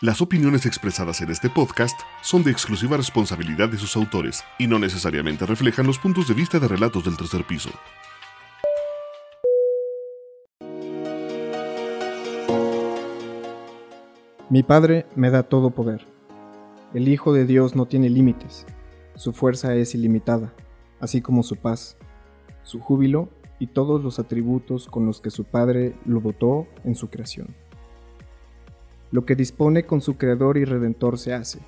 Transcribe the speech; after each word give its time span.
Las 0.00 0.22
opiniones 0.22 0.64
expresadas 0.64 1.22
en 1.22 1.30
este 1.30 1.50
podcast 1.50 1.98
son 2.22 2.44
de 2.44 2.52
exclusiva 2.52 2.96
responsabilidad 2.96 3.68
de 3.68 3.78
sus 3.78 3.96
autores 3.96 4.44
y 4.56 4.68
no 4.68 4.78
necesariamente 4.78 5.44
reflejan 5.44 5.88
los 5.88 5.98
puntos 5.98 6.28
de 6.28 6.34
vista 6.34 6.60
de 6.60 6.68
relatos 6.68 7.04
del 7.04 7.16
tercer 7.16 7.44
piso. 7.44 7.70
Mi 14.48 14.62
Padre 14.62 15.06
me 15.16 15.30
da 15.30 15.42
todo 15.42 15.70
poder. 15.70 16.06
El 16.94 17.08
Hijo 17.08 17.32
de 17.32 17.44
Dios 17.44 17.74
no 17.74 17.86
tiene 17.86 18.08
límites. 18.08 18.66
Su 19.16 19.32
fuerza 19.32 19.74
es 19.74 19.96
ilimitada, 19.96 20.54
así 21.00 21.20
como 21.20 21.42
su 21.42 21.56
paz, 21.56 21.96
su 22.62 22.78
júbilo 22.78 23.30
y 23.58 23.66
todos 23.66 24.00
los 24.04 24.20
atributos 24.20 24.86
con 24.86 25.06
los 25.06 25.20
que 25.20 25.30
su 25.30 25.42
Padre 25.42 25.96
lo 26.06 26.20
dotó 26.20 26.68
en 26.84 26.94
su 26.94 27.10
creación. 27.10 27.56
Lo 29.10 29.24
que 29.24 29.34
dispone 29.34 29.84
con 29.84 30.00
su 30.00 30.16
Creador 30.16 30.58
y 30.58 30.64
Redentor 30.64 31.18
se 31.18 31.32
hace. 31.32 31.60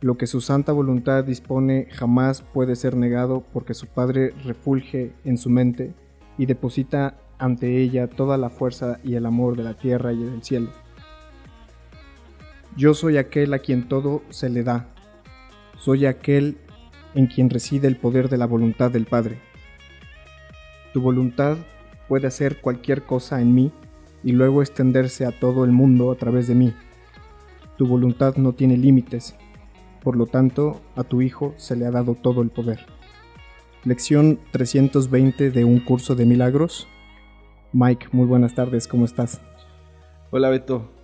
Lo 0.00 0.16
que 0.16 0.26
su 0.26 0.40
santa 0.40 0.72
voluntad 0.72 1.24
dispone 1.24 1.88
jamás 1.90 2.42
puede 2.42 2.76
ser 2.76 2.96
negado 2.96 3.44
porque 3.52 3.74
su 3.74 3.86
Padre 3.86 4.32
refulge 4.44 5.12
en 5.24 5.38
su 5.38 5.50
mente 5.50 5.92
y 6.38 6.46
deposita 6.46 7.16
ante 7.38 7.78
ella 7.78 8.08
toda 8.08 8.36
la 8.36 8.50
fuerza 8.50 9.00
y 9.02 9.14
el 9.14 9.26
amor 9.26 9.56
de 9.56 9.64
la 9.64 9.74
tierra 9.74 10.12
y 10.12 10.22
del 10.22 10.42
cielo. 10.42 10.70
Yo 12.76 12.94
soy 12.94 13.16
aquel 13.16 13.54
a 13.54 13.58
quien 13.58 13.88
todo 13.88 14.22
se 14.30 14.50
le 14.50 14.62
da. 14.62 14.88
Soy 15.78 16.06
aquel 16.06 16.58
en 17.14 17.26
quien 17.26 17.50
reside 17.50 17.88
el 17.88 17.96
poder 17.96 18.28
de 18.28 18.36
la 18.36 18.46
voluntad 18.46 18.90
del 18.90 19.06
Padre. 19.06 19.38
Tu 20.92 21.00
voluntad 21.00 21.56
puede 22.08 22.26
hacer 22.26 22.60
cualquier 22.60 23.02
cosa 23.02 23.40
en 23.40 23.54
mí 23.54 23.72
y 24.24 24.32
luego 24.32 24.62
extenderse 24.62 25.26
a 25.26 25.38
todo 25.38 25.64
el 25.64 25.70
mundo 25.70 26.10
a 26.10 26.16
través 26.16 26.48
de 26.48 26.54
mí. 26.54 26.72
Tu 27.76 27.86
voluntad 27.86 28.36
no 28.36 28.52
tiene 28.52 28.76
límites, 28.76 29.36
por 30.02 30.16
lo 30.16 30.26
tanto 30.26 30.80
a 30.96 31.04
tu 31.04 31.22
Hijo 31.22 31.54
se 31.56 31.76
le 31.76 31.86
ha 31.86 31.90
dado 31.90 32.14
todo 32.14 32.42
el 32.42 32.50
poder. 32.50 32.80
Lección 33.84 34.40
320 34.50 35.50
de 35.50 35.64
un 35.64 35.78
curso 35.78 36.14
de 36.14 36.24
milagros. 36.24 36.88
Mike, 37.72 38.08
muy 38.12 38.26
buenas 38.26 38.54
tardes, 38.54 38.88
¿cómo 38.88 39.04
estás? 39.04 39.40
Hola, 40.30 40.48
Beto 40.48 40.94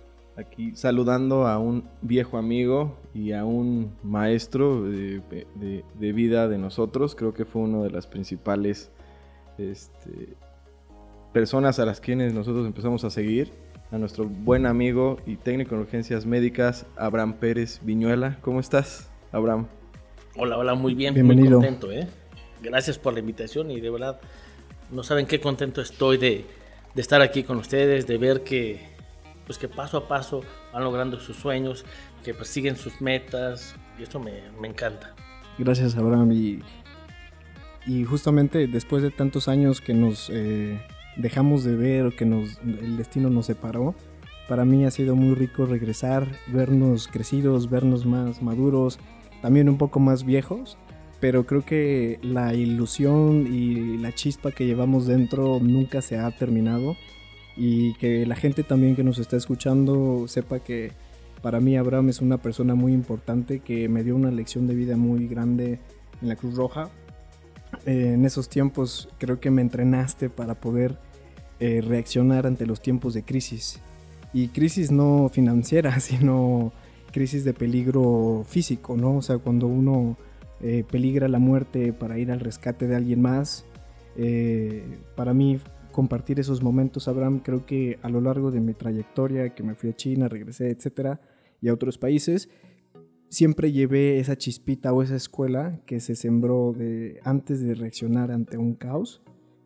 aquí 0.41 0.75
saludando 0.75 1.47
a 1.47 1.57
un 1.57 1.85
viejo 2.01 2.37
amigo 2.37 2.97
y 3.13 3.31
a 3.31 3.45
un 3.45 3.95
maestro 4.03 4.83
de, 4.83 5.21
vida 5.99 6.47
de 6.47 6.57
nosotros. 6.57 7.15
Creo 7.15 7.33
que 7.33 7.45
fue 7.45 7.61
una 7.61 7.81
de 7.83 7.91
las 7.91 8.07
principales 8.07 8.91
este, 9.57 10.35
personas 11.33 11.79
a 11.79 11.85
las 11.85 12.01
quienes 12.01 12.33
nosotros 12.33 12.65
empezamos 12.65 13.03
a 13.03 13.09
seguir. 13.09 13.51
A 13.91 13.97
nuestro 13.97 14.25
buen 14.25 14.65
amigo 14.65 15.17
y 15.25 15.35
técnico 15.35 15.75
en 15.75 15.81
urgencias 15.81 16.25
médicas, 16.25 16.85
Abraham 16.95 17.33
Pérez 17.33 17.81
Viñuela. 17.83 18.37
¿Cómo 18.41 18.61
estás, 18.61 19.09
Abraham? 19.33 19.67
Hola, 20.37 20.57
hola, 20.57 20.75
muy 20.75 20.93
bien, 20.93 21.13
Bienvenido. 21.13 21.59
muy 21.59 21.67
contento, 21.67 21.91
¿eh? 21.91 22.07
Gracias 22.61 22.97
por 22.97 23.11
la 23.13 23.19
invitación 23.19 23.69
y 23.69 23.81
de 23.81 23.89
verdad, 23.89 24.21
no 24.91 25.03
saben 25.03 25.25
qué 25.25 25.41
contento 25.41 25.81
estoy 25.81 26.17
de, 26.17 26.45
de 26.95 27.01
estar 27.01 27.21
aquí 27.21 27.43
con 27.43 27.57
ustedes, 27.57 28.07
de 28.07 28.17
ver 28.17 28.43
que 28.43 28.91
pues 29.45 29.57
que 29.57 29.67
paso 29.67 29.97
a 29.97 30.07
paso 30.07 30.43
van 30.71 30.83
logrando 30.83 31.19
sus 31.19 31.35
sueños, 31.35 31.83
que 32.23 32.33
persiguen 32.33 32.77
sus 32.77 33.01
metas, 33.01 33.75
y 33.99 34.03
eso 34.03 34.19
me, 34.19 34.39
encanta. 34.65 35.13
Gracias, 35.57 35.97
Abraham. 35.97 36.31
Y, 36.31 36.59
y, 37.85 38.05
justamente 38.05 38.67
después 38.67 39.03
de 39.03 39.11
tantos 39.11 39.49
años 39.49 39.81
que 39.81 39.93
nos 39.93 40.29
eh, 40.31 40.79
dejamos 41.17 41.63
de 41.63 41.75
ver, 41.75 42.15
que 42.15 42.25
nos, 42.25 42.59
el 42.59 42.97
destino 42.97 43.29
nos 43.29 43.47
separó, 43.47 43.95
para 44.47 44.65
mí 44.65 44.85
ha 44.85 44.91
sido 44.91 45.15
muy 45.15 45.35
rico 45.35 45.65
regresar, 45.65 46.27
vernos 46.47 47.07
crecidos, 47.07 47.69
vernos 47.69 48.05
más 48.05 48.41
maduros, 48.41 48.99
también 49.41 49.69
un 49.69 49.77
poco 49.77 49.99
más 49.99 50.25
viejos, 50.25 50.77
pero 51.19 51.45
creo 51.45 51.63
que 51.63 52.19
la 52.21 52.53
ilusión 52.53 53.47
y 53.47 53.97
la 53.97 54.11
chispa 54.11 54.51
que 54.51 54.65
llevamos 54.65 55.05
dentro 55.05 55.59
nunca 55.61 56.01
se 56.01 56.17
ha 56.17 56.29
terminado 56.31 56.97
y 57.55 57.93
que 57.93 58.25
la 58.25 58.35
gente 58.35 58.63
también 58.63 58.95
que 58.95 59.03
nos 59.03 59.19
está 59.19 59.37
escuchando 59.37 60.25
sepa 60.27 60.59
que 60.59 60.91
para 61.41 61.59
mí 61.59 61.77
Abraham 61.77 62.09
es 62.09 62.21
una 62.21 62.37
persona 62.37 62.75
muy 62.75 62.93
importante 62.93 63.59
que 63.59 63.87
me 63.87 64.03
dio 64.03 64.15
una 64.15 64.31
lección 64.31 64.67
de 64.67 64.75
vida 64.75 64.97
muy 64.97 65.27
grande 65.27 65.79
en 66.21 66.27
la 66.27 66.35
Cruz 66.35 66.55
Roja. 66.55 66.89
Eh, 67.85 68.13
en 68.13 68.25
esos 68.25 68.49
tiempos 68.49 69.09
creo 69.17 69.39
que 69.39 69.51
me 69.51 69.61
entrenaste 69.61 70.29
para 70.29 70.55
poder 70.55 70.97
eh, 71.59 71.81
reaccionar 71.81 72.45
ante 72.47 72.65
los 72.65 72.81
tiempos 72.81 73.13
de 73.13 73.23
crisis. 73.23 73.81
Y 74.33 74.49
crisis 74.49 74.91
no 74.91 75.29
financiera, 75.31 75.99
sino 75.99 76.71
crisis 77.11 77.43
de 77.43 77.53
peligro 77.53 78.43
físico, 78.47 78.95
¿no? 78.95 79.17
O 79.17 79.21
sea, 79.21 79.37
cuando 79.37 79.67
uno 79.67 80.17
eh, 80.61 80.83
peligra 80.89 81.27
la 81.27 81.39
muerte 81.39 81.93
para 81.93 82.17
ir 82.17 82.31
al 82.31 82.39
rescate 82.39 82.87
de 82.87 82.95
alguien 82.95 83.21
más, 83.21 83.65
para 85.15 85.33
mí 85.33 85.59
compartir 85.91 86.39
esos 86.39 86.61
momentos, 86.61 87.07
Abraham. 87.07 87.39
Creo 87.39 87.65
que 87.65 87.97
a 88.01 88.09
lo 88.09 88.21
largo 88.21 88.51
de 88.51 88.59
mi 88.59 88.73
trayectoria, 88.73 89.53
que 89.55 89.63
me 89.63 89.75
fui 89.75 89.89
a 89.89 89.95
China, 89.95 90.27
regresé, 90.27 90.69
etcétera, 90.69 91.21
y 91.61 91.69
a 91.69 91.73
otros 91.73 91.97
países, 91.97 92.49
siempre 93.31 93.71
llevé 93.71 94.19
esa 94.19 94.37
chispita 94.37 94.93
o 94.93 95.01
esa 95.01 95.15
escuela 95.15 95.79
que 95.85 96.01
se 96.01 96.15
sembró 96.15 96.73
de 96.77 97.21
antes 97.23 97.61
de 97.61 97.73
reaccionar 97.73 98.29
ante 98.29 98.57
un 98.57 98.75
caos. 98.75 99.21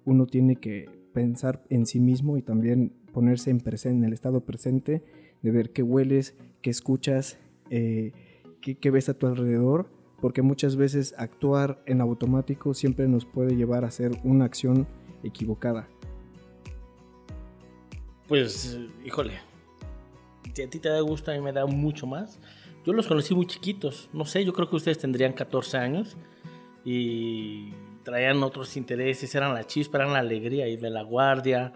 Uno 0.05 0.27
tiene 0.27 0.57
que 0.57 0.87
pensar 1.13 1.63
en 1.69 1.87
sí 1.87 1.99
mismo 1.99 2.37
y 2.37 2.43
también 2.43 2.93
ponerse 3.11 3.49
en, 3.49 3.59
presente, 3.59 3.97
en 3.97 4.03
el 4.05 4.13
estado 4.13 4.41
presente, 4.41 5.03
de 5.41 5.51
ver 5.51 5.71
qué 5.71 5.81
hueles, 5.81 6.35
qué 6.61 6.69
escuchas, 6.69 7.39
eh, 7.71 8.11
qué, 8.61 8.77
qué 8.77 8.91
ves 8.91 9.09
a 9.09 9.15
tu 9.15 9.25
alrededor, 9.25 9.89
porque 10.21 10.43
muchas 10.43 10.75
veces 10.75 11.15
actuar 11.17 11.81
en 11.87 12.01
automático 12.01 12.75
siempre 12.75 13.07
nos 13.07 13.25
puede 13.25 13.55
llevar 13.55 13.83
a 13.83 13.87
hacer 13.87 14.11
una 14.23 14.45
acción 14.45 14.87
equivocada. 15.23 15.87
Pues, 18.27 18.77
híjole, 19.03 19.33
si 20.53 20.61
a 20.61 20.69
ti 20.69 20.79
te 20.79 20.89
da 20.89 20.99
gusto, 21.01 21.31
a 21.31 21.33
mí 21.33 21.41
me 21.41 21.51
da 21.51 21.65
mucho 21.65 22.05
más. 22.05 22.39
Yo 22.85 22.93
los 22.93 23.07
conocí 23.07 23.33
muy 23.33 23.47
chiquitos, 23.47 24.09
no 24.13 24.25
sé, 24.25 24.45
yo 24.45 24.53
creo 24.53 24.69
que 24.69 24.75
ustedes 24.75 24.99
tendrían 24.99 25.33
14 25.33 25.77
años 25.77 26.15
y 26.83 27.71
traían 28.03 28.43
otros 28.43 28.77
intereses, 28.77 29.33
eran 29.33 29.55
la 29.55 29.65
chispa, 29.65 29.97
eran 29.97 30.13
la 30.13 30.19
alegría, 30.19 30.67
ir 30.67 30.79
de 30.79 30.91
la 30.91 31.01
guardia, 31.01 31.73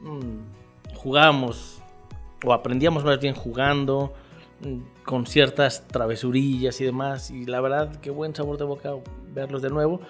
mm, 0.00 0.94
jugábamos 0.94 1.80
o 2.44 2.52
aprendíamos 2.52 3.04
más 3.04 3.18
bien 3.18 3.34
jugando, 3.34 4.14
mm, 4.60 5.04
con 5.04 5.26
ciertas 5.26 5.88
travesurillas 5.88 6.80
y 6.80 6.84
demás, 6.84 7.32
y 7.32 7.44
la 7.44 7.60
verdad, 7.60 7.96
qué 8.00 8.10
buen 8.10 8.32
sabor 8.32 8.56
de 8.56 8.64
boca 8.64 8.92
verlos 9.34 9.62
de 9.62 9.70
nuevo, 9.70 10.00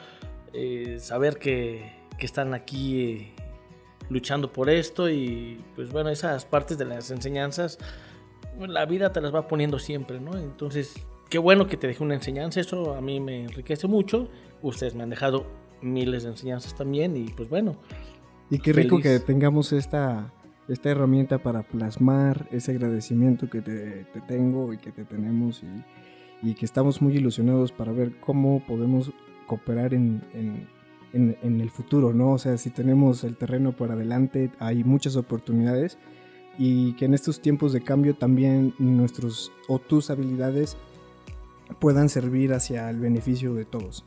eh, 0.53 0.99
saber 1.01 1.39
que, 1.39 1.93
que, 2.19 2.27
están 2.27 2.53
aquí 2.53 3.33
luchando 4.11 4.53
por 4.53 4.69
esto 4.69 5.09
y 5.09 5.65
pues 5.75 5.91
bueno, 5.91 6.11
esas 6.11 6.45
partes 6.45 6.77
de 6.77 6.85
las 6.85 7.11
enseñanzas, 7.11 7.79
la 8.61 8.85
vida 8.87 9.13
te 9.13 9.21
las 9.21 9.35
va 9.35 9.49
poniendo 9.49 9.79
siempre, 9.79 10.21
¿no? 10.21 10.37
Entonces, 10.37 10.95
qué 11.31 11.39
bueno 11.39 11.67
que 11.67 11.77
te 11.77 11.87
dejé 11.87 12.03
una 12.03 12.15
enseñanza, 12.15 12.61
eso 12.61 12.95
a 12.95 13.01
mí 13.01 13.21
me 13.21 13.43
enriquece 13.43 13.87
mucho, 13.87 14.29
ustedes 14.63 14.95
me 14.95 15.03
han 15.03 15.11
dejado 15.11 15.47
miles 15.81 16.23
de 16.23 16.31
enseñanzas 16.31 16.75
también 16.75 17.17
y 17.17 17.25
pues 17.31 17.49
bueno. 17.49 17.77
Y 18.51 18.59
qué 18.59 18.73
rico 18.73 19.01
que 19.01 19.19
tengamos 19.19 19.73
esta, 19.73 20.33
esta 20.69 20.91
herramienta 20.91 21.39
para 21.39 21.63
plasmar 21.63 22.47
ese 22.51 22.73
agradecimiento 22.73 23.49
que 23.49 23.63
te, 23.63 24.07
tengo 24.29 24.73
y 24.73 24.79
que 24.79 24.93
te 24.93 25.05
tenemos 25.05 25.63
y, 25.63 26.49
y, 26.51 26.55
que 26.55 26.67
estamos 26.67 27.01
muy 27.01 27.17
ilusionados 27.17 27.73
para 27.73 27.93
ver 27.93 28.21
cómo 28.21 28.63
podemos 28.67 29.11
cooperar 29.47 29.95
en, 29.95 30.23
en 30.35 30.69
en, 31.13 31.61
el 31.61 31.71
futuro, 31.71 32.13
¿no? 32.13 32.33
O 32.33 32.39
sea, 32.39 32.57
si 32.57 32.71
tenemos 32.71 33.25
el 33.25 33.37
terreno 33.37 33.73
por 33.73 33.91
adelante, 33.91 34.51
hay 34.59 34.85
muchas 34.85 35.17
oportunidades 35.17 35.99
y 36.59 36.93
que 36.95 37.07
en 37.07 37.15
estos 37.15 37.41
tiempos 37.41 37.73
de 37.73 37.83
cambio 37.83 38.15
también 38.15 38.75
nuestros 38.79 39.53
o 39.69 39.79
tus 39.79 40.11
habilidades 40.11 40.77
puedan 41.79 42.09
servir 42.09 42.53
hacia 42.53 42.91
el 42.91 43.01
beneficio 43.01 43.55
de 43.55 43.65
todos. 43.65 44.05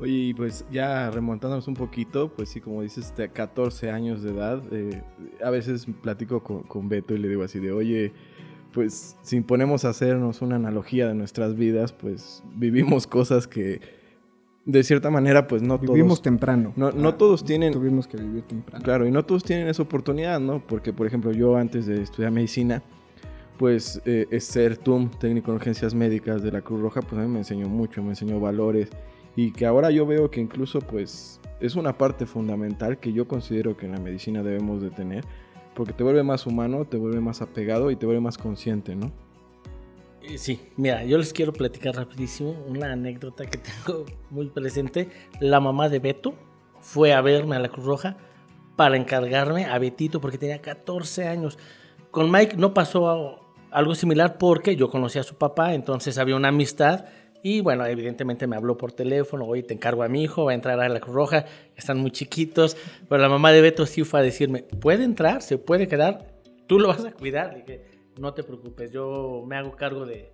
Oye, 0.00 0.34
pues 0.36 0.64
ya 0.70 1.10
remontándonos 1.10 1.68
un 1.68 1.74
poquito, 1.74 2.28
pues 2.28 2.48
sí, 2.48 2.60
como 2.60 2.82
dices, 2.82 3.14
de 3.16 3.28
14 3.28 3.90
años 3.90 4.22
de 4.22 4.32
edad, 4.32 4.60
eh, 4.72 5.00
a 5.44 5.50
veces 5.50 5.86
platico 6.02 6.42
con, 6.42 6.64
con, 6.64 6.88
Beto 6.88 7.14
y 7.14 7.18
le 7.18 7.28
digo 7.28 7.44
así 7.44 7.60
de, 7.60 7.70
oye, 7.70 8.12
pues 8.72 9.16
si 9.22 9.40
ponemos 9.42 9.84
a 9.84 9.90
hacernos 9.90 10.42
una 10.42 10.56
analogía 10.56 11.06
de 11.06 11.14
nuestras 11.14 11.54
vidas, 11.54 11.92
pues 11.92 12.42
vivimos 12.56 13.06
cosas 13.06 13.46
que 13.46 13.80
de 14.64 14.82
cierta 14.84 15.10
manera, 15.10 15.48
pues 15.48 15.62
no 15.62 15.78
Vivimos 15.78 16.18
todos... 16.18 16.22
temprano. 16.22 16.72
No, 16.76 16.92
no 16.92 17.14
todos 17.14 17.44
tienen... 17.44 17.72
Tuvimos 17.72 18.06
que 18.06 18.16
vivir 18.16 18.42
temprano. 18.42 18.84
Claro, 18.84 19.06
y 19.06 19.10
no 19.10 19.24
todos 19.24 19.42
tienen 19.42 19.68
esa 19.68 19.82
oportunidad, 19.82 20.40
¿no? 20.40 20.60
Porque, 20.64 20.92
por 20.92 21.06
ejemplo, 21.06 21.32
yo 21.32 21.56
antes 21.56 21.86
de 21.86 22.02
estudiar 22.02 22.30
medicina, 22.30 22.82
pues 23.58 24.00
eh, 24.04 24.26
es 24.30 24.44
ser 24.44 24.76
TUM, 24.76 25.10
técnico 25.10 25.50
en 25.50 25.56
urgencias 25.56 25.94
médicas 25.94 26.42
de 26.42 26.52
la 26.52 26.62
Cruz 26.62 26.80
Roja, 26.80 27.02
pues 27.02 27.20
a 27.20 27.24
mí 27.24 27.28
me 27.28 27.38
enseñó 27.38 27.68
mucho, 27.68 28.02
me 28.02 28.10
enseñó 28.10 28.40
valores 28.40 28.88
y 29.36 29.52
que 29.52 29.66
ahora 29.66 29.90
yo 29.90 30.06
veo 30.06 30.30
que 30.30 30.40
incluso 30.40 30.80
pues 30.80 31.40
es 31.60 31.76
una 31.76 31.96
parte 31.96 32.26
fundamental 32.26 32.98
que 32.98 33.12
yo 33.12 33.28
considero 33.28 33.76
que 33.76 33.86
en 33.86 33.92
la 33.92 34.00
medicina 34.00 34.42
debemos 34.42 34.82
de 34.82 34.90
tener, 34.90 35.24
porque 35.74 35.92
te 35.92 36.02
vuelve 36.02 36.22
más 36.22 36.46
humano, 36.46 36.84
te 36.84 36.96
vuelve 36.96 37.20
más 37.20 37.40
apegado 37.40 37.90
y 37.90 37.96
te 37.96 38.04
vuelve 38.04 38.20
más 38.20 38.36
consciente, 38.36 38.96
¿no? 38.96 39.12
Eh, 40.22 40.38
Sí, 40.38 40.60
mira, 40.76 41.04
yo 41.04 41.18
les 41.18 41.32
quiero 41.32 41.52
platicar 41.52 41.94
rapidísimo 41.96 42.50
una 42.68 42.92
anécdota 42.92 43.46
que 43.46 43.58
tengo 43.86 44.06
muy 44.30 44.46
presente. 44.48 45.08
La 45.40 45.60
mamá 45.60 45.88
de 45.88 45.98
Beto 45.98 46.34
fue 46.80 47.12
a 47.12 47.20
verme 47.20 47.56
a 47.56 47.58
la 47.58 47.68
Cruz 47.68 47.86
Roja 47.86 48.16
para 48.76 48.96
encargarme 48.96 49.66
a 49.66 49.78
Betito 49.78 50.20
porque 50.20 50.38
tenía 50.38 50.60
14 50.60 51.28
años. 51.28 51.58
Con 52.10 52.30
Mike 52.30 52.56
no 52.56 52.74
pasó 52.74 53.40
algo 53.70 53.94
similar 53.94 54.38
porque 54.38 54.76
yo 54.76 54.90
conocía 54.90 55.22
a 55.22 55.24
su 55.24 55.36
papá, 55.36 55.74
entonces 55.74 56.18
había 56.18 56.36
una 56.36 56.48
amistad 56.48 57.06
y 57.42 57.60
bueno, 57.60 57.84
evidentemente 57.86 58.46
me 58.46 58.54
habló 58.54 58.76
por 58.76 58.92
teléfono, 58.92 59.46
oye, 59.46 59.62
te 59.62 59.74
encargo 59.74 60.04
a 60.04 60.08
mi 60.08 60.22
hijo, 60.22 60.44
va 60.44 60.52
a 60.52 60.54
entrar 60.54 60.78
a 60.78 60.88
la 60.88 61.00
Cruz 61.00 61.14
Roja, 61.14 61.44
están 61.74 61.98
muy 61.98 62.12
chiquitos, 62.12 62.76
pero 63.08 63.20
la 63.20 63.28
mamá 63.28 63.50
de 63.50 63.60
Beto 63.60 63.84
sí 63.86 64.04
fue 64.04 64.20
a 64.20 64.22
decirme, 64.22 64.62
puede 64.62 65.04
entrar, 65.04 65.42
se 65.42 65.58
puede 65.58 65.88
quedar, 65.88 66.34
tú 66.68 66.78
lo 66.78 66.88
vas 66.88 67.04
a 67.04 67.12
cuidar. 67.12 67.52
Le 67.52 67.58
dije, 67.60 67.91
no 68.18 68.34
te 68.34 68.42
preocupes, 68.42 68.90
yo 68.92 69.42
me 69.46 69.56
hago 69.56 69.72
cargo 69.76 70.04
de, 70.06 70.32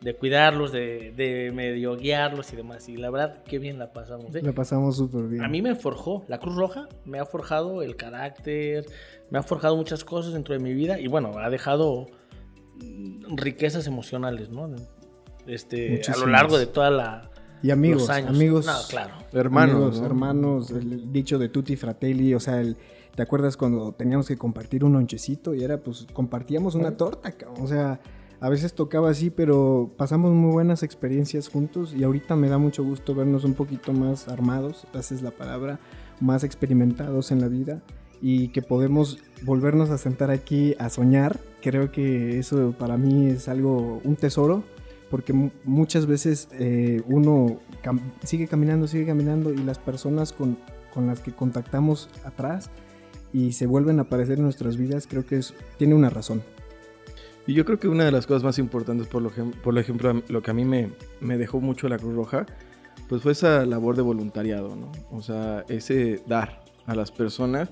de 0.00 0.14
cuidarlos, 0.16 0.72
de, 0.72 1.12
de 1.12 1.50
medio 1.52 1.96
guiarlos 1.96 2.52
y 2.52 2.56
demás. 2.56 2.88
Y 2.88 2.96
la 2.96 3.10
verdad, 3.10 3.42
qué 3.44 3.58
bien 3.58 3.78
la 3.78 3.92
pasamos. 3.92 4.34
¿eh? 4.34 4.42
La 4.42 4.52
pasamos 4.52 4.96
súper 4.96 5.24
bien. 5.28 5.42
A 5.44 5.48
mí 5.48 5.62
me 5.62 5.74
forjó, 5.74 6.24
la 6.28 6.38
Cruz 6.38 6.56
Roja 6.56 6.88
me 7.04 7.18
ha 7.18 7.24
forjado 7.26 7.82
el 7.82 7.96
carácter, 7.96 8.86
me 9.30 9.38
ha 9.38 9.42
forjado 9.42 9.76
muchas 9.76 10.04
cosas 10.04 10.32
dentro 10.32 10.54
de 10.54 10.60
mi 10.60 10.74
vida 10.74 10.98
y 11.00 11.06
bueno, 11.08 11.38
ha 11.38 11.50
dejado 11.50 12.06
riquezas 13.36 13.86
emocionales, 13.86 14.50
¿no? 14.50 14.70
Este, 15.46 16.00
a 16.12 16.16
lo 16.16 16.26
largo 16.26 16.58
de 16.58 16.66
toda 16.66 16.90
la... 16.90 17.30
y 17.62 17.70
amigos, 17.70 18.02
los 18.02 18.10
años. 18.10 18.30
amigos, 18.30 18.66
No, 18.66 18.72
claro. 18.88 19.14
Hermanos, 19.32 19.74
amigos, 19.76 20.00
¿no? 20.00 20.06
hermanos, 20.06 20.70
el 20.70 21.12
dicho 21.12 21.38
de 21.38 21.48
tutti 21.48 21.76
fratelli, 21.76 22.34
o 22.34 22.40
sea, 22.40 22.60
el- 22.60 22.76
¿te 23.14 23.22
acuerdas 23.22 23.56
cuando 23.56 23.92
teníamos 23.92 24.28
que 24.28 24.36
compartir 24.36 24.84
un 24.84 24.92
lonchecito 24.94 25.54
y 25.54 25.62
era 25.64 25.78
pues 25.78 26.06
compartíamos 26.12 26.74
una 26.74 26.96
torta, 26.96 27.32
cabrón? 27.32 27.62
o 27.62 27.66
sea, 27.66 28.00
a 28.40 28.48
veces 28.48 28.74
tocaba 28.74 29.10
así, 29.10 29.30
pero 29.30 29.90
pasamos 29.96 30.32
muy 30.32 30.50
buenas 30.50 30.82
experiencias 30.82 31.48
juntos 31.48 31.94
y 31.94 32.02
ahorita 32.02 32.34
me 32.34 32.48
da 32.48 32.58
mucho 32.58 32.82
gusto 32.82 33.14
vernos 33.14 33.44
un 33.44 33.54
poquito 33.54 33.92
más 33.92 34.28
armados, 34.28 34.86
esa 34.94 35.14
es 35.14 35.22
la 35.22 35.30
palabra, 35.30 35.78
más 36.20 36.42
experimentados 36.42 37.30
en 37.30 37.40
la 37.40 37.48
vida 37.48 37.82
y 38.20 38.48
que 38.48 38.62
podemos 38.62 39.18
volvernos 39.44 39.90
a 39.90 39.98
sentar 39.98 40.30
aquí 40.30 40.74
a 40.78 40.88
soñar. 40.88 41.38
Creo 41.60 41.90
que 41.92 42.38
eso 42.38 42.72
para 42.78 42.96
mí 42.96 43.26
es 43.28 43.48
algo, 43.48 44.00
un 44.04 44.16
tesoro, 44.16 44.62
porque 45.10 45.32
mu- 45.32 45.50
muchas 45.64 46.06
veces 46.06 46.48
eh, 46.52 47.02
uno 47.08 47.58
cam- 47.84 48.00
sigue 48.24 48.46
caminando, 48.48 48.86
sigue 48.88 49.06
caminando 49.06 49.52
y 49.52 49.58
las 49.58 49.78
personas 49.78 50.32
con, 50.32 50.56
con 50.94 51.06
las 51.08 51.20
que 51.20 51.32
contactamos 51.32 52.08
atrás 52.24 52.70
y 53.32 53.52
se 53.52 53.66
vuelven 53.66 53.98
a 53.98 54.02
aparecer 54.02 54.38
en 54.38 54.44
nuestras 54.44 54.76
vidas, 54.76 55.06
creo 55.08 55.24
que 55.26 55.36
es, 55.36 55.54
tiene 55.78 55.94
una 55.94 56.10
razón. 56.10 56.42
Y 57.46 57.54
yo 57.54 57.64
creo 57.64 57.78
que 57.78 57.88
una 57.88 58.04
de 58.04 58.12
las 58.12 58.26
cosas 58.26 58.44
más 58.44 58.58
importantes, 58.58 59.08
por, 59.08 59.22
lo, 59.22 59.30
por 59.62 59.76
ejemplo, 59.78 60.22
lo 60.28 60.42
que 60.42 60.50
a 60.50 60.54
mí 60.54 60.64
me, 60.64 60.90
me 61.20 61.38
dejó 61.38 61.60
mucho 61.60 61.88
la 61.88 61.98
Cruz 61.98 62.14
Roja, 62.14 62.46
pues 63.08 63.22
fue 63.22 63.32
esa 63.32 63.66
labor 63.66 63.96
de 63.96 64.02
voluntariado, 64.02 64.76
¿no? 64.76 64.92
O 65.10 65.22
sea, 65.22 65.64
ese 65.68 66.22
dar 66.26 66.62
a 66.86 66.94
las 66.94 67.10
personas. 67.10 67.68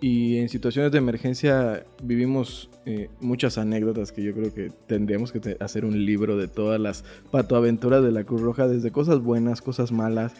Y 0.00 0.36
en 0.38 0.48
situaciones 0.50 0.92
de 0.92 0.98
emergencia 0.98 1.86
vivimos 2.02 2.68
eh, 2.84 3.08
muchas 3.20 3.56
anécdotas 3.56 4.12
que 4.12 4.22
yo 4.22 4.34
creo 4.34 4.52
que 4.52 4.70
tendríamos 4.86 5.32
que 5.32 5.56
hacer 5.60 5.84
un 5.86 6.04
libro 6.04 6.36
de 6.36 6.48
todas 6.48 6.78
las 6.78 7.02
patoaventuras 7.30 8.02
de 8.02 8.12
la 8.12 8.24
Cruz 8.24 8.42
Roja, 8.42 8.68
desde 8.68 8.90
cosas 8.90 9.20
buenas, 9.20 9.62
cosas 9.62 9.92
malas, 9.92 10.32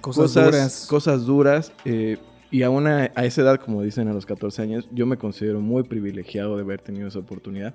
Cosas, 0.00 0.34
duras. 0.34 0.86
cosas 0.88 1.26
duras, 1.26 1.72
eh, 1.84 2.18
y 2.56 2.62
aún 2.62 2.86
a, 2.86 3.10
a 3.14 3.24
esa 3.24 3.42
edad, 3.42 3.60
como 3.60 3.82
dicen 3.82 4.08
a 4.08 4.12
los 4.14 4.24
14 4.26 4.62
años, 4.62 4.88
yo 4.92 5.04
me 5.06 5.16
considero 5.18 5.60
muy 5.60 5.82
privilegiado 5.82 6.56
de 6.56 6.62
haber 6.62 6.80
tenido 6.80 7.08
esa 7.08 7.18
oportunidad. 7.18 7.74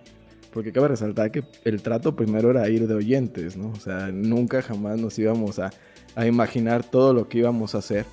Porque 0.54 0.72
cabe 0.72 0.88
resaltar 0.90 1.32
que 1.32 1.44
el 1.64 1.82
trato 1.82 2.16
primero 2.16 2.50
era 2.52 2.68
ir 2.68 2.88
de 2.88 2.96
oyentes, 2.96 3.56
¿no? 3.56 3.70
O 3.70 3.76
sea, 3.76 4.10
nunca 4.12 4.62
jamás 4.62 5.00
nos 5.00 5.18
íbamos 5.20 5.60
a, 5.60 5.70
a 6.16 6.26
imaginar 6.26 6.84
todo 6.84 7.14
lo 7.14 7.30
que 7.30 7.38
íbamos 7.38 7.74
a 7.76 7.78
hacer 7.78 8.06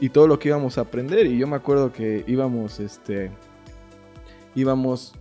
y 0.00 0.08
todo 0.10 0.26
lo 0.28 0.38
que 0.38 0.48
íbamos 0.50 0.78
a 0.78 0.82
aprender. 0.82 1.26
Y 1.26 1.38
yo 1.38 1.46
me 1.48 1.56
acuerdo 1.56 1.92
que 1.92 2.24
íbamos, 2.28 2.78
este, 2.78 3.30
íbamos 4.54 5.14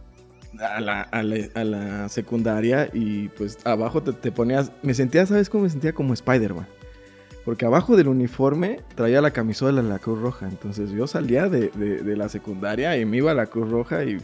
a 0.60 0.82
la, 0.82 1.02
a 1.02 1.24
la- 1.64 2.10
secundaria 2.10 2.90
y 2.94 3.30
pues 3.30 3.58
abajo 3.66 4.04
te, 4.04 4.14
te 4.14 4.32
ponías, 4.32 4.72
me 4.84 4.94
sentía, 4.94 5.26
¿sabes 5.26 5.50
cómo 5.50 5.64
me 5.64 5.70
sentía? 5.70 5.94
Como 5.94 6.14
Spider-Man. 6.14 6.68
Porque 7.46 7.66
abajo 7.66 7.96
del 7.98 8.08
uniforme 8.08 8.80
traía 8.96 9.22
la 9.22 9.32
camisola 9.32 9.82
de 9.82 9.90
la 9.90 10.00
Cruz 10.00 10.20
Roja. 10.20 10.48
Entonces 10.48 10.92
yo 10.92 11.08
salía 11.08 11.50
de, 11.50 11.70
de- 11.70 11.98
de 12.04 12.16
la 12.18 12.30
secundaria 12.30 12.98
y 12.98 13.06
me 13.06 13.18
iba 13.18 13.32
a 13.32 13.34
la 13.34 13.48
Cruz 13.48 13.70
Roja 13.70 14.04
y 14.06 14.18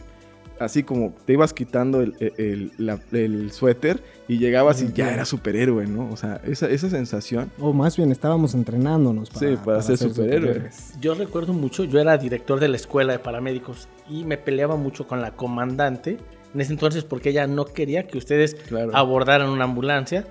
así 0.60 0.82
como 0.82 1.14
te 1.24 1.32
ibas 1.34 1.52
quitando 1.52 2.00
el, 2.00 2.14
el- 2.36 2.72
la- 2.78 3.00
el 3.12 3.50
suéter 3.52 4.02
y 4.28 4.38
llegabas 4.38 4.82
y 4.82 4.92
ya 4.92 5.12
era 5.12 5.24
superhéroe, 5.24 5.86
¿no? 5.86 6.10
O 6.12 6.16
sea, 6.16 6.40
esa, 6.44 6.68
esa 6.68 6.90
sensación. 6.90 7.50
O 7.58 7.72
más 7.72 7.96
bien 7.96 8.12
estábamos 8.12 8.54
entrenándonos 8.54 9.30
para, 9.30 9.48
Sí, 9.50 9.56
para 9.64 9.82
ser 9.82 9.96
superhéroes. 9.98 10.94
Yo 11.00 11.14
recuerdo 11.14 11.52
mucho, 11.52 11.84
yo 11.84 11.98
era 12.00 12.16
director 12.18 12.60
de 12.60 12.68
la 12.68 12.76
escuela 12.76 13.12
de 13.12 13.18
paramédicos 13.18 13.88
y 14.08 14.24
me 14.24 14.36
peleaba 14.36 14.76
mucho 14.76 15.06
con 15.08 15.20
la 15.20 15.32
comandante 15.32 16.18
en 16.54 16.60
ese 16.60 16.72
entonces 16.72 17.04
porque 17.04 17.30
ella 17.30 17.46
no 17.46 17.64
quería 17.66 18.06
que 18.06 18.16
ustedes 18.16 18.54
Claro. 18.54 18.90
abordaran 18.96 19.50
una 19.50 19.64
ambulancia 19.64 20.24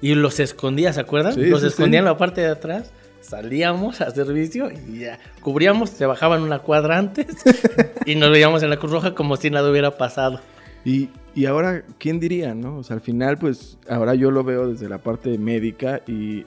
y 0.00 0.14
los 0.14 0.40
escondía, 0.40 0.92
¿se 0.92 1.00
acuerdan? 1.00 1.34
Sí, 1.34 1.46
los 1.46 1.60
sí, 1.60 1.68
escondía 1.68 1.98
sí. 1.98 2.02
en 2.02 2.04
la 2.06 2.16
parte 2.16 2.40
de 2.40 2.48
atrás, 2.48 2.92
salíamos 3.20 4.00
a 4.00 4.10
servicio 4.10 4.70
y 4.70 5.00
ya 5.00 5.18
cubríamos, 5.40 5.90
se 5.90 6.06
bajaban 6.06 6.42
una 6.42 6.60
cuadra 6.60 6.98
antes 6.98 7.26
y 8.06 8.14
nos 8.14 8.30
veíamos 8.30 8.62
en 8.62 8.70
la 8.70 8.76
Cruz 8.76 8.92
Roja 8.92 9.14
como 9.14 9.36
si 9.36 9.50
nada 9.50 9.70
hubiera 9.70 9.96
pasado. 9.96 10.40
Y, 10.84 11.10
y 11.34 11.44
ahora, 11.46 11.84
¿quién 11.98 12.20
diría, 12.20 12.54
no? 12.54 12.78
O 12.78 12.82
sea, 12.82 12.94
al 12.96 13.02
final, 13.02 13.36
pues, 13.38 13.78
ahora 13.88 14.14
yo 14.14 14.30
lo 14.30 14.44
veo 14.44 14.68
desde 14.68 14.88
la 14.88 14.98
parte 14.98 15.36
médica 15.36 16.00
y 16.06 16.46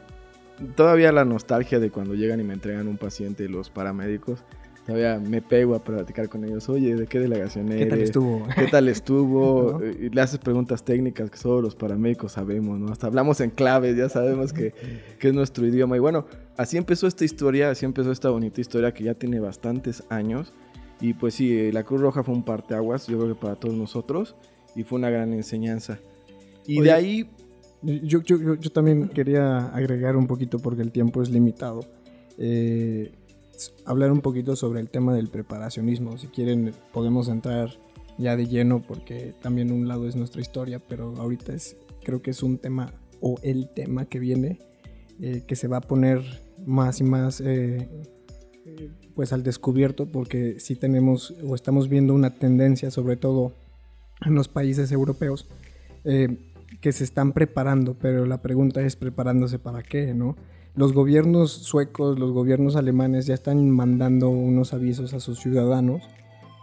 todavía 0.76 1.12
la 1.12 1.26
nostalgia 1.26 1.80
de 1.80 1.92
cuando 1.92 2.16
llegan 2.16 2.40
y 2.40 2.44
me 2.44 2.54
entregan 2.54 2.88
un 2.88 2.98
paciente 2.98 3.48
los 3.48 3.70
paramédicos, 3.70 4.40
todavía 4.86 5.20
me 5.20 5.42
pego 5.42 5.76
a 5.76 5.84
platicar 5.84 6.30
con 6.30 6.44
ellos, 6.44 6.68
oye, 6.70 6.96
¿de 6.96 7.08
qué 7.08 7.20
delegación 7.20 7.72
eres? 7.72 7.84
¿Qué 7.86 7.90
tal 7.90 8.02
estuvo? 8.02 8.48
¿Qué 8.56 8.68
tal 8.68 8.88
estuvo? 8.90 9.80
¿No? 9.80 9.86
Y 9.86 10.10
le 10.10 10.22
haces 10.22 10.40
preguntas 10.40 10.84
técnicas 10.84 11.30
que 11.32 11.38
solo 11.38 11.62
los 11.62 11.76
paramédicos 11.76 12.34
sabemos, 12.34 12.80
¿no? 12.80 12.92
Hasta 12.92 13.08
hablamos 13.08 13.40
en 13.42 13.50
claves, 13.50 13.96
ya 13.96 14.10
sabemos 14.10 14.52
que, 14.54 14.74
que 15.20 15.28
es 15.30 15.34
nuestro 15.34 15.66
idioma. 15.66 15.96
Y 15.96 16.00
bueno, 16.00 16.26
así 16.58 16.78
empezó 16.78 17.08
esta 17.08 17.24
historia, 17.26 17.70
así 17.70 17.86
empezó 17.86 18.12
esta 18.12 18.30
bonita 18.30 18.60
historia 18.62 18.94
que 18.94 19.04
ya 19.04 19.14
tiene 19.14 19.40
bastantes 19.40 20.04
años. 20.10 20.54
Y 21.02 21.14
pues 21.14 21.34
sí, 21.34 21.52
eh, 21.58 21.72
la 21.74 21.84
Cruz 21.84 22.02
Roja 22.02 22.24
fue 22.24 22.34
un 22.34 22.44
parteaguas, 22.44 23.08
yo 23.08 23.18
creo 23.20 23.34
que 23.36 23.40
para 23.42 23.56
todos 23.56 23.76
nosotros, 23.76 24.36
y 24.76 24.84
fue 24.84 25.00
una 25.00 25.10
gran 25.10 25.34
enseñanza. 25.34 26.00
Y 26.66 26.80
Oye, 26.80 26.90
de 26.90 26.94
ahí, 26.96 27.30
Yo, 27.82 28.22
yo, 28.22 28.38
yo, 28.38 28.56
yo 28.56 28.70
también 28.70 29.10
quería 29.10 29.68
agregar 29.76 30.16
un 30.16 30.28
poquito 30.28 30.60
porque 30.60 30.82
el 30.82 30.92
tiempo 30.94 31.22
es 31.22 31.30
limitado. 31.30 31.82
eh, 32.38 33.12
hablar 33.86 34.12
un 34.12 34.22
poquito 34.22 34.56
sobre 34.56 34.80
el 34.80 34.90
tema 34.90 35.14
del 35.14 35.30
preparacionismo. 35.30 36.18
Si 36.18 36.28
quieren 36.28 36.74
podemos 36.92 37.28
entrar 37.28 37.70
ya 38.18 38.36
de 38.36 38.48
lleno 38.48 38.82
porque 38.82 39.34
también 39.42 39.72
un 39.72 39.88
lado 39.88 40.08
es 40.08 40.16
nuestra 40.16 40.42
historia, 40.42 40.80
pero 40.80 41.14
ahorita 41.18 41.54
es 41.54 41.78
creo 42.04 42.22
que 42.22 42.32
es 42.32 42.44
un 42.44 42.58
tema 42.58 42.94
o 43.22 43.40
el 43.44 43.70
tema 43.70 44.06
que 44.06 44.20
viene 44.20 44.60
eh, 45.22 45.44
que 45.48 45.56
se 45.56 45.68
va 45.68 45.78
a 45.78 45.82
poner 45.82 46.22
más 46.66 47.00
y 47.00 47.04
más 47.04 47.42
eh, 47.42 47.88
eh, 48.66 48.92
pues 49.16 49.34
al 49.34 49.44
descubierto 49.44 50.12
porque 50.12 50.60
sí 50.60 50.76
tenemos 50.76 51.34
o 51.46 51.56
estamos 51.56 51.90
viendo 51.90 52.14
una 52.14 52.32
tendencia 52.32 52.92
sobre 52.92 53.16
todo 53.16 53.54
en 54.26 54.36
los 54.36 54.48
países 54.48 54.92
europeos 54.92 55.48
eh, 56.04 56.38
que 56.82 56.92
se 56.92 57.04
están 57.04 57.32
preparando, 57.32 57.94
pero 57.94 58.26
la 58.26 58.42
pregunta 58.42 58.82
es 58.82 58.96
preparándose 58.96 59.60
para 59.60 59.84
qué, 59.84 60.14
¿no? 60.14 60.36
Los 60.76 60.94
gobiernos 60.94 61.52
suecos, 61.52 62.18
los 62.18 62.32
gobiernos 62.32 62.76
alemanes 62.76 63.28
ya 63.28 63.36
están 63.36 63.70
mandando 63.70 64.30
unos 64.30 64.74
avisos 64.74 65.14
a 65.14 65.20
sus 65.20 65.40
ciudadanos 65.40 66.02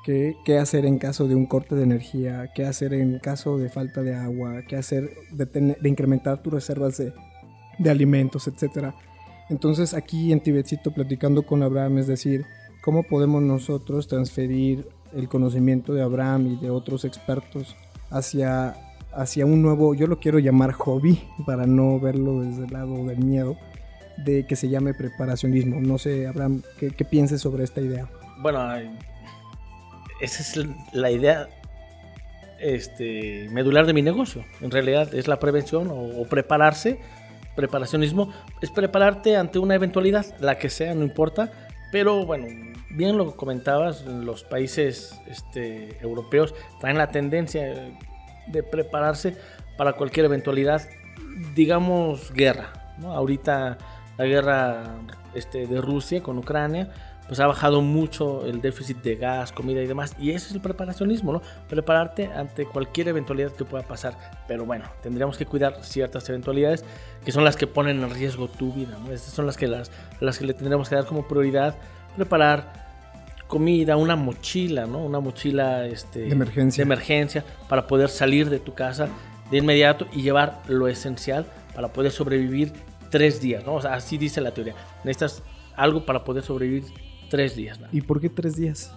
que 0.04 0.36
qué 0.44 0.58
hacer 0.58 0.84
en 0.86 0.98
caso 0.98 1.28
de 1.28 1.34
un 1.34 1.46
corte 1.46 1.74
de 1.74 1.84
energía, 1.84 2.50
qué 2.54 2.64
hacer 2.64 2.92
en 2.94 3.18
caso 3.18 3.58
de 3.58 3.68
falta 3.68 4.02
de 4.02 4.14
agua, 4.14 4.62
qué 4.66 4.76
hacer 4.76 5.10
de, 5.30 5.76
incrementar 5.88 6.42
tus 6.42 6.52
reservas 6.52 6.96
de, 6.96 7.12
de 7.78 7.90
alimentos, 7.90 8.48
etcétera. 8.48 8.94
Entonces 9.48 9.94
aquí 9.94 10.32
en 10.32 10.40
Tibetcito 10.40 10.90
platicando 10.90 11.42
con 11.42 11.62
Abraham 11.62 11.98
es 11.98 12.06
decir, 12.06 12.46
cómo 12.82 13.02
podemos 13.02 13.42
nosotros 13.42 14.08
transferir 14.08 14.88
el 15.12 15.28
conocimiento 15.28 15.92
de 15.92 16.02
Abraham 16.02 16.46
y 16.46 16.56
de 16.56 16.70
otros 16.70 17.04
expertos 17.04 17.76
hacia, 18.10 18.74
hacia 19.12 19.46
un 19.46 19.62
nuevo, 19.62 19.94
yo 19.94 20.06
lo 20.06 20.18
quiero 20.18 20.38
llamar 20.38 20.72
hobby, 20.72 21.22
para 21.46 21.66
no 21.66 22.00
verlo 22.00 22.40
desde 22.40 22.64
el 22.64 22.72
lado 22.72 23.04
del 23.06 23.18
miedo, 23.18 23.56
de 24.24 24.46
que 24.46 24.56
se 24.56 24.68
llame 24.68 24.94
preparacionismo. 24.94 25.80
No 25.80 25.98
sé, 25.98 26.26
Abraham, 26.26 26.62
¿qué, 26.78 26.90
qué 26.90 27.04
pienses 27.04 27.40
sobre 27.40 27.64
esta 27.64 27.80
idea? 27.80 28.08
Bueno, 28.38 28.60
esa 30.20 30.42
es 30.42 30.66
la 30.92 31.10
idea 31.10 31.48
este, 32.58 33.48
medular 33.50 33.86
de 33.86 33.92
mi 33.92 34.02
negocio. 34.02 34.44
En 34.60 34.70
realidad 34.70 35.14
es 35.14 35.28
la 35.28 35.38
prevención 35.38 35.88
o, 35.88 36.20
o, 36.20 36.26
prepararse. 36.26 36.98
Preparacionismo 37.56 38.32
es 38.62 38.70
prepararte 38.70 39.36
ante 39.36 39.58
una 39.58 39.74
eventualidad, 39.74 40.26
la 40.40 40.58
que 40.58 40.70
sea, 40.70 40.94
no 40.94 41.02
importa. 41.02 41.50
Pero 41.90 42.24
bueno, 42.24 42.46
bien 42.90 43.16
lo 43.16 43.36
comentabas, 43.36 44.04
los 44.04 44.44
países 44.44 45.20
este, 45.26 45.96
europeos 46.00 46.54
traen 46.80 46.98
la 46.98 47.10
tendencia 47.10 47.90
de 48.46 48.62
prepararse 48.62 49.36
para 49.76 49.94
cualquier 49.94 50.26
eventualidad, 50.26 50.82
digamos 51.54 52.32
guerra. 52.32 52.94
¿no? 52.98 53.12
Ahorita 53.12 53.78
la 54.20 54.26
guerra 54.26 54.96
este, 55.32 55.66
de 55.66 55.80
Rusia 55.80 56.22
con 56.22 56.36
Ucrania, 56.36 56.90
pues 57.26 57.40
ha 57.40 57.46
bajado 57.46 57.80
mucho 57.80 58.44
el 58.44 58.60
déficit 58.60 58.98
de 58.98 59.16
gas, 59.16 59.50
comida 59.50 59.80
y 59.80 59.86
demás. 59.86 60.14
Y 60.20 60.32
eso 60.32 60.48
es 60.48 60.54
el 60.54 60.60
preparacionismo, 60.60 61.32
¿no? 61.32 61.42
Prepararte 61.70 62.26
ante 62.26 62.66
cualquier 62.66 63.08
eventualidad 63.08 63.52
que 63.52 63.64
pueda 63.64 63.82
pasar. 63.82 64.18
Pero 64.46 64.66
bueno, 64.66 64.84
tendríamos 65.02 65.38
que 65.38 65.46
cuidar 65.46 65.82
ciertas 65.82 66.28
eventualidades 66.28 66.84
que 67.24 67.32
son 67.32 67.44
las 67.44 67.56
que 67.56 67.66
ponen 67.66 68.02
en 68.02 68.10
riesgo 68.10 68.48
tu 68.48 68.74
vida, 68.74 68.98
¿no? 69.02 69.10
Estas 69.10 69.32
son 69.32 69.46
las 69.46 69.56
que, 69.56 69.68
las, 69.68 69.90
las 70.20 70.38
que 70.38 70.44
le 70.44 70.52
tendremos 70.52 70.90
que 70.90 70.96
dar 70.96 71.06
como 71.06 71.26
prioridad. 71.26 71.76
Preparar 72.14 72.90
comida, 73.46 73.96
una 73.96 74.16
mochila, 74.16 74.84
¿no? 74.84 74.98
Una 74.98 75.20
mochila 75.20 75.86
este, 75.86 76.20
de, 76.20 76.32
emergencia. 76.32 76.84
de 76.84 76.86
emergencia 76.86 77.44
para 77.70 77.86
poder 77.86 78.10
salir 78.10 78.50
de 78.50 78.58
tu 78.58 78.74
casa 78.74 79.08
de 79.50 79.56
inmediato 79.56 80.06
y 80.12 80.20
llevar 80.20 80.60
lo 80.68 80.88
esencial 80.88 81.46
para 81.74 81.88
poder 81.88 82.12
sobrevivir 82.12 82.89
tres 83.10 83.40
días, 83.40 83.64
¿no? 83.66 83.74
O 83.74 83.82
sea, 83.82 83.94
así 83.94 84.16
dice 84.18 84.40
la 84.40 84.52
teoría. 84.52 84.74
Necesitas 85.04 85.42
algo 85.76 86.04
para 86.04 86.24
poder 86.24 86.42
sobrevivir 86.42 86.84
tres 87.28 87.56
días. 87.56 87.78
¿no? 87.80 87.88
¿Y 87.92 88.00
por 88.00 88.20
qué 88.20 88.28
tres 88.28 88.56
días? 88.56 88.92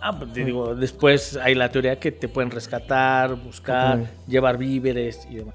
Ah, 0.00 0.18
pues 0.18 0.32
te 0.32 0.44
digo, 0.44 0.74
después 0.74 1.36
hay 1.36 1.54
la 1.54 1.70
teoría 1.70 1.98
que 1.98 2.12
te 2.12 2.28
pueden 2.28 2.50
rescatar, 2.50 3.36
buscar, 3.36 4.00
Ok. 4.00 4.06
llevar 4.28 4.58
víveres 4.58 5.26
y 5.30 5.36
demás. 5.36 5.54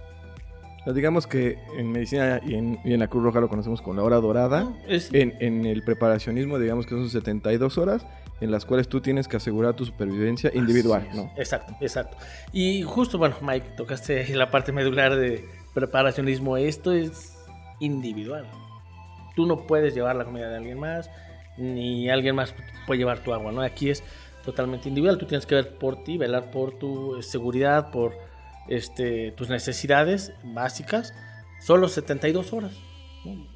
Digamos 0.87 1.27
que 1.27 1.59
en 1.77 1.91
medicina 1.91 2.41
y 2.43 2.55
en, 2.55 2.79
y 2.83 2.93
en 2.93 2.99
la 2.99 3.07
Cruz 3.07 3.23
Roja 3.23 3.39
lo 3.41 3.47
conocemos 3.49 3.79
como 3.79 3.97
la 3.97 4.03
hora 4.03 4.15
dorada. 4.17 4.73
Es, 4.87 5.13
En, 5.13 5.35
en 5.39 5.65
el 5.67 5.83
preparacionismo, 5.83 6.57
digamos 6.57 6.85
que 6.87 6.91
son 6.95 7.07
72 7.09 7.77
horas 7.77 8.07
en 8.41 8.49
las 8.49 8.65
cuales 8.65 8.87
tú 8.87 9.01
tienes 9.01 9.27
que 9.27 9.37
asegurar 9.37 9.75
tu 9.75 9.85
supervivencia 9.85 10.49
individual. 10.55 11.07
¿no? 11.13 11.31
Exacto, 11.37 11.75
exacto. 11.81 12.17
Y 12.53 12.81
justo, 12.83 13.19
bueno, 13.19 13.35
Mike, 13.41 13.71
tocaste 13.77 14.21
ahí 14.21 14.33
la 14.33 14.49
parte 14.49 14.71
medular 14.71 15.15
de 15.15 15.45
preparacionismo. 15.75 16.57
Esto 16.57 16.91
es 16.91 17.37
individual. 17.79 18.45
Tú 19.35 19.45
no 19.45 19.67
puedes 19.67 19.93
llevar 19.93 20.15
la 20.15 20.25
comida 20.25 20.49
de 20.49 20.57
alguien 20.57 20.79
más, 20.79 21.09
ni 21.57 22.09
alguien 22.09 22.35
más 22.35 22.53
puede 22.87 22.99
llevar 22.99 23.19
tu 23.19 23.33
agua, 23.33 23.51
¿no? 23.51 23.61
Aquí 23.61 23.89
es 23.89 24.03
totalmente 24.43 24.89
individual. 24.89 25.17
Tú 25.17 25.25
tienes 25.25 25.45
que 25.45 25.55
ver 25.55 25.77
por 25.77 26.03
ti, 26.03 26.17
velar 26.17 26.51
por 26.51 26.77
tu 26.77 27.17
eh, 27.17 27.23
seguridad, 27.23 27.91
por 27.91 28.13
este, 28.67 29.31
tus 29.31 29.49
necesidades 29.49 30.33
básicas. 30.43 31.13
Solo 31.61 31.87
72 31.87 32.53
horas. 32.53 32.73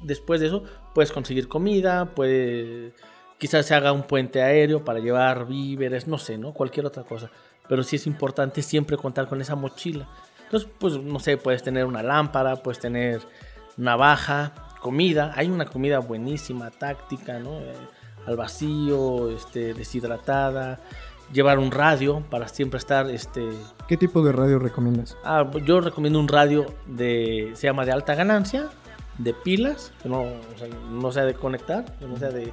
Después 0.02 0.40
de 0.40 0.48
eso, 0.48 0.64
puedes 0.94 1.10
conseguir 1.10 1.48
comida, 1.48 2.14
puedes 2.14 2.92
quizás 3.38 3.66
se 3.66 3.74
haga 3.74 3.92
un 3.92 4.04
puente 4.04 4.42
aéreo 4.42 4.84
para 4.84 5.00
llevar 5.00 5.46
víveres, 5.46 6.06
no 6.06 6.18
sé, 6.18 6.38
¿no? 6.38 6.52
Cualquier 6.52 6.86
otra 6.86 7.04
cosa. 7.04 7.30
Pero 7.68 7.82
sí 7.82 7.96
es 7.96 8.06
importante 8.06 8.62
siempre 8.62 8.96
contar 8.96 9.26
con 9.26 9.40
esa 9.40 9.54
mochila. 9.54 10.08
Entonces, 10.44 10.68
pues, 10.78 10.98
no 10.98 11.18
sé, 11.18 11.36
puedes 11.36 11.62
tener 11.62 11.84
una 11.84 12.02
lámpara, 12.02 12.56
puedes 12.56 12.78
tener 12.78 13.20
navaja, 13.76 14.52
comida. 14.80 15.32
Hay 15.36 15.48
una 15.48 15.64
comida 15.66 15.98
buenísima, 15.98 16.70
táctica, 16.70 17.38
¿no? 17.38 17.58
Eh, 17.60 17.72
al 18.26 18.36
vacío, 18.36 19.30
este, 19.30 19.74
deshidratada. 19.74 20.80
Llevar 21.32 21.58
un 21.58 21.70
radio 21.70 22.22
para 22.30 22.48
siempre 22.48 22.78
estar, 22.78 23.08
este... 23.10 23.48
¿Qué 23.88 23.96
tipo 23.96 24.22
de 24.22 24.32
radio 24.32 24.58
recomiendas? 24.58 25.16
Ah, 25.24 25.50
yo 25.64 25.80
recomiendo 25.80 26.20
un 26.20 26.28
radio 26.28 26.66
de... 26.86 27.52
Se 27.54 27.66
llama 27.66 27.84
de 27.86 27.92
alta 27.92 28.14
ganancia, 28.14 28.68
de 29.18 29.32
pilas, 29.32 29.92
que 30.02 30.08
no, 30.08 30.20
o 30.22 30.58
sea, 30.58 30.68
no 30.90 31.12
sea 31.12 31.24
de 31.24 31.34
conectar, 31.34 31.84
que 31.98 32.06
no 32.06 32.16
sea 32.16 32.30
de 32.30 32.52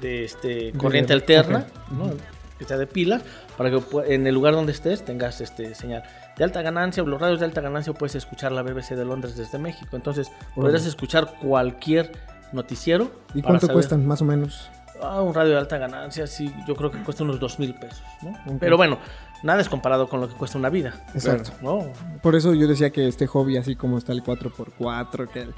de 0.00 0.24
este, 0.24 0.72
corriente 0.72 1.14
De- 1.14 1.20
alterna. 1.20 1.66
¿no? 1.90 2.10
Que 2.58 2.64
sea 2.64 2.78
de 2.78 2.86
pilas, 2.86 3.22
para 3.56 3.70
que 3.70 3.80
en 4.06 4.26
el 4.26 4.34
lugar 4.34 4.54
donde 4.54 4.72
estés 4.72 5.04
tengas 5.04 5.40
este 5.40 5.74
señal 5.74 6.02
de 6.38 6.44
alta 6.44 6.62
ganancia. 6.62 7.02
Los 7.02 7.20
radios 7.20 7.40
de 7.40 7.44
alta 7.46 7.60
ganancia 7.60 7.92
puedes 7.92 8.14
escuchar 8.14 8.52
la 8.52 8.62
BBC 8.62 8.94
de 8.96 9.04
Londres 9.04 9.36
desde 9.36 9.58
México, 9.58 9.94
entonces 9.96 10.30
podrás 10.54 10.86
escuchar 10.86 11.34
cualquier 11.42 12.12
noticiero. 12.52 13.10
¿Y 13.34 13.42
cuánto 13.42 13.66
saber- 13.66 13.74
cuestan, 13.74 14.06
más 14.06 14.22
o 14.22 14.24
menos? 14.24 14.70
Ah, 15.02 15.20
un 15.20 15.34
radio 15.34 15.52
de 15.52 15.58
alta 15.58 15.76
ganancia, 15.76 16.26
sí, 16.26 16.50
yo 16.66 16.74
creo 16.74 16.90
que 16.90 17.02
cuesta 17.02 17.22
unos 17.22 17.38
dos 17.38 17.58
mil 17.58 17.74
pesos, 17.74 18.02
¿no? 18.22 18.34
Pero 18.58 18.78
bueno, 18.78 18.98
nada 19.42 19.60
es 19.60 19.68
comparado 19.68 20.08
con 20.08 20.22
lo 20.22 20.28
que 20.28 20.34
cuesta 20.34 20.56
una 20.56 20.70
vida, 20.70 20.94
Exacto. 21.12 21.50
¿no? 21.60 21.92
Por 22.22 22.34
eso 22.34 22.54
yo 22.54 22.66
decía 22.66 22.88
que 22.88 23.06
este 23.06 23.26
hobby, 23.26 23.58
así 23.58 23.76
como 23.76 23.98
está 23.98 24.12
el 24.12 24.22
4x4, 24.22 25.28
que, 25.28 25.48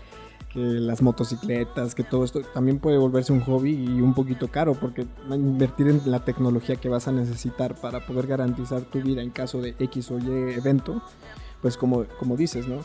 que 0.59 0.81
las 0.81 1.03
motocicletas, 1.03 1.95
que 1.95 2.05
todo 2.05 2.25
esto, 2.25 2.41
también 2.43 2.79
puede 2.79 2.99
volverse 2.99 3.33
un 3.33 3.41
hobby 3.41 3.73
y 3.73 4.01
un 4.01 4.15
poquito 4.15 4.49
caro, 4.49 4.75
porque 4.75 5.07
invertir 5.31 5.89
en 5.89 6.01
la 6.11 6.25
tecnología 6.25 6.77
que 6.77 6.89
vas 6.89 7.09
a 7.09 7.13
necesitar 7.13 7.75
para 7.75 8.05
poder 8.07 8.27
garantizar 8.27 8.83
tu 8.83 9.01
vida 9.01 9.23
en 9.23 9.31
caso 9.31 9.61
de 9.61 9.75
X 9.79 10.11
o 10.11 10.19
Y 10.19 10.55
evento, 10.55 11.03
pues 11.63 11.77
como, 11.77 12.05
como 12.19 12.37
dices, 12.37 12.67
¿no? 12.67 12.79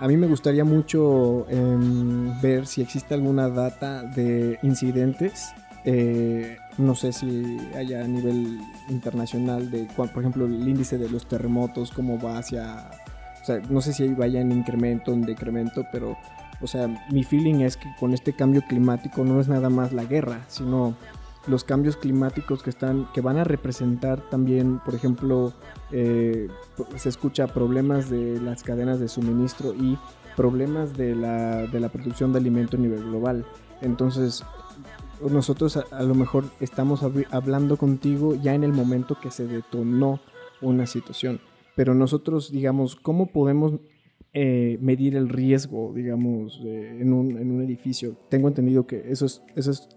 A 0.00 0.06
mí 0.06 0.16
me 0.16 0.28
gustaría 0.28 0.64
mucho 0.64 1.46
em, 1.48 2.40
ver 2.40 2.66
si 2.66 2.82
existe 2.82 3.14
alguna 3.14 3.48
data 3.48 4.02
de 4.02 4.58
incidentes. 4.62 5.52
eh, 5.84 6.56
no 6.76 6.94
sé 6.94 7.12
si 7.12 7.58
haya 7.76 8.04
a 8.04 8.06
nivel 8.06 8.60
internacional 8.88 9.70
de, 9.70 9.88
por 9.96 10.08
ejemplo, 10.18 10.46
el 10.46 10.68
índice 10.68 10.96
de 10.96 11.08
los 11.08 11.26
terremotos, 11.26 11.90
cómo 11.90 12.20
va 12.20 12.38
hacia... 12.38 12.90
O 13.42 13.44
sea, 13.44 13.60
no 13.68 13.80
sé 13.80 13.92
si 13.92 14.06
vaya 14.08 14.40
en 14.40 14.52
incremento, 14.52 15.12
en 15.12 15.22
decremento, 15.22 15.84
pero, 15.90 16.16
o 16.60 16.66
sea, 16.66 16.88
mi 17.10 17.24
feeling 17.24 17.60
es 17.60 17.76
que 17.76 17.88
con 17.98 18.14
este 18.14 18.32
cambio 18.32 18.62
climático 18.68 19.24
no 19.24 19.40
es 19.40 19.48
nada 19.48 19.70
más 19.70 19.92
la 19.92 20.04
guerra, 20.04 20.44
sino 20.48 20.94
los 21.46 21.64
cambios 21.64 21.96
climáticos 21.96 22.62
que 22.62 22.70
están 22.70 23.08
que 23.14 23.20
van 23.20 23.38
a 23.38 23.44
representar 23.44 24.20
también 24.28 24.80
por 24.84 24.94
ejemplo 24.94 25.54
eh, 25.92 26.48
se 26.96 27.08
escucha 27.08 27.46
problemas 27.46 28.10
de 28.10 28.38
las 28.40 28.62
cadenas 28.62 29.00
de 29.00 29.08
suministro 29.08 29.72
y 29.72 29.96
problemas 30.36 30.96
de 30.96 31.14
la, 31.14 31.66
de 31.66 31.80
la 31.80 31.88
producción 31.88 32.32
de 32.32 32.38
alimento 32.38 32.76
a 32.76 32.80
nivel 32.80 33.02
global. 33.02 33.46
Entonces 33.80 34.44
nosotros 35.20 35.76
a, 35.76 36.02
lo 36.02 36.14
mejor 36.14 36.44
estamos 36.60 37.02
habl- 37.02 37.26
hablando 37.30 37.76
contigo 37.76 38.34
ya 38.34 38.54
en 38.54 38.62
el 38.62 38.72
momento 38.72 39.18
que 39.20 39.30
se 39.30 39.46
detonó 39.46 40.20
una 40.60 40.86
situación 40.86 41.40
pero 41.74 41.94
nosotros 41.94 42.50
digamos 42.50 42.96
cómo 42.96 43.26
podemos 43.26 43.74
eh, 44.32 44.78
medir 44.80 45.16
el 45.16 45.28
riesgo 45.28 45.92
digamos 45.94 46.60
en, 46.62 47.12
un, 47.12 47.38
en 47.38 47.50
un 47.50 47.62
edificio 47.62 48.16
tengo 48.28 48.48
entendido 48.48 48.86
que 48.86 49.10
eso 49.10 49.26
es 49.26 49.42
eso 49.56 49.70
es 49.70 49.88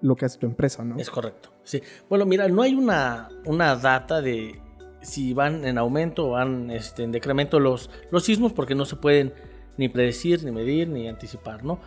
lo 0.00 0.16
que 0.16 0.26
hace 0.26 0.38
tu 0.38 0.46
empresa, 0.46 0.84
¿no? 0.84 0.96
Es 0.98 1.10
correcto. 1.10 1.50
Sí. 1.64 1.82
Bueno, 2.08 2.26
mira, 2.26 2.48
no 2.48 2.62
hay 2.62 2.74
una, 2.74 3.28
una 3.44 3.76
data 3.76 4.20
de 4.20 4.60
si 5.00 5.32
van 5.32 5.64
en 5.64 5.78
aumento 5.78 6.28
o 6.28 6.30
van 6.30 6.70
este, 6.70 7.04
en 7.04 7.12
decremento 7.12 7.60
los, 7.60 7.90
los 8.10 8.24
sismos 8.24 8.52
porque 8.52 8.74
no 8.74 8.84
se 8.84 8.96
pueden 8.96 9.32
ni 9.76 9.88
predecir, 9.88 10.42
ni 10.44 10.50
medir, 10.50 10.88
ni 10.88 11.08
anticipar, 11.08 11.64
¿no? 11.64 11.80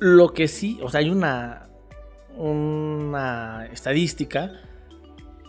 Lo 0.00 0.32
que 0.32 0.48
sí, 0.48 0.78
o 0.82 0.88
sea, 0.88 1.00
hay 1.00 1.10
una, 1.10 1.68
una 2.36 3.66
estadística 3.72 4.52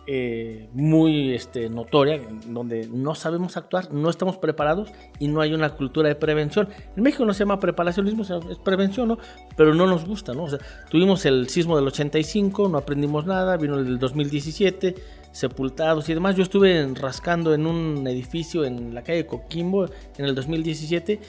eh, 0.07 0.69
muy 0.73 1.33
este, 1.33 1.69
notoria 1.69 2.21
donde 2.47 2.87
no 2.87 3.15
sabemos 3.15 3.57
actuar, 3.57 3.91
no 3.91 4.09
estamos 4.09 4.37
preparados 4.37 4.91
y 5.19 5.27
no 5.27 5.41
hay 5.41 5.53
una 5.53 5.69
cultura 5.71 6.09
de 6.09 6.15
prevención. 6.15 6.69
En 6.95 7.01
México 7.03 7.25
no 7.25 7.33
se 7.33 7.39
llama 7.39 7.59
preparacionismo, 7.59 8.23
es 8.23 8.57
prevención, 8.59 9.07
¿no? 9.07 9.17
Pero 9.57 9.73
no 9.73 9.87
nos 9.87 10.05
gusta, 10.05 10.33
¿no? 10.33 10.43
O 10.43 10.49
sea, 10.49 10.59
tuvimos 10.89 11.25
el 11.25 11.49
sismo 11.49 11.75
del 11.75 11.87
85, 11.87 12.69
no 12.69 12.77
aprendimos 12.77 13.25
nada, 13.25 13.57
vino 13.57 13.79
el 13.79 13.85
del 13.85 13.99
2017, 13.99 14.95
sepultados 15.31 16.07
y 16.07 16.13
demás. 16.13 16.35
Yo 16.35 16.43
estuve 16.43 16.87
rascando 16.93 17.53
en 17.53 17.65
un 17.65 18.07
edificio 18.07 18.63
en 18.63 18.93
la 18.93 19.03
calle 19.03 19.25
Coquimbo 19.25 19.85
en 20.17 20.25
el 20.25 20.35
2017 20.35 21.19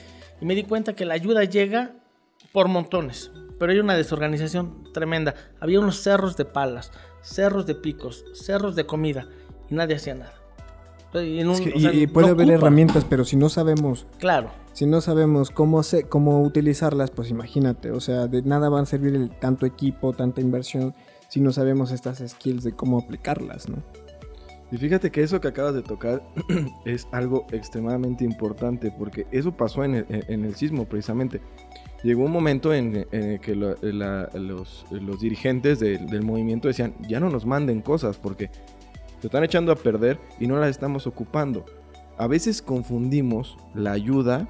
y 0.40 0.45
me 0.45 0.54
di 0.54 0.64
cuenta 0.64 0.95
que 0.95 1.06
la 1.06 1.14
ayuda 1.14 1.45
llega 1.45 1.92
por 2.52 2.68
montones, 2.68 3.30
pero 3.59 3.73
hay 3.73 3.78
una 3.78 3.97
desorganización 3.97 4.92
tremenda. 4.92 5.35
Había 5.61 5.80
unos 5.80 6.02
cerros 6.02 6.37
de 6.37 6.45
palas, 6.45 6.92
cerros 7.26 7.66
de 7.66 7.75
picos, 7.75 8.25
cerros 8.35 8.76
de 8.76 8.87
comida 8.87 9.26
y 9.68 9.75
nadie 9.75 9.97
hacía 9.97 10.14
nada. 10.14 10.33
Y, 11.14 11.40
en 11.40 11.49
un- 11.49 11.54
Es 11.54 11.61
que- 11.62 11.73
o 11.75 11.80
sea, 11.80 11.92
y, 11.92 12.02
y 12.02 12.06
puede 12.06 12.26
no 12.28 12.33
haber 12.35 12.47
ocupa. 12.49 12.59
herramientas, 12.59 13.04
pero 13.09 13.25
si 13.25 13.37
no 13.37 13.49
sabemos, 13.49 14.06
Claro, 14.18 14.50
si 14.75 14.85
no 14.87 15.00
sabemos 15.00 15.50
cómo 15.50 15.80
hacer, 15.80 16.09
cómo 16.09 16.42
utilizarlas, 16.42 17.11
pues 17.11 17.30
imagínate, 17.30 17.90
o 17.90 18.00
sea, 18.00 18.26
de 18.26 18.42
nada 18.42 18.68
va 18.68 18.80
a 18.80 18.87
servir 18.87 19.14
el 19.14 19.30
tanto 19.30 19.64
equipo, 19.66 20.12
tanta 20.12 20.40
inversión, 20.42 20.95
si 21.28 21.40
no 21.40 21.52
sabemos 21.52 21.90
estas 21.90 22.23
skills 22.26 22.64
de 22.64 22.73
cómo 22.73 22.99
aplicarlas, 22.99 23.68
¿no? 23.68 23.83
Y 24.71 24.76
fíjate 24.78 25.11
que 25.12 25.23
eso 25.23 25.40
que 25.40 25.49
acabas 25.49 25.75
de 25.75 25.83
tocar 25.83 26.23
es 26.85 27.06
algo 27.12 27.47
extremadamente 27.52 28.25
importante 28.25 28.92
porque 28.97 29.26
eso 29.30 29.56
pasó 29.56 29.85
en 29.85 29.95
el, 29.95 30.06
en 30.09 30.45
el 30.45 30.54
sismo 30.56 30.85
precisamente. 30.87 31.40
Llegó 32.06 32.25
un 32.25 32.32
momento 32.32 32.72
en, 32.72 33.06
que 33.40 33.54
lo- 33.54 33.75
la- 33.82 34.28
los, 34.34 34.86
dirigentes 35.20 35.78
del- 35.80 36.22
movimiento 36.22 36.68
decían, 36.68 36.94
ya 37.08 37.20
no 37.20 37.28
nos 37.30 37.44
manden 37.44 37.82
cosas 37.82 38.16
porque 38.18 38.50
se 39.20 39.26
están 39.26 39.44
echando 39.44 39.72
a 39.72 39.76
perder 39.76 40.18
y 40.40 40.46
no 40.46 40.56
las 40.58 40.70
estamos 40.70 41.06
ocupando. 41.06 41.64
A 42.18 42.26
veces 42.26 42.62
confundimos 42.62 43.56
la 43.75 43.92
ayuda 43.92 44.48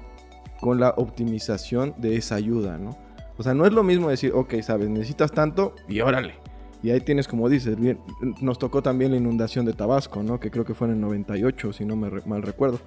con 0.61 0.79
la 0.79 0.93
optimización 0.97 1.93
de 1.97 2.15
esa 2.15 2.35
ayuda, 2.35 2.77
¿no? 2.77 2.97
O 3.37 3.43
sea, 3.43 3.53
no 3.53 3.65
es 3.65 3.73
lo 3.73 3.83
mismo 3.83 4.09
decir, 4.09 4.31
ok, 4.33 4.55
sabes, 4.61 4.89
necesitas 4.89 5.31
tanto 5.31 5.73
y 5.87 5.99
órale. 5.99 6.35
Y 6.81 6.91
ahí 6.91 7.01
tienes, 7.01 7.27
como 7.27 7.49
dices, 7.49 7.75
bien, 7.79 7.99
nos 8.41 8.57
tocó 8.59 8.81
también 8.81 9.11
la 9.11 9.17
inundación 9.17 9.65
de 9.65 9.73
Tabasco, 9.73 10.23
¿no? 10.23 10.39
Que 10.39 10.49
creo 10.51 10.63
que 10.65 10.73
fue 10.73 10.87
en 10.87 10.93
el 10.93 11.01
98, 11.01 11.73
si 11.73 11.85
no 11.85 11.95
me 11.95 12.09
mal 12.25 12.41
recuerdo. 12.43 12.79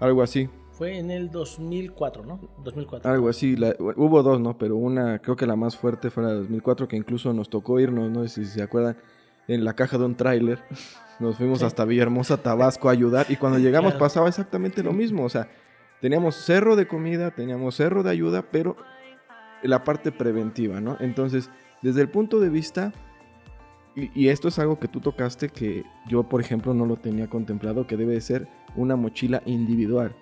Algo 0.00 0.22
así, 0.22 0.48
Fue 0.72 0.98
en 0.98 1.10
el 1.10 1.30
2004, 1.30 2.24
¿no? 2.24 2.40
2004. 2.64 3.10
algo 3.10 3.28
así. 3.28 3.56
la- 3.56 3.74
hubo 3.78 4.22
dos, 4.22 4.40
¿no? 4.40 4.56
Pero 4.56 4.76
una, 4.76 5.18
creo 5.18 5.36
que 5.36 5.46
la 5.46 5.54
más 5.56 5.76
fuerte 5.76 6.10
fue 6.10 6.22
la 6.22 6.30
de 6.30 6.36
2004, 6.36 6.88
que 6.88 6.96
incluso 6.96 7.32
nos 7.32 7.50
tocó 7.50 7.78
irnos, 7.78 8.10
no 8.10 8.26
sé 8.26 8.44
si 8.44 8.50
se 8.50 8.62
acuerdan, 8.62 8.96
en 9.48 9.64
la 9.64 9.74
caja 9.74 9.98
de 9.98 10.04
un 10.04 10.14
tráiler. 10.16 10.60
Nos 11.20 11.36
fuimos 11.36 11.58
Sí. 11.60 11.64
hasta 11.66 11.84
Villahermosa, 11.84 12.38
Tabasco 12.42 12.88
a 12.88 12.92
ayudar. 12.92 13.26
Y 13.28 13.36
cuando 13.36 13.58
llegamos 13.58 13.92
Claro. 13.92 14.04
pasaba 14.04 14.28
exactamente 14.28 14.82
lo 14.82 14.92
mismo. 14.92 15.24
O 15.24 15.28
sea, 15.28 15.48
teníamos 16.00 16.36
cerro 16.36 16.74
de 16.74 16.88
comida, 16.88 17.30
teníamos 17.32 17.74
cerro 17.76 18.02
de 18.02 18.10
ayuda, 18.10 18.42
pero 18.50 18.76
la 19.62 19.84
parte 19.84 20.10
preventiva, 20.10 20.80
¿no? 20.80 20.96
Entonces, 21.00 21.50
desde 21.82 22.00
el 22.00 22.08
punto 22.08 22.40
de 22.40 22.48
vista, 22.48 22.92
y, 23.94 24.10
y 24.18 24.28
esto 24.28 24.48
es 24.48 24.58
algo 24.58 24.78
que 24.80 24.88
tú 24.88 25.00
tocaste 25.00 25.50
que 25.50 25.84
yo, 26.08 26.22
por 26.24 26.40
ejemplo, 26.40 26.72
no 26.72 26.86
lo 26.86 26.96
tenía 26.96 27.28
contemplado, 27.28 27.86
que 27.86 27.96
debe 27.98 28.14
de 28.14 28.20
ser 28.22 28.48
una 28.74 28.96
mochila 28.96 29.42
individual. 29.44 30.14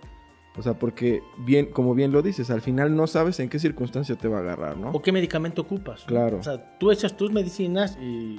O 0.60 0.62
sea, 0.62 0.74
porque 0.74 1.22
bien, 1.38 1.70
como 1.72 1.94
bien 1.94 2.12
lo 2.12 2.20
dices, 2.20 2.50
al 2.50 2.60
final 2.60 2.94
no 2.94 3.06
sabes 3.06 3.40
en 3.40 3.48
qué 3.48 3.58
circunstancia 3.58 4.14
te 4.16 4.28
va 4.28 4.36
a 4.36 4.40
agarrar, 4.40 4.76
¿no? 4.76 4.90
¿O 4.90 5.00
qué 5.00 5.10
medicamento 5.10 5.62
ocupas? 5.62 6.02
¿no? 6.02 6.06
Claro. 6.06 6.36
O 6.36 6.42
sea, 6.42 6.76
tú 6.78 6.90
echas 6.90 7.16
tus 7.16 7.32
medicinas 7.32 7.96
y 7.98 8.36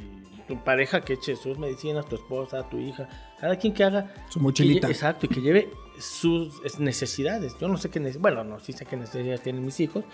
tu 0.47 0.63
pareja 0.63 1.01
que 1.01 1.13
eche 1.13 1.35
sus 1.35 1.57
medicinas, 1.57 2.05
tu 2.05 2.17
esposa, 2.17 2.69
tu 2.69 2.77
hija, 2.77 3.09
cada 3.39 3.55
quien 3.55 3.73
que 3.73 3.83
haga. 3.83 4.13
Su 4.29 4.39
mochilita. 4.39 4.85
que 4.85 4.93
exacto, 4.93 5.25
y 5.25 5.29
que 5.29 5.41
lleve 5.41 5.69
sus 5.97 6.61
es, 6.63 6.79
necesidades. 6.79 7.55
Yo 7.59 7.67
no 7.67 7.77
sé 7.77 7.89
qué 7.89 7.99
necesidades. 7.99 8.21
Bueno, 8.21 8.43
no, 8.43 8.59
sí 8.59 8.71
sé 8.71 8.85
qué 8.85 8.97
necesidades 8.97 9.41
tienen 9.41 9.65
mis 9.65 9.79
hijos, 9.79 10.05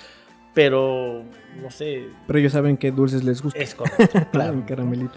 pero 0.53 1.25
no 1.61 1.69
sé. 1.71 2.07
Pero 2.25 2.39
ellos 2.39 2.53
saben 2.53 2.77
qué 2.77 2.91
dulces 2.91 3.25
les 3.25 3.41
gusta. 3.41 3.59
Es 3.59 3.75
correcto, 3.75 4.05
Claro, 4.11 4.31
claro. 4.31 4.53
un 4.53 4.61
caramelito. 4.61 5.13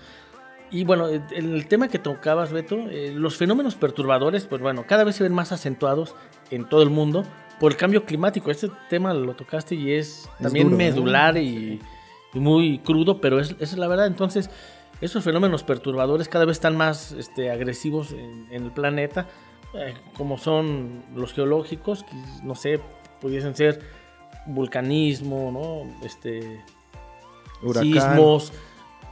Y 0.70 0.84
bueno, 0.84 1.08
el, 1.08 1.22
el 1.32 1.66
tema 1.66 1.88
que 1.88 1.98
tocabas, 1.98 2.52
Beto, 2.52 2.76
eh, 2.90 3.12
los 3.14 3.36
fenómenos 3.36 3.74
perturbadores, 3.74 4.46
pues 4.46 4.62
bueno, 4.62 4.84
cada 4.86 5.04
vez 5.04 5.16
se 5.16 5.24
ven 5.24 5.32
más 5.34 5.52
acentuados 5.52 6.14
en 6.50 6.68
todo 6.68 6.82
el 6.82 6.90
mundo 6.90 7.24
por 7.58 7.72
el 7.72 7.76
cambio 7.76 8.04
climático. 8.04 8.50
Este 8.50 8.70
tema 8.88 9.12
lo 9.12 9.34
tocaste 9.34 9.74
y 9.74 9.92
es 9.92 10.28
también 10.40 10.68
duro, 10.68 10.78
medular 10.78 11.36
y, 11.36 11.80
y 12.32 12.38
muy 12.38 12.78
crudo, 12.78 13.20
pero 13.20 13.40
es, 13.40 13.50
esa 13.58 13.74
es 13.74 13.78
la 13.78 13.88
verdad. 13.88 14.06
Entonces, 14.06 14.48
esos 15.00 15.24
fenómenos 15.24 15.64
perturbadores 15.64 16.28
cada 16.28 16.44
vez 16.44 16.58
están 16.58 16.76
más 16.76 17.12
este, 17.12 17.50
agresivos 17.50 18.12
en, 18.12 18.46
en 18.50 18.64
el 18.64 18.70
planeta, 18.70 19.26
eh, 19.74 19.94
como 20.16 20.38
son 20.38 21.02
los 21.14 21.32
geológicos, 21.32 22.04
que 22.04 22.14
no 22.44 22.54
sé, 22.54 22.80
pudiesen 23.20 23.56
ser 23.56 23.80
vulcanismo, 24.46 25.50
¿no? 25.52 26.06
Este, 26.06 26.62
sismos 27.80 28.52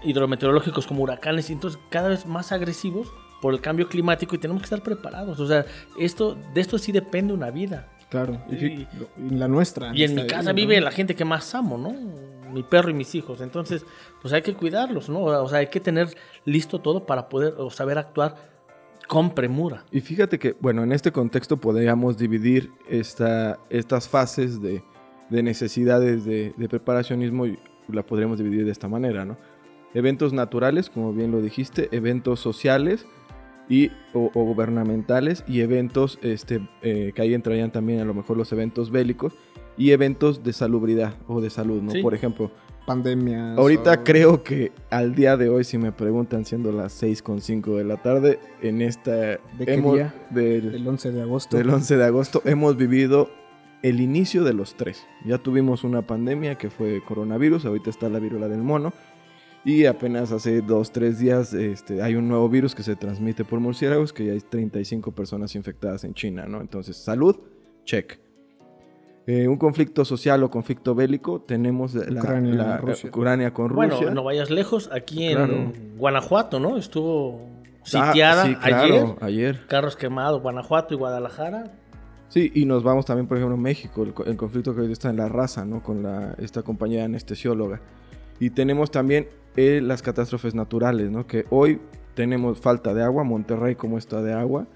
hidrometeorológicos 0.02 0.86
como 0.86 1.02
huracanes, 1.02 1.50
y 1.50 1.52
entonces 1.52 1.80
cada 1.90 2.08
vez 2.08 2.26
más 2.26 2.52
agresivos 2.52 3.12
por 3.40 3.54
el 3.54 3.60
cambio 3.60 3.88
climático 3.88 4.34
y 4.34 4.38
tenemos 4.38 4.62
que 4.62 4.66
estar 4.66 4.82
preparados. 4.82 5.38
O 5.40 5.46
sea, 5.46 5.64
esto, 5.98 6.36
de 6.54 6.60
esto 6.60 6.78
sí 6.78 6.92
depende 6.92 7.32
una 7.32 7.50
vida. 7.50 7.88
Claro. 8.10 8.40
Y, 8.50 8.86
la 9.34 9.48
nuestra. 9.48 9.92
Y 9.94 10.04
en 10.04 10.14
mi 10.14 10.26
casa 10.26 10.52
vive 10.52 10.80
la 10.80 10.90
gente 10.90 11.14
que 11.14 11.24
más 11.24 11.54
amo, 11.54 11.76
¿no? 11.76 11.92
Mi 12.50 12.62
perro 12.62 12.90
y 12.90 12.94
mis 12.94 13.14
hijos. 13.14 13.40
Entonces, 13.40 13.84
pues 14.22 14.32
hay 14.32 14.42
que 14.42 14.54
cuidarlos, 14.54 15.08
¿no? 15.08 15.20
O 15.22 15.48
sea, 15.48 15.58
hay 15.58 15.66
que 15.66 15.80
tener 15.80 16.08
listo 16.44 16.80
todo 16.80 17.04
para 17.04 17.28
poder 17.28 17.54
o 17.58 17.70
saber 17.70 17.98
actuar 17.98 18.36
con 19.06 19.34
premura. 19.34 19.84
Y 19.90 20.00
fíjate 20.00 20.38
que, 20.38 20.56
bueno, 20.58 20.82
en 20.82 20.92
este 20.92 21.12
contexto 21.12 21.58
podríamos 21.58 22.16
dividir 22.16 22.70
esta, 22.88 23.58
estas 23.68 24.08
fases 24.08 24.60
de, 24.62 24.82
de 25.28 25.42
necesidades 25.42 26.24
de, 26.24 26.54
de 26.56 26.68
preparacionismo 26.68 27.46
y 27.46 27.58
la 27.88 28.02
podríamos 28.04 28.38
dividir 28.38 28.64
de 28.64 28.72
esta 28.72 28.88
manera, 28.88 29.24
¿no? 29.24 29.36
Eventos 29.94 30.32
naturales, 30.32 30.90
como 30.90 31.12
bien 31.12 31.30
lo 31.30 31.40
dijiste, 31.40 31.88
eventos 31.92 32.40
sociales 32.40 33.06
y, 33.68 33.90
o, 34.14 34.30
o 34.34 34.44
gubernamentales 34.44 35.44
y 35.48 35.60
eventos 35.60 36.18
este, 36.22 36.60
eh, 36.82 37.12
que 37.14 37.22
ahí 37.22 37.34
entrarían 37.34 37.70
también 37.72 38.00
a 38.00 38.04
lo 38.04 38.14
mejor 38.14 38.36
los 38.36 38.52
eventos 38.52 38.90
bélicos 38.90 39.32
y 39.76 39.90
eventos 39.92 40.42
de 40.42 40.52
salubridad 40.52 41.14
o 41.26 41.40
de 41.40 41.50
salud, 41.50 41.82
¿no? 41.82 41.90
Sí. 41.92 42.02
Por 42.02 42.14
ejemplo, 42.14 42.50
Pandemias. 42.86 43.58
Ahorita 43.58 43.92
o- 43.92 44.04
creo 44.04 44.42
que 44.42 44.72
al 44.90 45.14
día 45.14 45.36
de 45.36 45.50
hoy, 45.50 45.64
si 45.64 45.76
me 45.78 45.92
preguntan, 45.92 46.44
siendo 46.46 46.72
las 46.72 47.02
6.5 47.02 47.76
de 47.76 47.84
la 47.84 47.98
tarde, 47.98 48.40
en 48.62 48.80
esta... 48.80 49.10
¿De 49.12 49.38
qué 49.66 49.74
hemos- 49.74 49.94
día? 49.94 50.14
Del, 50.30 50.74
El 50.74 50.88
11 50.88 51.12
de 51.12 51.20
agosto. 51.22 51.56
del 51.58 51.68
11 51.70 51.96
de 51.98 52.04
agosto 52.04 52.40
hemos 52.46 52.76
vivido 52.78 53.28
el 53.82 54.00
inicio 54.00 54.42
de 54.42 54.54
los 54.54 54.74
tres. 54.74 55.06
Ya 55.26 55.36
tuvimos 55.38 55.84
una 55.84 56.02
pandemia 56.02 56.56
que 56.56 56.70
fue 56.70 57.02
coronavirus, 57.06 57.66
ahorita 57.66 57.90
está 57.90 58.08
la 58.08 58.18
viruela 58.18 58.48
del 58.48 58.62
mono. 58.62 58.92
Y 59.68 59.84
apenas 59.84 60.32
hace 60.32 60.62
dos, 60.62 60.90
tres 60.92 61.18
días 61.18 61.52
este, 61.52 62.00
hay 62.02 62.14
un 62.14 62.26
nuevo 62.26 62.48
virus 62.48 62.74
que 62.74 62.82
se 62.82 62.96
transmite 62.96 63.44
por 63.44 63.60
murciélagos, 63.60 64.14
que 64.14 64.24
ya 64.24 64.32
hay 64.32 64.40
35 64.40 65.12
personas 65.12 65.54
infectadas 65.56 66.04
en 66.04 66.14
China, 66.14 66.46
¿no? 66.46 66.62
Entonces, 66.62 66.96
salud, 66.96 67.36
check. 67.84 68.18
Eh, 69.26 69.46
un 69.46 69.58
conflicto 69.58 70.06
social 70.06 70.42
o 70.42 70.50
conflicto 70.50 70.94
bélico, 70.94 71.42
tenemos 71.42 71.92
la, 71.94 72.18
Ucrania, 72.22 72.54
la- 72.54 72.76
Rusia. 72.78 73.10
Ucrania 73.10 73.52
con 73.52 73.68
Rusia. 73.68 73.94
Bueno, 73.96 74.10
no 74.14 74.24
vayas 74.24 74.48
lejos. 74.48 74.88
Aquí 74.90 75.26
en 75.26 75.36
Claro. 75.36 75.72
Guanajuato, 75.98 76.58
¿no? 76.60 76.78
Estuvo 76.78 77.42
Ah, 77.94 78.06
sitiada 78.12 78.46
sí, 78.46 78.54
claro, 78.54 79.16
ayer. 79.20 79.54
ayer. 79.56 79.66
Carros 79.66 79.96
quemados, 79.96 80.40
Guanajuato 80.40 80.94
y 80.94 80.96
Guadalajara. 80.96 81.64
Sí, 82.28 82.50
y 82.54 82.64
nos 82.64 82.82
vamos 82.82 83.04
también, 83.04 83.26
por 83.26 83.36
ejemplo, 83.36 83.54
a 83.56 83.60
México, 83.60 84.02
el, 84.02 84.14
co- 84.14 84.24
el 84.24 84.36
conflicto 84.38 84.72
que 84.72 84.78
ahorita 84.80 84.92
está 84.94 85.10
en 85.10 85.16
la 85.18 85.28
raza, 85.28 85.66
¿no? 85.66 85.82
Con 85.82 86.02
la, 86.02 86.34
esta 86.38 86.62
compañía 86.62 87.04
anestesióloga. 87.04 87.82
Y 88.40 88.50
tenemos 88.50 88.90
también 88.90 89.28
eh, 89.56 89.80
las 89.82 90.02
catástrofes 90.02 90.54
naturales, 90.54 91.10
¿no? 91.10 91.26
Que 91.26 91.44
hoy 91.50 91.80
tenemos 92.14 92.60
falta 92.60 92.94
de 92.94 93.02
agua, 93.02 93.24
Monterrey 93.24 93.74
como 93.74 93.98
está 93.98 94.22
de 94.22 94.32
agua. 94.32 94.66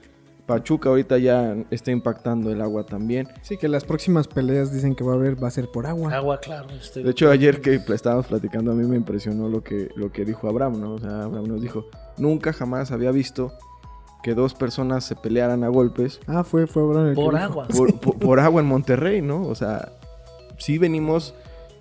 Pachuca 0.46 0.88
ahorita 0.88 1.18
ya 1.18 1.56
está 1.70 1.92
impactando 1.92 2.50
el 2.50 2.60
agua 2.60 2.84
también. 2.84 3.28
Sí, 3.42 3.56
que 3.56 3.68
las 3.68 3.84
próximas 3.84 4.26
peleas 4.26 4.72
dicen 4.72 4.96
que 4.96 5.04
va 5.04 5.12
a 5.12 5.14
haber, 5.14 5.42
va 5.42 5.46
a 5.48 5.50
ser 5.52 5.68
por 5.68 5.86
agua. 5.86 6.12
Agua, 6.14 6.40
claro. 6.40 6.68
este, 6.70 7.02
De 7.02 7.10
hecho, 7.12 7.30
ayer 7.30 7.60
que 7.60 7.80
estábamos 7.94 8.26
platicando, 8.26 8.72
a 8.72 8.74
mí 8.74 8.84
me 8.86 8.96
impresionó 8.96 9.48
lo 9.48 9.62
que, 9.62 9.88
lo 9.94 10.10
que 10.10 10.24
dijo 10.24 10.48
Abraham, 10.48 10.80
¿no? 10.80 10.94
O 10.94 10.98
sea, 10.98 11.22
Abraham 11.22 11.46
nos 11.46 11.62
dijo, 11.62 11.86
nunca 12.18 12.52
jamás 12.52 12.90
había 12.90 13.12
visto 13.12 13.52
que 14.24 14.34
dos 14.34 14.54
personas 14.54 15.04
se 15.04 15.14
pelearan 15.16 15.62
a 15.64 15.68
golpes 15.68 16.20
Ah, 16.26 16.42
fue, 16.44 16.66
fue 16.66 16.82
Abraham 16.82 17.06
el 17.08 17.14
que 17.14 17.22
por 17.22 17.34
dijo. 17.34 17.44
agua. 17.44 17.68
por, 17.68 18.00
por- 18.00 18.18
por 18.18 18.40
agua 18.40 18.60
en 18.62 18.66
Monterrey, 18.68 19.22
¿no? 19.22 19.42
O 19.46 19.54
sea, 19.54 19.92
sí 20.58 20.76
venimos 20.76 21.34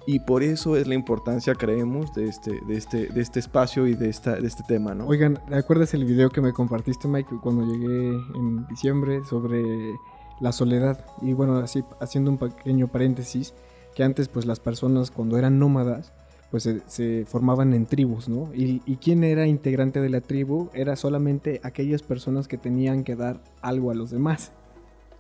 y 0.06 0.20
por 0.20 0.44
eso 0.44 0.76
es 0.76 0.88
la 0.88 0.96
importancia, 0.96 1.54
creemos, 1.56 2.14
de 2.14 2.26
este, 2.26 2.60
de 2.68 2.76
este, 2.76 3.08
de 3.08 3.22
este 3.22 3.40
espacio 3.40 3.88
y 3.88 3.94
de, 3.94 4.10
esta, 4.10 4.36
de 4.36 4.48
este 4.48 4.64
tema, 4.64 4.96
¿no? 4.96 5.06
Oigan, 5.08 5.40
¿recuerdas 5.48 5.94
el 5.94 6.06
video 6.06 6.30
que 6.30 6.42
me 6.42 6.54
compartiste, 6.54 7.08
Mike, 7.08 7.36
cuando 7.42 7.66
llegué 7.66 8.10
en 8.36 8.68
diciembre 8.68 9.24
sobre 9.30 9.64
la 10.40 10.52
soledad? 10.52 11.06
Y 11.22 11.34
bueno, 11.34 11.58
así 11.58 11.84
haciendo 12.00 12.32
un 12.32 12.38
pequeño 12.38 12.88
paréntesis, 12.88 13.54
que 13.96 14.04
antes 14.04 14.28
pues 14.28 14.46
las 14.46 14.60
personas 14.60 15.12
cuando 15.12 15.38
eran 15.38 15.60
nómadas 15.60 16.14
pues 16.50 16.68
se, 16.88 17.26
formaban 17.26 17.74
en 17.74 17.86
tribus, 17.86 18.28
¿no? 18.28 18.54
Y, 18.54 18.82
y 18.86 18.98
quién 18.98 19.24
era 19.24 19.48
integrante 19.48 20.02
de 20.02 20.10
la 20.10 20.20
tribu 20.20 20.70
era 20.74 20.98
solamente 20.98 21.62
aquellas 21.64 22.04
personas 22.04 22.50
que 22.50 22.58
tenían 22.58 23.06
que 23.06 23.16
dar 23.16 23.42
algo 23.62 23.90
a 23.90 23.94
los 23.94 24.12
demás. 24.12 24.52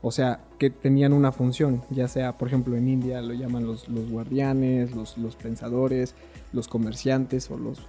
O 0.03 0.11
sea, 0.11 0.39
que 0.57 0.71
tenían 0.71 1.13
una 1.13 1.31
función, 1.31 1.83
ya 1.91 2.07
sea, 2.07 2.37
por 2.37 2.47
ejemplo, 2.47 2.75
en 2.75 2.87
India 2.87 3.21
lo 3.21 3.33
llaman 3.33 3.67
los, 3.67 3.87
guardianes, 4.09 4.95
los, 4.95 5.35
pensadores, 5.35 6.15
los 6.53 6.67
comerciantes 6.67 7.51
o 7.51 7.57
los, 7.57 7.79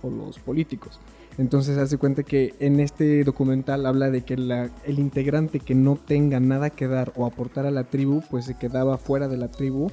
políticos. 0.41 1.01
Entonces 1.39 1.79
hace 1.79 1.97
cuenta 1.97 2.23
que 2.23 2.55
en 2.61 2.81
este 2.81 3.25
documental 3.25 3.87
habla 3.87 4.11
de 4.11 4.23
que 4.23 4.35
el 4.35 4.99
integrante 4.99 5.61
que 5.61 5.75
no 5.75 5.97
tenga 5.97 6.39
nada 6.41 6.69
que 6.69 6.87
dar 6.87 7.15
o 7.17 7.25
aportar 7.25 7.65
a 7.65 7.71
la 7.71 7.85
tribu, 7.85 8.23
pues 8.31 8.45
se 8.45 8.59
quedaba 8.59 8.99
fuera 8.99 9.29
de 9.29 9.39
la 9.39 9.49
tribu, 9.49 9.91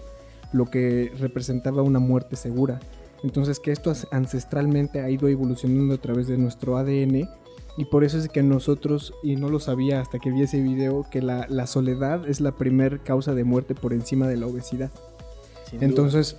lo 0.51 0.65
que 0.65 1.13
representaba 1.17 1.83
una 1.83 1.99
muerte 1.99 2.35
segura. 2.35 2.81
Entonces 3.23 3.61
que 3.61 3.71
esto 3.71 3.93
ancestralmente 4.11 5.01
ha 5.01 5.09
ido 5.09 5.29
evolucionando 5.29 5.95
a 5.95 5.97
través 5.97 6.27
de 6.27 6.37
nuestro 6.37 6.77
ADN 6.77 7.29
y 7.79 7.85
por 7.85 8.03
eso 8.03 8.17
es 8.17 8.27
que 8.29 8.43
nosotros, 8.43 9.13
y 9.23 9.35
no 9.37 9.49
lo 9.49 9.59
sabía 9.59 10.01
hasta 10.01 10.19
que 10.19 10.29
vi 10.31 10.41
ese 10.43 10.61
video, 10.61 11.05
que 11.09 11.21
la, 11.21 11.45
la 11.49 11.65
soledad 11.65 12.27
es 12.27 12.41
la 12.41 12.51
primer 12.51 12.99
causa 13.01 13.33
de 13.33 13.43
muerte 13.43 13.73
por 13.73 13.93
encima 13.93 14.27
de 14.27 14.37
la 14.37 14.45
obesidad. 14.47 14.91
sin 15.69 15.79
duda. 15.79 15.87
Entonces, 15.89 16.35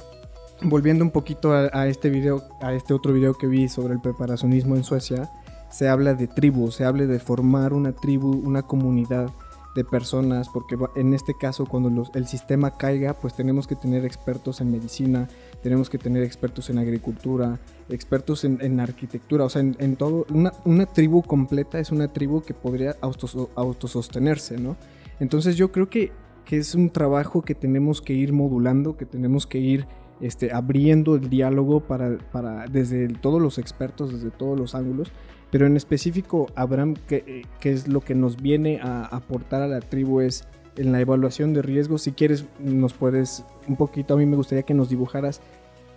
volviendo 0.62 1.02
un 1.04 1.10
poquito 1.10 1.52
a, 1.52 1.70
a 1.72 1.86
este 1.88 2.10
video, 2.10 2.42
a 2.60 2.74
este 2.74 2.92
otro 2.94 3.12
video 3.12 3.34
que 3.34 3.46
vi 3.46 3.68
sobre 3.68 3.94
el 3.94 4.00
preparacionismo 4.00 4.76
en 4.76 4.84
Suecia, 4.84 5.30
se 5.70 5.88
habla 5.88 6.14
de 6.14 6.26
tribu, 6.26 6.70
se 6.70 6.84
habla 6.84 7.06
de 7.06 7.18
formar 7.20 7.72
una 7.72 7.92
tribu, 7.92 8.30
una 8.44 8.62
comunidad 8.62 9.30
de 9.76 9.84
personas, 9.84 10.48
porque 10.48 10.76
en 10.96 11.14
este 11.14 11.32
caso 11.38 11.64
cuando 11.64 11.90
los- 11.90 12.10
el 12.14 12.26
sistema 12.26 12.72
caiga, 12.72 13.14
pues 13.14 13.34
tenemos 13.34 13.68
que 13.68 13.76
tener 13.76 14.04
expertos 14.04 14.60
en 14.60 14.72
medicina, 14.72 15.28
tenemos 15.62 15.90
que 15.90 15.98
tener 15.98 16.22
expertos 16.22 16.70
en 16.70 16.78
agricultura, 16.78 17.58
expertos 17.88 18.44
en, 18.44 18.58
en 18.60 18.80
arquitectura, 18.80 19.44
o 19.44 19.48
sea, 19.48 19.60
en, 19.60 19.76
en 19.78 19.96
todo, 19.96 20.26
una, 20.32 20.52
una 20.64 20.86
tribu 20.86 21.22
completa 21.22 21.78
es 21.78 21.90
una 21.90 22.08
tribu 22.08 22.42
que 22.42 22.54
podría 22.54 22.96
autos- 23.00 23.48
autosostenerse, 23.56 24.58
¿no? 24.58 24.76
Entonces 25.18 25.56
yo 25.56 25.70
creo 25.72 25.88
que, 25.90 26.12
que 26.44 26.56
es 26.56 26.74
un 26.74 26.90
trabajo 26.90 27.42
que 27.42 27.54
tenemos 27.54 28.00
que 28.00 28.12
ir 28.14 28.32
modulando, 28.32 28.96
que 28.96 29.06
tenemos 29.06 29.46
que 29.46 29.58
ir 29.58 29.86
este, 30.20 30.52
abriendo 30.52 31.14
el 31.14 31.28
diálogo 31.30 31.80
para, 31.80 32.18
para 32.32 32.66
desde 32.66 33.04
el- 33.04 33.18
todos 33.20 33.40
los 33.40 33.58
expertos, 33.58 34.12
desde 34.12 34.30
todos 34.30 34.58
los 34.58 34.74
ángulos, 34.74 35.12
pero 35.50 35.66
en 35.66 35.76
específico, 35.76 36.46
Abraham, 36.54 36.94
¿qué, 37.08 37.42
qué 37.60 37.72
es 37.72 37.88
lo 37.88 38.00
que 38.02 38.14
nos 38.14 38.40
viene 38.40 38.78
a 38.82 39.04
aportar 39.04 39.62
a 39.62 39.66
la 39.66 39.80
tribu? 39.80 40.20
Es 40.20 40.44
en 40.76 40.92
la 40.92 41.00
evaluación 41.00 41.52
de 41.54 41.62
riesgos. 41.62 42.02
Si 42.02 42.12
quieres, 42.12 42.44
nos 42.58 42.92
puedes 42.92 43.44
un 43.68 43.76
poquito, 43.76 44.14
a 44.14 44.16
mí 44.16 44.26
me 44.26 44.36
gustaría 44.36 44.62
que 44.62 44.74
nos 44.74 44.88
dibujaras 44.88 45.40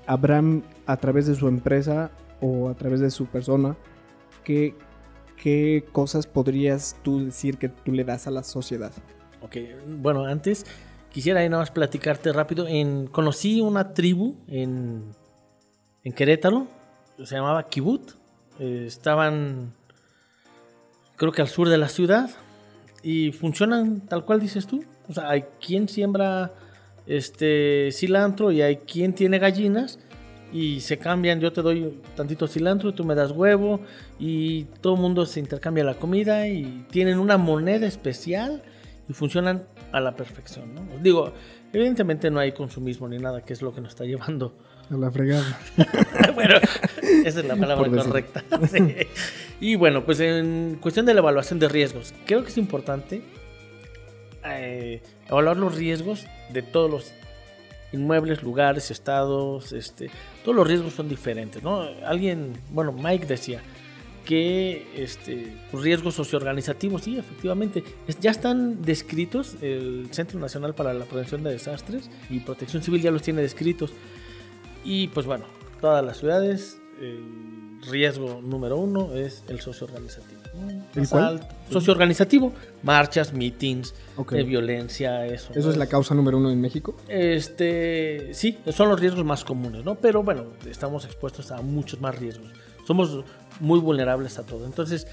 Abraham 0.06 0.64
a 0.86 0.98
través 0.98 1.28
de 1.28 1.36
su 1.36 1.48
empresa 1.48 2.12
o 2.42 2.70
a 2.70 2.74
través 2.74 3.00
de 3.00 3.10
su 3.10 3.26
persona, 3.26 3.78
¿qué, 4.44 4.76
qué 5.38 5.86
cosas 5.92 6.28
podrías 6.28 6.98
tú 7.04 7.26
decir 7.26 7.58
que 7.58 7.70
tú 7.70 7.92
le 7.92 8.04
das 8.04 8.28
a 8.28 8.32
la 8.32 8.44
sociedad? 8.44 8.92
Ok, 9.42 9.58
bueno, 10.00 10.26
antes 10.26 10.66
quisiera 11.10 11.42
nada 11.48 11.62
más 11.62 11.72
platicarte 11.72 12.34
rápido. 12.34 12.68
En, 12.68 13.08
conocí 13.08 13.62
una 13.62 13.94
tribu 13.94 14.36
en, 14.48 15.14
en 16.04 16.14
Querétaro, 16.14 16.68
se 17.24 17.36
llamaba 17.36 17.68
Kibut. 17.70 18.14
Eh, 18.60 18.86
estaban, 18.88 19.74
creo 21.16 21.32
que 21.32 21.42
al 21.42 21.48
sur 21.48 21.70
de 21.70 21.78
la 21.78 21.88
ciudad, 21.88 22.30
y 23.04 23.32
funcionan 23.32 24.02
tal 24.02 24.26
cual 24.26 24.40
dices 24.40 24.66
tú. 24.66 24.84
O 25.08 25.14
sea, 25.14 25.30
hay 25.30 25.44
quien 25.66 25.88
siembra 25.88 26.54
este 27.06 27.90
cilantro 27.92 28.52
y 28.52 28.62
hay 28.62 28.78
quien 28.78 29.14
tiene 29.14 29.38
gallinas 29.38 30.00
y 30.54 30.80
se 30.80 30.98
cambian. 30.98 31.42
Yo 31.42 31.52
te 31.52 31.62
doy 31.62 32.02
tantito 32.16 32.48
cilantro, 32.48 32.94
tú 32.94 33.04
me 33.04 33.16
das 33.16 33.32
huevo 33.32 33.82
y 34.18 34.64
todo 34.82 34.96
el 34.96 35.02
mundo 35.02 35.26
se 35.26 35.40
intercambia 35.40 35.84
la 35.84 35.96
comida 35.96 36.48
y 36.48 36.86
tienen 36.90 37.20
una 37.20 37.38
moneda 37.38 37.86
especial 37.86 38.64
y 39.10 39.14
funcionan 39.14 39.64
a 39.92 40.00
la 40.00 40.16
perfección. 40.16 40.74
¿no? 40.74 40.82
Digo, 41.02 41.34
evidentemente 41.74 42.32
no 42.32 42.40
hay 42.40 42.54
consumismo 42.54 43.10
ni 43.10 43.18
nada, 43.18 43.42
que 43.42 43.54
es 43.54 43.62
lo 43.62 43.74
que 43.74 43.82
nos 43.82 43.92
está 43.92 44.06
llevando. 44.06 44.56
A 44.90 44.96
la 44.96 45.10
fregada. 45.12 45.60
bueno, 46.36 46.56
esa 47.26 47.40
es 47.40 47.46
la 47.46 47.56
palabra 47.56 47.90
correcta. 47.90 48.44
Sí. 48.70 48.80
Y 49.64 49.76
bueno, 49.76 50.04
pues 50.04 50.20
en 50.20 50.78
cuestión 50.82 51.06
de 51.06 51.14
la 51.14 51.22
evaluación 51.22 51.58
de 51.58 51.70
riesgos, 51.70 52.14
creo 52.26 52.44
que 52.44 52.50
es 52.50 52.58
importante 52.58 53.22
eh, 54.46 55.02
evaluar 55.30 55.56
los 55.56 55.76
riesgos 55.76 56.26
de 56.52 56.62
todos 56.64 56.92
los 56.92 57.14
inmuebles, 57.94 58.44
lugares, 58.44 58.92
estados, 58.92 59.72
este, 59.72 60.10
todos 60.44 60.54
los 60.56 60.68
riesgos 60.68 60.94
son 60.94 61.08
diferentes, 61.08 61.64
¿no? 61.64 61.80
Alguien, 62.06 62.54
bueno, 62.72 62.92
Mike 62.92 63.26
decía 63.26 63.62
que 64.26 64.86
este, 64.98 65.54
los 65.72 65.82
riesgos 65.82 66.16
socioorganizativos, 66.16 67.04
sí, 67.04 67.18
efectivamente, 67.18 67.86
es- 68.06 68.20
ya 68.20 68.32
están 68.32 68.82
descritos, 68.82 69.56
el 69.62 70.08
Centro 70.12 70.40
Nacional 70.42 70.76
para 70.76 70.94
la 70.94 71.06
Prevención 71.06 71.42
de 71.42 71.52
Desastres 71.52 72.10
y 72.30 72.40
Protección 72.40 72.84
Civil 72.84 73.02
ya 73.02 73.12
los 73.12 73.22
tiene 73.22 73.42
descritos. 73.42 73.94
Y 74.84 75.08
pues 75.10 75.26
bueno, 75.26 75.46
todas 75.80 76.04
las 76.04 76.18
ciudades, 76.18 76.82
el 77.00 77.73
riesgo 77.90 78.42
número 78.42 78.78
uno 78.78 79.14
es 79.14 79.44
el 79.48 79.60
socioorganizativo. 79.62 80.42
¿no? 80.56 80.70
¿El 80.70 81.02
Más 81.02 81.10
cuál? 81.10 81.24
alto. 81.26 81.48
Socioorganizativo, 81.72 82.54
marchas, 82.84 83.34
meetings, 83.34 83.94
Ok. 84.18 84.34
de 84.34 84.44
violencia, 84.44 85.26
eso. 85.26 85.52
¿Eso 85.56 85.70
es 85.70 85.78
la 85.78 85.88
causa 85.88 86.14
número 86.16 86.38
uno 86.38 86.52
en 86.52 86.62
México? 86.62 86.96
Este, 87.08 88.34
sí, 88.34 88.58
son 88.72 88.90
los 88.90 89.00
riesgos 89.00 89.26
más 89.26 89.44
comunes, 89.44 89.84
¿no? 89.84 89.96
Pero 89.96 90.24
bueno, 90.24 90.46
estamos 90.70 91.06
expuestos 91.06 91.52
a 91.52 91.62
muchos 91.62 92.00
más 92.02 92.18
riesgos. 92.18 92.52
Somos 92.86 93.24
muy 93.60 93.80
vulnerables 93.80 94.38
a 94.40 94.46
todo. 94.46 94.66
Entonces, 94.66 95.08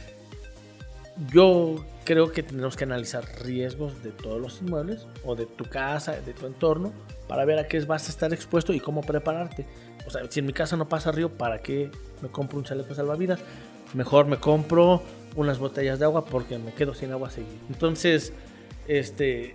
yo 1.33 1.85
creo 2.05 2.33
que 2.33 2.43
tenemos 2.43 2.77
que 2.77 2.85
analizar 2.85 3.25
riesgos 3.43 4.03
de 4.03 4.11
todos 4.11 4.41
los 4.41 4.61
inmuebles 4.63 5.07
o 5.25 5.37
de 5.37 5.47
tu 5.47 5.65
casa, 5.65 6.13
de 6.13 6.33
tu 6.33 6.47
entorno, 6.47 6.93
para 7.29 7.45
ver 7.45 7.59
a 7.59 7.69
qué 7.69 7.79
vas 7.81 8.07
a 8.09 8.11
estar 8.11 8.33
expuesto 8.33 8.73
y 8.73 8.81
cómo 8.81 9.03
prepararte. 9.03 9.67
O 10.07 10.11
sea, 10.11 10.23
si 10.29 10.41
en 10.41 10.47
mi 10.47 10.53
casa 10.53 10.77
no 10.77 10.89
pasa 10.89 11.13
río, 11.13 11.31
¿para 11.31 11.61
qué 11.61 11.91
me 12.23 12.29
compro 12.29 12.59
un 12.59 12.65
chaleco 12.65 12.95
salvavidas? 12.95 13.41
Mejor 13.95 14.27
me 14.27 14.39
compro 14.39 15.03
unas 15.37 15.59
botellas 15.59 15.99
de 15.99 16.05
agua 16.05 16.25
porque 16.25 16.59
me 16.59 16.73
quedo 16.73 16.95
sin 16.95 17.13
agua 17.13 17.31
seguido. 17.31 17.55
Entonces, 17.69 18.33
este, 18.89 19.55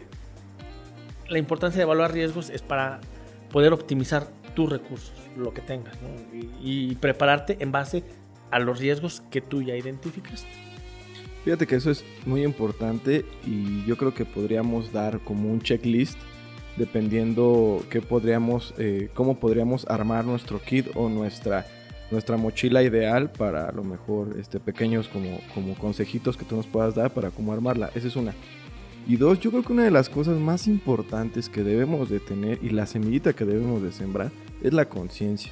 la 1.28 1.40
importancia 1.40 1.78
de 1.78 1.84
evaluar 1.84 2.14
riesgos 2.14 2.50
es 2.50 2.62
para 2.62 3.00
poder 3.52 3.74
optimizar 3.74 4.28
tus 4.56 4.70
recursos, 4.70 5.14
lo 5.38 5.54
que 5.54 5.62
tengas, 5.62 5.96
¿no? 6.02 6.38
y, 6.38 6.50
y 6.62 6.96
prepararte 6.96 7.58
en 7.60 7.72
base 7.72 8.04
a 8.52 8.60
los 8.60 8.80
riesgos 8.80 9.22
que 9.30 9.42
tú 9.42 9.62
ya 9.62 9.76
identificaste. 9.76 10.48
Fíjate 11.44 11.68
que 11.68 11.76
eso 11.76 11.92
es 11.92 12.04
muy 12.26 12.44
importante 12.44 13.26
y 13.46 13.86
yo 13.86 13.98
creo 13.98 14.14
que 14.14 14.26
podríamos 14.26 14.92
dar 14.92 15.20
como 15.20 15.52
un 15.52 15.62
checklist 15.62 16.18
dependiendo 16.78 17.84
qué 17.90 18.02
podríamos, 18.02 18.74
eh, 18.78 19.10
cómo 19.14 19.40
podríamos 19.40 19.86
armar 19.88 20.26
nuestro 20.26 20.62
kit 20.62 20.88
o 20.96 21.10
nuestra, 21.10 21.66
nuestra 22.12 22.38
mochila 22.38 22.84
ideal 22.84 23.32
para 23.32 23.72
lo 23.72 23.84
mejor 23.84 24.38
este, 24.40 24.60
pequeños 24.60 25.08
como, 25.08 25.40
como 25.54 25.76
consejitos 25.76 26.38
que 26.38 26.46
tú 26.46 26.56
nos 26.56 26.68
puedas 26.68 26.96
dar 26.96 27.12
para 27.12 27.32
cómo 27.32 27.54
armarla. 27.54 27.90
Esa 27.96 28.08
es 28.08 28.16
una. 28.16 28.34
Y 29.08 29.18
dos, 29.18 29.40
yo 29.40 29.52
creo 29.52 29.64
que 29.64 29.74
una 29.74 29.84
de 29.84 29.92
las 29.92 30.10
cosas 30.10 30.40
más 30.40 30.68
importantes 30.68 31.48
que 31.48 31.64
debemos 31.64 32.10
de 32.10 32.20
tener 32.20 32.60
y 32.64 32.70
la 32.70 32.88
semillita 32.88 33.34
que 33.34 33.46
debemos 33.46 33.84
de 33.84 33.92
sembrar 33.92 34.32
es 34.64 34.74
la 34.74 34.86
conciencia. 34.86 35.52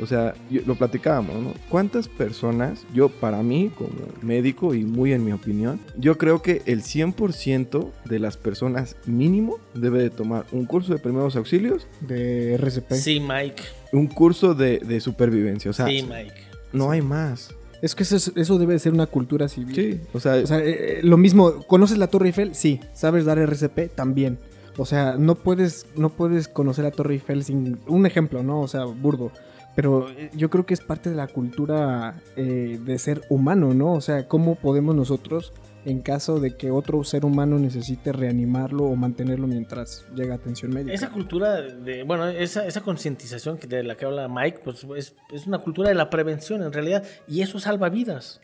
O 0.00 0.06
sea, 0.06 0.34
yo- 0.50 0.62
lo 0.66 0.74
platicábamos, 0.74 1.36
¿no? 1.40 1.52
¿Cuántas 1.68 2.08
personas, 2.08 2.84
yo 2.92 3.08
para 3.08 3.42
mí 3.42 3.70
como 3.76 3.90
médico 4.22 4.74
y 4.74 4.84
muy 4.84 5.12
en 5.12 5.24
mi 5.24 5.30
opinión, 5.32 5.78
yo 5.96 6.18
creo 6.18 6.42
que 6.42 6.62
el 6.66 6.82
100% 6.82 7.92
de 8.04 8.18
las 8.18 8.36
personas 8.36 8.96
mínimo 9.06 9.58
debe 9.74 10.02
de 10.02 10.10
tomar 10.10 10.46
un 10.52 10.64
curso 10.66 10.92
de 10.92 10.98
primeros 10.98 11.36
auxilios, 11.36 11.86
De 12.00 12.54
RCP. 12.54 12.94
Sí, 12.94 13.20
Mike. 13.20 13.62
un 13.92 14.06
curso 14.08 14.54
de, 14.54 14.78
de 14.80 15.00
supervivencia. 15.00 15.70
O 15.70 15.74
sea, 15.74 15.86
sí, 15.86 16.02
Mike. 16.02 16.34
no 16.72 16.90
hay 16.90 17.00
más. 17.02 17.54
Es 17.82 17.94
que 17.94 18.02
eso, 18.02 18.16
es- 18.16 18.32
eso 18.34 18.58
debe 18.58 18.72
de 18.72 18.78
ser 18.80 18.92
una 18.94 19.06
cultura 19.06 19.46
civil. 19.48 19.74
Sí, 19.74 20.00
o 20.12 20.18
sea, 20.20 20.34
O 20.36 20.46
sea, 20.46 20.58
eh, 20.58 20.98
eh, 20.98 21.00
lo 21.02 21.16
mismo, 21.18 21.62
¿conoces 21.66 21.98
la 21.98 22.06
Torre 22.08 22.26
Eiffel? 22.28 22.54
Sí. 22.54 22.80
¿Sabes 22.94 23.24
dar 23.26 23.38
RCP? 23.38 23.88
También. 23.94 24.38
O 24.76 24.86
sea, 24.86 25.16
no 25.18 25.34
puedes, 25.36 25.86
no 25.96 26.08
puedes 26.10 26.48
conocer 26.48 26.84
la 26.84 26.90
Torre 26.90 27.14
Eiffel 27.14 27.44
sin... 27.44 27.78
Un 27.86 28.06
ejemplo, 28.06 28.42
¿no? 28.42 28.60
O 28.60 28.66
sea, 28.68 28.84
burdo. 28.86 29.30
Pero 29.74 30.08
eh, 30.10 30.30
yo 30.34 30.50
creo 30.50 30.66
que 30.66 30.74
es 30.74 30.80
parte 30.80 31.10
de 31.10 31.16
la 31.16 31.26
cultura 31.26 32.20
eh, 32.36 32.78
de 32.84 32.98
ser 32.98 33.22
humano, 33.28 33.74
¿no? 33.74 33.92
O 33.92 34.00
sea, 34.00 34.28
¿cómo 34.28 34.54
podemos 34.54 34.94
nosotros, 34.94 35.52
en 35.84 36.00
caso 36.00 36.38
de 36.38 36.56
que 36.56 36.70
otro 36.70 37.02
ser 37.02 37.24
humano 37.24 37.58
necesite 37.58 38.12
reanimarlo 38.12 38.84
o 38.84 38.94
mantenerlo 38.96 39.46
mientras 39.48 40.06
llega 40.14 40.34
atención 40.36 40.72
médica? 40.72 40.94
Esa 40.94 41.10
cultura 41.10 41.60
de, 41.60 42.04
bueno, 42.04 42.28
esa, 42.28 42.66
esa 42.66 42.82
concientización 42.82 43.58
de 43.66 43.82
la 43.82 43.96
que 43.96 44.04
habla 44.04 44.28
Mike, 44.28 44.60
pues 44.62 44.86
es, 44.96 45.16
es 45.32 45.46
una 45.46 45.58
cultura 45.58 45.88
de 45.88 45.96
la 45.96 46.08
prevención 46.08 46.62
en 46.62 46.72
realidad, 46.72 47.02
y 47.26 47.42
eso 47.42 47.58
salva 47.58 47.88
vidas. 47.88 48.40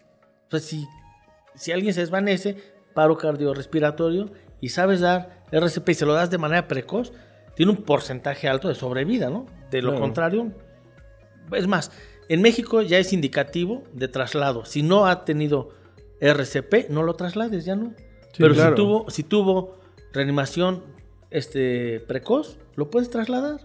O 0.48 0.50
sea, 0.50 0.60
si, 0.60 0.86
si 1.54 1.70
alguien 1.70 1.94
se 1.94 2.00
desvanece, 2.00 2.56
paro 2.92 3.16
cardiorrespiratorio, 3.16 4.32
y 4.60 4.70
sabes 4.70 5.00
dar 5.00 5.44
RCP 5.52 5.88
y 5.90 5.94
se 5.94 6.06
lo 6.06 6.12
das 6.14 6.30
de 6.30 6.38
manera 6.38 6.66
precoz, 6.68 7.12
tiene 7.54 7.72
un 7.72 7.78
porcentaje 7.84 8.48
alto 8.48 8.68
de 8.68 8.74
sobrevida, 8.74 9.30
¿no? 9.30 9.46
De 9.70 9.80
lo 9.80 9.90
Claro. 9.90 10.02
contrario, 10.04 10.52
es 11.54 11.66
más, 11.66 11.90
en 12.28 12.42
México 12.42 12.82
ya 12.82 12.98
es 12.98 13.12
indicativo 13.12 13.84
de 13.92 14.08
traslado. 14.08 14.64
Si 14.64 14.82
no 14.82 15.06
ha 15.06 15.24
tenido 15.24 15.70
RCP, 16.20 16.88
no 16.90 17.02
lo 17.02 17.14
traslades, 17.14 17.64
ya 17.64 17.76
no. 17.76 17.94
Sí, 18.32 18.38
Pero 18.42 18.54
claro. 18.54 18.70
si 18.70 18.76
tuvo, 18.76 19.10
si 19.10 19.22
tuvo 19.24 19.78
reanimación 20.12 20.82
este, 21.30 22.00
precoz, 22.00 22.58
lo 22.76 22.90
puedes 22.90 23.10
trasladar. 23.10 23.60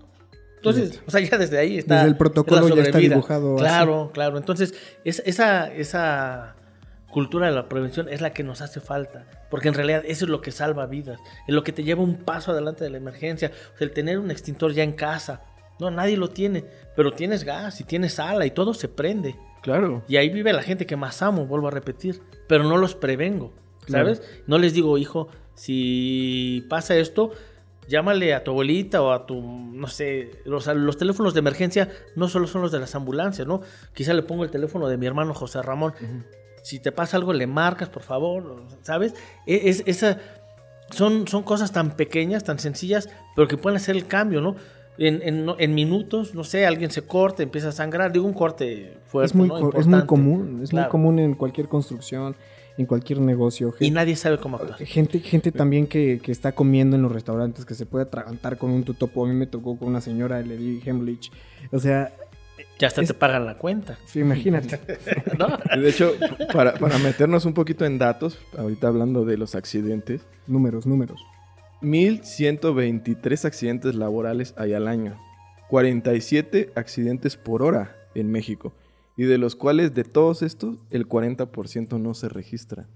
Entonces, 0.57 1.01
o 1.05 1.11
sea, 1.11 1.21
ya 1.21 1.37
desde 1.37 1.59
ahí 1.59 1.77
está. 1.77 1.95
Desde 1.95 2.07
el 2.07 2.17
protocolo 2.17 2.67
ya 2.75 2.81
está 2.81 2.97
dibujado 2.97 3.55
así. 3.55 3.63
Claro, 3.63 4.09
claro. 4.13 4.37
Entonces, 4.37 4.73
es- 5.03 5.21
esa, 5.25 5.71
esa 5.71 6.55
cultura 7.11 7.45
de 7.47 7.53
la 7.53 7.69
prevención 7.69 8.09
es 8.09 8.21
la 8.21 8.33
que 8.33 8.43
nos 8.43 8.61
hace 8.61 8.79
falta. 8.79 9.27
Porque 9.51 9.67
en 9.67 9.75
realidad 9.75 10.03
eso 10.07 10.25
es 10.25 10.31
lo 10.31 10.41
que 10.41 10.51
salva 10.51 10.87
vidas. 10.87 11.19
Es 11.47 11.53
lo 11.53 11.63
que 11.63 11.71
te 11.71 11.83
lleva 11.83 12.01
un 12.01 12.15
paso 12.17 12.51
adelante 12.51 12.83
de 12.83 12.89
la 12.89 12.97
emergencia. 12.97 13.51
O 13.75 13.77
sea, 13.77 13.85
el 13.85 13.91
tener 13.93 14.17
un 14.17 14.31
extintor 14.31 14.73
ya 14.73 14.81
en 14.83 14.93
casa. 14.93 15.41
No, 15.79 15.91
nadie 15.91 16.17
lo 16.17 16.29
tiene. 16.29 16.65
Pero 16.95 17.11
tienes 17.11 17.43
gas 17.43 17.81
y 17.81 17.83
tienes 17.83 18.13
sala 18.13 18.45
y 18.45 18.51
todo 18.51 18.73
se 18.73 18.87
prende. 18.87 19.35
claro. 19.61 20.03
Y 20.07 20.17
ahí 20.17 20.29
vive 20.29 20.53
la 20.53 20.61
gente 20.61 20.85
que 20.85 20.95
más 20.95 21.21
amo, 21.21 21.45
vuelvo 21.45 21.67
a 21.67 21.71
repetir. 21.71 22.21
Pero 22.47 22.63
no 22.63 22.77
los 22.77 22.95
prevengo, 22.95 23.51
¿sabes? 23.87 24.21
No 24.47 24.57
les 24.57 24.73
digo, 24.73 24.97
hijo, 24.97 25.27
si 25.55 26.65
pasa 26.69 26.95
esto, 26.95 27.31
llámale 27.87 28.33
a 28.33 28.43
tu 28.43 28.51
abuelita 28.51 29.01
o 29.01 29.11
a 29.11 29.25
tu, 29.25 29.41
no 29.41 29.87
sé, 29.87 30.31
los, 30.45 30.67
los 30.67 30.97
teléfonos 30.97 31.33
de 31.33 31.39
emergencia 31.39 31.89
no 32.15 32.27
solo 32.29 32.47
son 32.47 32.61
los 32.61 32.71
de 32.71 32.79
las 32.79 32.95
ambulancias, 32.95 33.47
¿no? 33.47 33.61
Quizá 33.93 34.13
le 34.13 34.21
pongo 34.23 34.43
el 34.43 34.51
teléfono 34.51 34.87
de 34.87 34.97
mi 34.97 35.05
hermano 35.07 35.33
José 35.33 35.61
Ramón. 35.61 35.93
Si 36.63 36.79
te 36.79 36.91
pasa 36.91 37.17
algo, 37.17 37.33
le 37.33 37.45
marcas, 37.47 37.89
por 37.89 38.01
favor, 38.03 38.63
¿sabes? 38.81 39.13
E- 39.45 39.69
Es, 39.69 39.83
esa, 39.85 40.19
son, 40.91 41.27
son 41.27 41.43
cosas 41.43 41.71
tan 41.71 41.95
pequeñas, 41.95 42.43
tan 42.43 42.59
sencillas, 42.59 43.09
pero 43.35 43.47
que 43.47 43.57
pueden 43.57 43.77
hacer 43.77 43.95
el 43.95 44.07
cambio, 44.07 44.41
¿no? 44.41 44.55
En, 44.97 45.21
en, 45.23 45.45
no- 45.45 45.55
en 45.59 45.73
minutos, 45.75 46.33
no 46.35 46.43
sé, 46.43 46.65
alguien 46.65 46.89
se 46.91 47.01
corta, 47.01 47.43
empieza 47.43 47.69
a 47.69 47.71
sangrar, 47.73 48.11
digo 48.13 48.25
un 48.25 48.33
corte 48.33 48.97
fuerte, 49.07 49.25
es 49.27 49.35
muy, 49.35 49.47
¿no? 49.49 49.55
co- 49.59 49.69
es 49.77 49.85
muy 49.87 49.99
Importante. 49.99 50.07
común, 50.07 50.59
es 50.63 50.69
Claro. 50.69 50.85
muy 50.87 50.91
común 50.91 51.19
en 51.19 51.33
cualquier 51.33 51.67
construcción, 51.67 52.35
en 52.77 52.85
cualquier 52.85 53.19
negocio. 53.19 53.73
Y 53.79 53.91
nadie 53.91 54.15
sabe 54.15 54.37
cómo 54.37 54.57
actuar. 54.57 54.79
Gente, 54.85 55.19
gente 55.19 55.51
también 55.51 55.87
que, 55.87 56.19
que 56.23 56.31
está 56.31 56.53
comiendo 56.53 56.95
en 56.95 57.01
los 57.01 57.11
restaurantes, 57.11 57.65
que 57.65 57.73
se 57.73 57.85
puede 57.85 58.05
atragantar 58.05 58.57
con 58.57 58.71
un 58.71 58.83
tutopo. 58.83 59.25
A 59.25 59.27
mí 59.27 59.33
me 59.33 59.47
tocó 59.47 59.77
con 59.77 59.89
una 59.89 59.99
señora, 60.01 60.39
le 60.41 60.55
di 60.57 60.81
Hemlich. 60.85 61.29
O 61.71 61.79
sea, 61.79 62.13
Ya 62.79 62.87
hasta 62.87 63.01
es- 63.01 63.07
te 63.09 63.13
pagan 63.13 63.45
la 63.45 63.55
cuenta, 63.57 63.97
sí, 64.05 64.19
imagínate. 64.21 64.79
de 65.77 65.89
hecho, 65.89 66.13
para, 66.53 66.73
para 66.75 66.97
meternos 66.99 67.45
un 67.45 67.53
poquito 67.53 67.85
en 67.85 67.97
datos, 67.97 68.39
ahorita 68.57 68.87
hablando 68.87 69.25
de 69.25 69.37
los 69.37 69.55
accidentes, 69.55 70.21
números, 70.47 70.85
números. 70.85 71.21
1123 71.81 73.45
accidentes 73.45 73.95
laborales 73.95 74.53
hay 74.57 74.73
al 74.73 74.87
año, 74.87 75.17
47 75.69 76.71
accidentes 76.75 77.37
por 77.37 77.63
hora 77.63 77.95
en 78.15 78.31
México, 78.31 78.73
y 79.17 79.23
de 79.23 79.37
los 79.37 79.55
cuales 79.55 79.93
de 79.93 80.03
todos 80.03 80.41
estos, 80.41 80.77
el 80.89 81.07
40% 81.07 81.99
no 81.99 82.13
se 82.13 82.29
registra. 82.29 82.87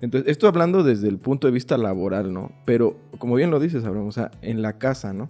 Entonces, 0.00 0.30
esto 0.30 0.46
hablando 0.46 0.84
desde 0.84 1.08
el 1.08 1.18
punto 1.18 1.48
de 1.48 1.52
vista 1.52 1.76
laboral, 1.76 2.32
¿no? 2.32 2.52
Pero, 2.64 2.96
como 3.18 3.34
bien 3.34 3.50
lo 3.50 3.58
dices, 3.58 3.84
Abraham, 3.84 4.10
en 4.42 4.62
la 4.62 4.78
casa, 4.78 5.12
¿no? 5.12 5.26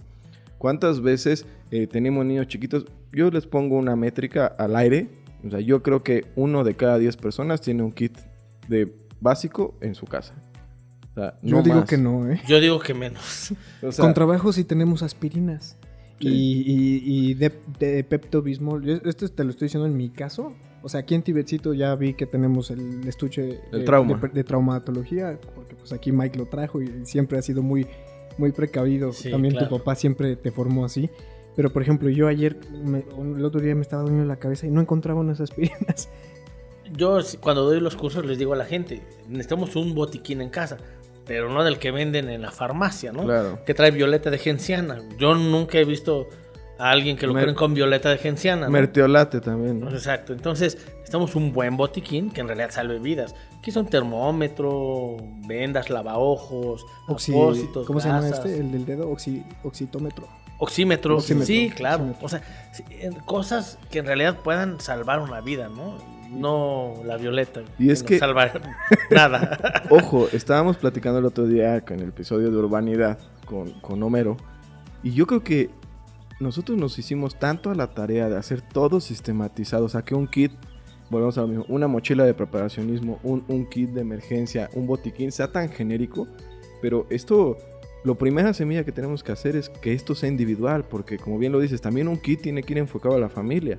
¿Cuántas 0.59 1.01
veces 1.01 1.47
eh, 1.71 1.87
tenemos 1.87 2.27
niños 2.27 2.49
chiquitos? 2.49 2.85
Yo 3.13 3.31
les 3.31 3.47
pongo 3.47 3.77
una 3.77 3.97
métrica 3.97 4.47
al 4.47 4.77
aire. 4.77 5.09
O 5.47 5.51
sea, 5.51 5.61
yo 5.61 5.83
creo 5.83 6.03
que 6.03 6.27
uno 6.37 6.65
de 6.65 6.75
cada 6.75 6.99
10 6.99 7.17
personas 7.17 7.61
tiene 7.61 7.83
un 7.83 7.93
kit 7.93 8.19
de 8.69 8.93
básico 9.21 9.75
en 9.81 9.95
su 9.95 10.07
casa. 10.07 10.35
O 11.19 11.21
sea, 11.21 11.35
Yo 11.43 11.57
no 11.57 11.63
digo 11.63 11.77
más. 11.81 11.89
que 11.89 11.99
no, 11.99 12.31
¿eh? 12.31 12.41
Yo 12.47 12.61
digo 12.61 12.79
que 12.79 12.95
menos. 12.95 13.53
O 13.83 13.91
sea, 13.93 14.05
Con 14.05 14.15
trabajo 14.15 14.53
sí 14.53 14.63
tenemos 14.65 15.03
aspirinas. 15.03 15.77
Sí. 16.21 16.29
Y, 16.29 16.63
y, 16.67 17.31
y 17.31 17.35
de, 17.35 17.53
de 17.79 18.05
Pepto-Bismol. 18.05 18.85
Yo- 18.85 18.97
Esto 19.05 19.29
te 19.29 19.45
lo 19.45 19.51
estoy 19.51 19.67
diciendo 19.67 19.87
en 19.87 19.97
mi 19.97 20.11
caso. 20.11 20.53
O 20.83 20.89
sea, 20.89 21.01
aquí 21.01 21.15
en 21.15 21.23
Tibetcito 21.23 21.75
ya 21.75 21.95
vi 21.97 22.15
que 22.15 22.27
tenemos 22.27 22.71
el 22.71 23.07
estuche 23.07 23.61
El 23.73 23.83
eh, 23.83 23.85
trauma. 23.85 24.17
de, 24.19 24.29
de 24.29 24.45
traumatología. 24.45 25.39
Porque 25.55 25.75
pues 25.75 25.93
aquí 25.93 26.13
Mike 26.13 26.39
lo 26.39 26.47
trajo 26.47 26.81
y 26.83 27.05
siempre 27.05 27.39
ha 27.39 27.43
sido 27.43 27.63
muy, 27.63 27.87
muy 28.37 28.53
precavido. 28.53 29.13
Sí, 29.13 29.31
También 29.31 29.55
claro. 29.55 29.69
tu 29.69 29.79
papá 29.79 29.95
siempre 29.97 30.37
te 30.37 30.51
formó 30.53 30.85
así. 30.85 31.11
Pero 31.57 31.73
por 31.73 31.83
ejemplo, 31.83 32.09
yo 32.09 32.29
ayer, 32.29 32.57
me- 32.85 33.05
el 33.37 33.45
otro 33.45 33.61
día 33.61 33.75
me 33.75 33.83
estaba 33.83 34.03
doliendo 34.03 34.25
la 34.27 34.37
cabeza 34.37 34.67
y 34.67 34.71
no 34.71 34.81
encontraba 34.81 35.19
unas 35.21 35.41
aspirinas. 35.41 36.09
Yo 36.97 37.19
cuando 37.41 37.65
doy 37.65 37.81
los 37.81 37.97
cursos 37.97 38.25
les 38.25 38.39
digo 38.39 38.55
a 38.55 38.57
la 38.57 38.65
gente, 38.65 39.03
necesitamos 39.29 39.77
un 39.77 39.95
botiquín 39.95 40.41
en 40.41 40.49
casa, 40.49 40.79
pero 41.29 41.49
no 41.51 41.63
del 41.63 41.79
que 41.79 41.93
venden 41.93 42.29
en 42.31 42.43
la 42.43 42.51
farmacia, 42.51 43.13
¿no? 43.13 43.23
Claro. 43.25 43.61
Que 43.65 43.75
trae 43.75 43.93
violeta 43.93 44.31
de 44.31 44.39
genciana. 44.39 44.99
Yo 45.19 45.35
nunca 45.37 45.79
he 45.79 45.85
visto 45.85 46.29
a 46.81 46.91
alguien 46.91 47.17
que 47.17 47.27
lo 47.27 47.35
Mer- 47.35 47.43
creen 47.45 47.55
con 47.57 47.75
violeta 47.75 48.09
de 48.11 48.19
genciana. 48.19 48.67
¿no? 48.67 48.73
Mertiolate 48.73 49.41
también, 49.41 49.79
¿no? 49.81 49.91
Exacto, 49.91 50.33
entonces 50.33 50.79
necesitamos 50.95 51.35
un 51.37 51.53
buen 51.53 51.77
botiquín 51.77 52.31
que 52.31 52.41
en 52.41 52.47
realidad 52.49 52.71
salve 52.71 52.99
vidas. 52.99 53.35
Aquí 53.59 53.71
son 53.71 53.87
termómetro, 53.87 55.17
vendas, 55.47 55.91
lavaojos, 55.91 56.85
Oxi- 57.09 57.33
apósitos, 57.33 57.87
¿Cómo 57.87 58.01
se 58.01 58.09
llama 58.09 58.29
este? 58.29 58.59
El 58.59 58.73
del 58.73 58.87
dedo, 58.87 59.11
oxi- 59.11 59.45
oxitómetro. 59.65 60.27
Oxímetro, 60.61 61.17
Oxímetro, 61.17 61.47
sí, 61.47 61.71
claro. 61.75 62.05
oxímetro. 62.05 62.27
O 62.27 62.29
sea, 62.29 62.43
cosas 63.27 63.79
que 63.91 63.99
en 64.01 64.07
realidad 64.07 64.39
puedan 64.43 64.81
salvar 64.81 65.21
una 65.21 65.41
vida, 65.41 65.69
¿no? 65.69 65.97
No 66.31 66.95
la 67.05 67.17
violeta. 67.17 67.63
Y 67.79 67.91
es 67.91 68.03
no 68.03 68.09
que- 68.09 68.19
salva 68.19 68.51
nada. 69.11 69.85
Ojo, 69.91 70.29
estábamos 70.33 70.77
platicando 70.77 71.19
el 71.19 71.25
otro 71.27 71.47
día 71.47 71.77
en 71.89 72.01
el 72.01 72.09
episodio 72.09 72.51
de 72.51 72.57
Urbanidad 72.57 73.19
con, 73.47 73.71
con 73.81 74.03
Homero. 74.03 74.37
Y 75.03 75.13
yo 75.13 75.27
creo 75.27 75.43
que 75.43 75.71
nosotros 76.41 76.77
nos 76.79 76.99
hicimos 76.99 77.39
tanto 77.39 77.71
a 77.71 77.75
la 77.75 77.89
tarea 77.95 78.29
de 78.29 78.37
hacer 78.37 78.61
todo 78.63 79.01
sistematizado. 79.01 79.85
O 79.87 79.89
sea, 79.89 80.03
que 80.03 80.15
un 80.15 80.27
kit, 80.29 80.53
volvemos 81.11 81.39
a 81.39 81.43
lo 81.43 81.49
mismo, 81.49 81.65
una 81.69 81.89
mochila 81.89 82.25
de 82.25 82.35
preparacionismo, 82.35 83.19
un, 83.23 83.45
un 83.49 83.67
kit 83.67 83.91
de 83.91 84.03
emergencia, 84.03 84.69
un 84.75 84.87
botiquín, 84.87 85.33
sea 85.33 85.51
tan 85.51 85.69
genérico. 85.71 86.27
Pero 86.83 87.07
esto, 87.11 87.57
lo 88.05 88.17
primera 88.17 88.53
semilla 88.55 88.85
que 88.85 88.93
tenemos 88.93 89.23
que 89.25 89.33
hacer 89.33 89.57
es 89.57 89.69
que 89.69 89.93
esto 89.95 90.15
sea 90.15 90.29
individual. 90.29 90.85
Porque 90.85 91.17
como 91.19 91.39
bien 91.39 91.53
lo 91.53 91.61
dices, 91.61 91.81
también 91.81 92.07
un 92.09 92.19
kit 92.19 92.43
tiene 92.43 92.63
que 92.63 92.75
ir 92.75 92.79
enfocado 92.79 93.15
a 93.15 93.19
la 93.19 93.29
familia. 93.29 93.79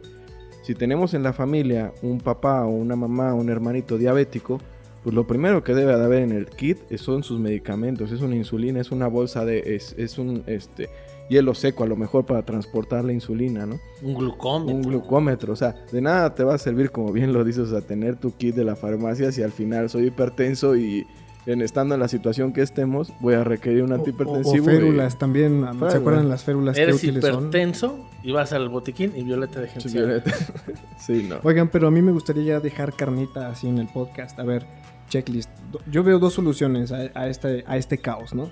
Si 0.69 0.75
tenemos 0.75 1.15
en 1.15 1.23
la 1.23 1.33
familia 1.33 1.93
un 2.03 2.19
papá 2.19 2.63
o 2.63 2.69
una 2.69 2.95
mamá, 2.95 3.33
un 3.33 3.49
hermanito 3.49 3.97
diabético, 3.97 4.59
pues 5.01 5.15
lo 5.15 5.25
primero 5.25 5.63
que 5.63 5.73
debe 5.73 5.97
de 5.97 6.03
haber 6.03 6.21
en 6.21 6.31
el 6.31 6.45
kit 6.45 6.77
son 6.97 7.23
sus 7.23 7.39
medicamentos, 7.39 8.11
es 8.11 8.21
una 8.21 8.35
insulina, 8.35 8.79
es 8.79 8.91
una 8.91 9.07
bolsa 9.07 9.45
de, 9.45 9.75
es, 9.75 9.95
es 9.97 10.19
un 10.19 10.43
este 10.45 10.87
hielo 11.27 11.55
seco 11.55 11.85
a 11.85 11.87
lo 11.87 11.95
mejor 11.95 12.27
para 12.27 12.43
transportar 12.43 13.03
la 13.03 13.13
insulina, 13.13 13.65
¿no? 13.65 13.79
Un 14.03 14.13
glucómetro. 14.13 14.75
Un 14.75 14.83
glucómetro, 14.83 15.53
o 15.53 15.55
sea, 15.55 15.73
de 15.91 16.01
nada 16.01 16.35
te 16.35 16.43
va 16.43 16.53
a 16.53 16.59
servir, 16.59 16.91
como 16.91 17.11
bien 17.11 17.33
lo 17.33 17.43
dices, 17.43 17.73
a 17.73 17.81
tener 17.81 18.17
tu 18.17 18.37
kit 18.37 18.53
de 18.53 18.63
la 18.63 18.75
farmacia 18.75 19.31
si 19.31 19.41
al 19.41 19.51
final 19.51 19.89
soy 19.89 20.05
hipertenso 20.05 20.75
y 20.75 21.03
en 21.51 21.61
estando 21.61 21.95
en 21.95 21.99
la 22.01 22.07
situación 22.07 22.53
que 22.53 22.61
estemos 22.61 23.11
voy 23.19 23.33
a 23.35 23.43
requerir 23.43 23.83
un 23.83 23.91
O- 23.91 23.95
antihipertensivo. 23.95 24.65
O, 24.67 24.69
y- 24.71 24.75
férulas 24.75 25.17
también. 25.17 25.65
¿Se 25.89 25.97
acuerdan 25.97 26.29
las 26.29 26.43
férulas 26.43 26.75
que 26.75 26.81
Eres 26.83 26.99
son? 27.01 27.09
hipertenso 27.17 27.99
y 28.23 28.31
vas 28.31 28.53
al 28.53 28.69
botiquín 28.69 29.13
y 29.15 29.23
violeta 29.23 29.59
de 29.61 29.67
Sí, 29.67 29.73
genciana. 29.81 30.07
Violeta. 30.07 30.31
sí, 30.99 31.25
no. 31.29 31.37
Oigan, 31.43 31.69
pero 31.69 31.87
a 31.87 31.91
mí 31.91 32.01
me 32.01 32.11
gustaría 32.11 32.43
ya 32.43 32.59
dejar 32.59 32.93
carnita 32.93 33.49
así 33.49 33.67
en 33.67 33.77
el 33.79 33.87
podcast. 33.87 34.37
A 34.39 34.43
ver, 34.43 34.65
checklist. 35.09 35.49
Yo 35.91 36.03
veo 36.03 36.19
dos 36.19 36.33
soluciones 36.33 36.91
a, 36.91 37.09
a 37.15 37.27
este, 37.27 37.63
a 37.67 37.77
este 37.77 37.97
caos, 37.97 38.33
¿no? 38.33 38.49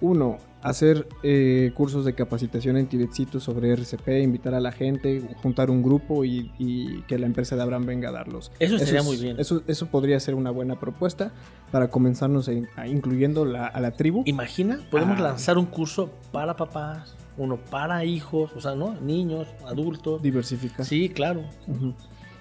Uno, 0.00 0.38
hacer 0.62 1.08
eh, 1.22 1.70
cursos 1.74 2.04
de 2.04 2.14
capacitación 2.14 2.76
en 2.76 2.86
Tibetcito 2.88 3.38
sobre 3.40 3.70
RCP, 3.72 4.08
invitar 4.22 4.54
a 4.54 4.60
la 4.60 4.72
gente, 4.72 5.22
juntar 5.42 5.70
un 5.70 5.82
grupo 5.82 6.24
y, 6.24 6.50
y 6.58 7.02
que 7.02 7.18
la 7.18 7.26
empresa 7.26 7.54
de 7.56 7.62
Abraham 7.62 7.86
venga 7.86 8.08
a 8.08 8.12
darlos. 8.12 8.50
Eso 8.58 8.78
sería 8.78 9.00
es- 9.00 9.06
muy 9.06 9.16
bien. 9.16 9.38
Eso, 9.38 9.62
eso 9.66 9.86
podría 9.86 10.18
ser 10.20 10.34
una 10.34 10.50
buena 10.50 10.78
propuesta 10.80 11.32
para 11.70 11.90
comenzarnos 11.90 12.48
en- 12.48 12.68
a- 12.76 12.88
incluyendo 12.88 13.44
la- 13.44 13.66
a 13.66 13.80
la 13.80 13.92
tribu. 13.92 14.22
Imagina, 14.26 14.80
podemos 14.90 15.18
Ah. 15.20 15.22
lanzar 15.22 15.58
un 15.58 15.66
curso 15.66 16.10
para 16.32 16.56
papás, 16.56 17.14
uno 17.36 17.56
para 17.56 18.04
hijos, 18.04 18.50
o 18.56 18.60
sea, 18.60 18.74
¿no? 18.74 18.94
Niños, 19.00 19.46
adultos. 19.66 20.20
Diversificar. 20.22 20.84
Sí, 20.84 21.08
claro. 21.08 21.42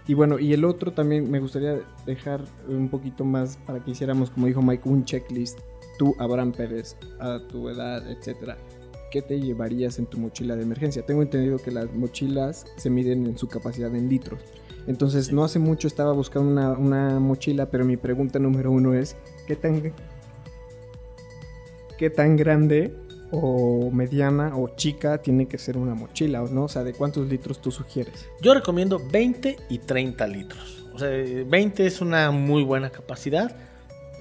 Y 0.08 0.13
bueno, 0.13 0.39
y 0.39 0.53
el 0.53 0.63
otro 0.65 0.93
también 0.93 1.30
me 1.30 1.39
gustaría 1.39 1.80
dejar 2.06 2.41
un 2.67 2.88
poquito 2.89 3.25
más 3.25 3.58
para 3.58 3.80
que 3.84 3.91
hiciéramos, 3.91 4.30
como 4.30 4.47
dijo 4.47 4.62
Mike, 4.62 4.88
un 4.89 5.03
checklist. 5.06 5.60
Tú, 5.98 6.16
Abraham 6.20 6.52
Pérez, 6.52 6.96
a 7.20 7.40
tu 7.48 7.70
edad, 7.70 8.10
etcétera. 8.10 8.58
¿Qué 9.12 9.22
te 9.22 9.40
llevarías 9.40 10.00
en 10.00 10.06
tu 10.06 10.18
mochila 10.18 10.56
de 10.56 10.64
emergencia? 10.64 11.06
Tengo 11.06 11.22
entendido 11.22 11.58
que 11.58 11.72
las 11.72 11.94
mochilas 11.94 12.66
se 12.76 12.90
miden 12.90 13.26
en 13.26 13.38
su 13.38 13.48
capacidad 13.48 13.94
en 13.96 14.10
litros. 14.10 14.42
Entonces, 14.86 15.32
no 15.32 15.44
hace 15.44 15.60
mucho 15.60 15.88
estaba 15.88 16.14
buscando 16.14 16.50
una, 16.50 16.72
una 16.72 17.20
mochila, 17.20 17.70
pero 17.70 17.86
mi 17.86 17.98
pregunta 17.98 18.40
número 18.40 18.72
uno 18.72 18.94
es: 18.94 19.16
¿qué 19.46 19.56
tan, 19.56 19.94
qué 21.98 22.10
tan 22.10 22.36
grande 22.36 22.94
o 23.32 23.92
mediana 23.92 24.56
o 24.56 24.70
chica 24.76 25.18
tiene 25.18 25.48
que 25.48 25.58
ser 25.58 25.78
una 25.78 25.94
mochila? 25.94 26.42
¿no? 26.50 26.66
O 26.66 26.70
sea, 26.70 26.84
¿de 26.84 26.94
cuántos 26.94 27.28
litros 27.28 27.62
tú 27.62 27.72
sugieres? 27.72 28.28
Yo 28.42 28.54
recomiendo 28.54 29.02
20 29.12 29.58
y 29.70 29.80
30 29.80 30.28
litros. 30.28 30.86
O 30.94 31.00
sea, 31.00 31.10
20 31.10 31.86
es 31.86 32.02
una 32.02 32.32
muy 32.32 32.64
buena 32.64 32.90
capacidad. 32.90 33.56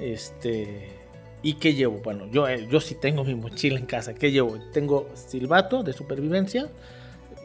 Este. 0.00 0.95
¿Y 1.46 1.54
qué 1.54 1.74
llevo? 1.74 2.00
Bueno, 2.02 2.26
yo, 2.26 2.48
eh, 2.48 2.66
yo 2.68 2.80
sí 2.80 2.96
tengo 2.96 3.22
mi 3.22 3.36
mochila 3.36 3.78
en 3.78 3.86
casa. 3.86 4.16
¿Qué 4.16 4.32
llevo? 4.32 4.58
Tengo 4.72 5.08
silbato 5.14 5.84
de 5.84 5.92
supervivencia, 5.92 6.66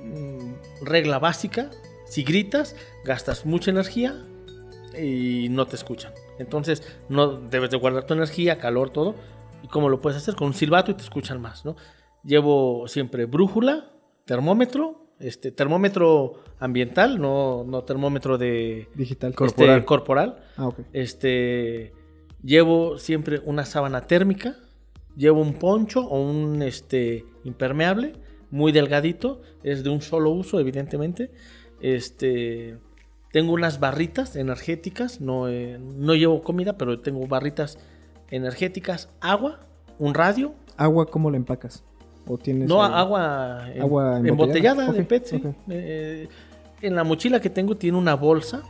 mm, 0.04 0.84
regla 0.84 1.20
básica. 1.20 1.70
Si 2.08 2.24
gritas, 2.24 2.76
gastas 3.06 3.46
mucha 3.46 3.70
energía 3.70 4.26
y 5.00 5.50
no 5.52 5.68
te 5.68 5.76
escuchan. 5.76 6.14
Entonces, 6.40 6.82
no 7.10 7.28
debes 7.28 7.70
de 7.70 7.78
guardar 7.78 8.08
tu 8.08 8.16
energía, 8.16 8.58
calor, 8.58 8.90
todo. 8.90 9.14
¿Y 9.62 9.68
cómo 9.68 9.88
lo 9.88 10.02
puedes 10.02 10.18
hacer? 10.18 10.34
Con 10.34 10.48
un 10.48 10.54
silbato 10.56 10.90
y 10.90 10.96
te 10.96 11.04
escuchan 11.04 11.40
más, 11.40 11.64
¿no? 11.64 11.76
Llevo 12.24 12.88
siempre 12.88 13.26
brújula, 13.26 13.92
termómetro, 14.26 15.12
este 15.20 15.52
termómetro 15.52 16.40
ambiental, 16.60 17.22
no, 17.22 17.64
no 17.68 17.84
termómetro 17.84 18.40
de 18.40 18.88
Digital. 18.96 19.30
este, 19.30 19.38
Corporal. 19.38 19.86
corporal. 19.86 20.44
Ah. 20.58 20.72
Este 20.92 21.94
llevo 22.44 22.98
siempre 22.98 23.42
una 23.46 23.66
sábana 23.66 24.02
térmica, 24.02 24.56
llevo 25.16 25.42
un 25.42 25.54
poncho 25.54 26.02
o 26.02 26.22
un 26.22 26.62
este 26.62 27.26
impermeable 27.44 28.14
muy 28.50 28.72
delgadito, 28.72 29.42
es 29.64 29.84
de 29.84 29.90
un 29.90 30.02
solo 30.02 30.32
uso 30.32 30.60
evidentemente. 30.60 31.32
Este 31.82 32.78
tengo 33.32 33.54
unas 33.54 33.80
barritas 33.80 34.36
energéticas, 34.36 35.22
no, 35.22 35.48
eh, 35.48 35.80
no 35.80 36.16
llevo 36.16 36.42
comida, 36.44 36.78
pero 36.78 37.00
tengo 37.00 37.26
barritas 37.28 37.78
energéticas, 38.30 39.10
agua, 39.22 39.62
un 40.00 40.14
radio, 40.14 40.54
¿Agua 40.78 41.06
cómo 41.06 41.30
la 41.30 41.38
empacas? 41.38 41.84
¿O 42.28 42.38
tienes 42.38 42.68
no, 42.68 42.82
agua, 42.84 43.68
en- 43.74 43.82
agua 43.82 44.20
embotellada, 44.20 44.92
de 44.92 45.04
PET, 45.04 45.26
sí. 45.26 45.42
Eh, 45.70 46.28
en 46.82 46.96
la 46.96 47.04
mochila 47.04 47.40
que 47.40 47.50
tengo 47.50 47.78
tiene 47.78 47.98
una 47.98 48.16
bolsa, 48.16 48.64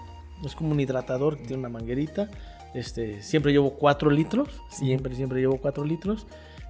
es 0.45 0.55
como 0.55 0.71
un 0.71 0.79
hidratador 0.79 1.37
que 1.37 1.43
tiene 1.43 1.59
una 1.59 1.69
manguerita. 1.69 2.29
Este, 2.73 3.21
siempre 3.21 3.51
llevo 3.51 3.71
4 3.71 4.09
litros. 4.09 4.49
Siempre, 4.69 5.15
siempre 5.15 5.39
llevo 5.39 5.57
4 5.57 5.83
litros. 5.85 6.27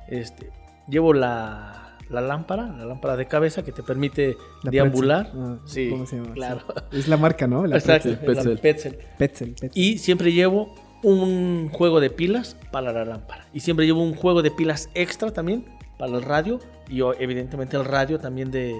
Este, 0.07 0.49
llevo 0.87 1.13
la, 1.13 1.97
la 2.09 2.21
lámpara, 2.21 2.67
la 2.67 2.85
lámpara 2.85 3.15
de 3.15 3.27
cabeza 3.27 3.63
que 3.63 3.71
te 3.71 3.83
permite 3.83 4.35
La 4.63 4.71
deambular. 4.71 5.31
Ah, 5.35 5.57
sí, 5.65 5.89
¿cómo 5.89 6.05
se 6.05 6.17
llama? 6.17 6.33
claro. 6.33 6.61
Es 6.91 7.07
la 7.07 7.17
marca, 7.17 7.47
¿no? 7.47 7.65
La 7.65 7.77
Exacto, 7.77 8.09
Petzel. 8.25 8.59
Petzel, 8.59 8.97
Petzel. 9.17 9.55
Y 9.73 9.97
siempre 9.99 10.31
llevo 10.33 10.73
un 11.03 11.69
juego 11.71 11.99
de 11.99 12.09
pilas 12.09 12.57
para 12.71 12.91
la 12.91 13.05
lámpara. 13.05 13.47
Y 13.53 13.61
siempre 13.61 13.85
llevo 13.85 14.03
un 14.03 14.13
juego 14.13 14.41
de 14.41 14.51
pilas 14.51 14.89
extra 14.93 15.31
también 15.31 15.65
para 15.97 16.15
el 16.17 16.23
radio. 16.23 16.59
Y 16.89 17.01
evidentemente 17.19 17.77
el 17.77 17.85
radio 17.85 18.19
también 18.19 18.51
de 18.51 18.75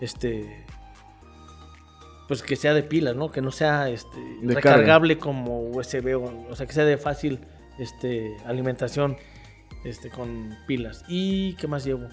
este. 0.00 0.64
Pues 2.28 2.42
que 2.42 2.56
sea 2.56 2.72
de 2.74 2.82
pilas, 2.82 3.16
¿no? 3.16 3.30
Que 3.30 3.42
no 3.42 3.50
sea 3.50 3.90
este, 3.90 4.18
De 4.40 4.54
recargable 4.54 5.18
como 5.18 5.60
USB. 5.70 6.16
O, 6.16 6.50
o 6.50 6.56
sea, 6.56 6.66
que 6.66 6.72
sea 6.72 6.84
de 6.84 6.96
fácil 6.96 7.40
este, 7.78 8.36
alimentación 8.46 9.16
este, 9.84 10.10
con 10.10 10.56
pilas. 10.66 11.04
¿Y 11.08 11.54
qué 11.54 11.66
más 11.66 11.84
llevo? 11.84 12.08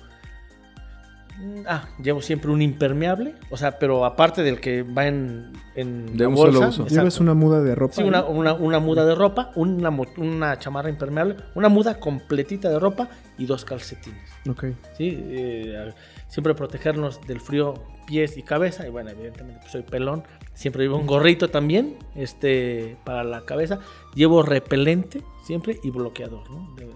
Mm, 1.39 1.63
Ah, 1.67 1.87
llevo 2.01 2.21
siempre 2.21 2.51
un 2.51 2.61
impermeable. 2.61 3.35
O 3.49 3.57
sea, 3.57 3.77
pero 3.79 4.05
aparte 4.05 4.43
del 4.43 4.59
que 4.59 4.83
va 4.83 5.07
en, 5.07 5.51
en 5.75 6.17
De 6.17 6.23
la 6.23 6.29
un 6.29 6.37
solo 6.37 6.51
bolsa, 6.53 6.67
uso. 6.69 6.81
exacto. 6.83 6.95
Llevas 7.01 7.19
una 7.19 7.33
muda 7.33 7.61
de 7.61 7.75
ropa. 7.75 7.93
Sí, 7.95 8.03
una, 8.03 8.23
una- 8.25 8.53
una 8.53 8.79
muda 8.79 9.05
de 9.05 9.15
ropa, 9.15 9.51
una, 9.55 9.89
una 10.17 10.59
chamarra 10.59 10.89
impermeable, 10.89 11.37
una 11.55 11.69
muda 11.69 11.99
completita 11.99 12.69
de 12.69 12.79
ropa 12.79 13.09
y 13.37 13.45
dos 13.45 13.65
calcetines. 13.65 14.21
Ok. 14.49 14.65
¿sí? 14.97 15.17
Eh, 15.19 15.91
siempre 16.27 16.53
protegernos 16.53 17.21
del 17.27 17.39
frío 17.39 17.75
pies 18.07 18.37
y 18.37 18.43
cabeza. 18.43 18.85
Y 18.87 18.89
bueno, 18.89 19.09
evidentemente 19.11 19.59
pues, 19.61 19.71
soy 19.71 19.83
pelón. 19.83 20.23
Siempre 20.53 20.83
llevo 20.83 20.97
un 20.97 21.07
gorrito 21.07 21.49
también 21.49 21.97
este, 22.15 22.97
para 23.03 23.23
la 23.23 23.41
cabeza. 23.45 23.79
Llevo 24.15 24.43
repelente 24.43 25.23
siempre 25.41 25.79
y 25.83 25.89
bloqueador. 25.91 26.49
¿no? 26.49 26.73
De- 26.75 26.89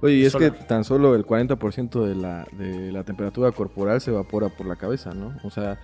Oye, 0.00 0.14
y 0.14 0.24
es 0.24 0.34
que 0.36 0.50
tan 0.66 0.84
solo 0.84 1.14
el 1.14 1.24
40% 1.26 2.04
de 2.04 2.14
la, 2.14 2.46
de 2.52 2.92
la 2.92 3.04
temperatura 3.04 3.52
corporal 3.52 4.00
se 4.00 4.10
evapora 4.10 4.48
por 4.48 4.66
la 4.66 4.76
cabeza, 4.76 5.12
¿no? 5.12 5.34
O 5.44 5.50
sea, 5.50 5.78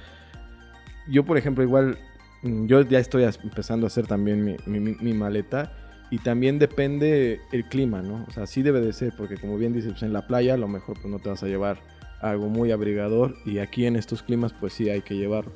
yo 1.09 1.25
por 1.25 1.37
ejemplo 1.38 1.62
igual, 1.64 1.99
mm, 2.42 2.66
yo 2.66 2.83
ya 2.83 2.99
estoy 2.99 3.25
empezando 3.42 3.87
a 3.87 3.88
hacer 3.88 4.07
también 4.07 4.45
mi- 4.45 4.81
mi 4.81 5.12
maleta 5.12 5.73
y 6.11 6.19
también 6.19 6.59
depende 6.59 7.40
el 7.53 7.64
clima, 7.64 8.01
¿no? 8.03 8.25
O 8.29 8.31
sea, 8.31 8.47
sí 8.47 8.62
debe 8.62 8.81
de 8.81 8.92
ser, 8.92 9.12
porque 9.16 9.37
como 9.37 9.57
bien 9.59 9.73
dices, 9.73 9.92
pues 9.92 10.03
en 10.03 10.12
la 10.12 10.27
playa 10.27 10.55
a 10.55 10.57
lo 10.57 10.69
mejor 10.69 10.95
pues 11.01 11.07
no 11.12 11.19
te 11.19 11.29
vas 11.29 11.42
a 11.42 11.47
llevar 11.47 11.79
algo 12.21 12.49
muy 12.49 12.71
abrigador 12.71 13.35
y 13.45 13.59
aquí 13.59 13.85
en 13.87 13.97
estos 13.97 14.23
climas 14.23 14.53
pues 14.53 14.73
sí 14.73 14.88
hay 14.88 15.03
que 15.03 15.16
llevarlo. 15.16 15.53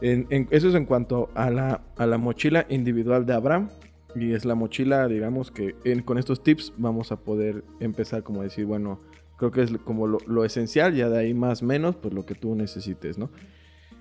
En- 0.00 0.26
en- 0.30 0.48
eso 0.50 0.68
es 0.68 0.74
en 0.74 0.86
cuanto 0.86 1.28
a 1.34 1.50
la, 1.50 1.82
a 1.98 2.06
la 2.06 2.16
mochila 2.18 2.64
individual 2.70 3.26
de 3.26 3.34
Abraham. 3.34 3.68
Y 4.14 4.32
es 4.32 4.44
la 4.44 4.54
mochila, 4.54 5.06
digamos 5.08 5.50
que 5.50 5.74
en- 5.84 6.02
con 6.02 6.18
estos 6.18 6.42
tips 6.42 6.72
vamos 6.76 7.12
a 7.12 7.16
poder 7.20 7.64
empezar 7.80 8.22
como 8.22 8.40
a 8.40 8.44
decir, 8.44 8.64
bueno, 8.66 9.00
creo 9.36 9.50
que 9.50 9.62
es 9.62 9.70
como 9.84 10.06
lo, 10.06 10.18
lo 10.26 10.44
esencial, 10.44 10.94
ya 10.94 11.08
de 11.08 11.18
ahí 11.18 11.34
más 11.34 11.62
menos, 11.62 11.96
pues 11.96 12.12
lo 12.14 12.26
que 12.26 12.34
tú 12.34 12.54
necesites, 12.54 13.18
¿no? 13.18 13.30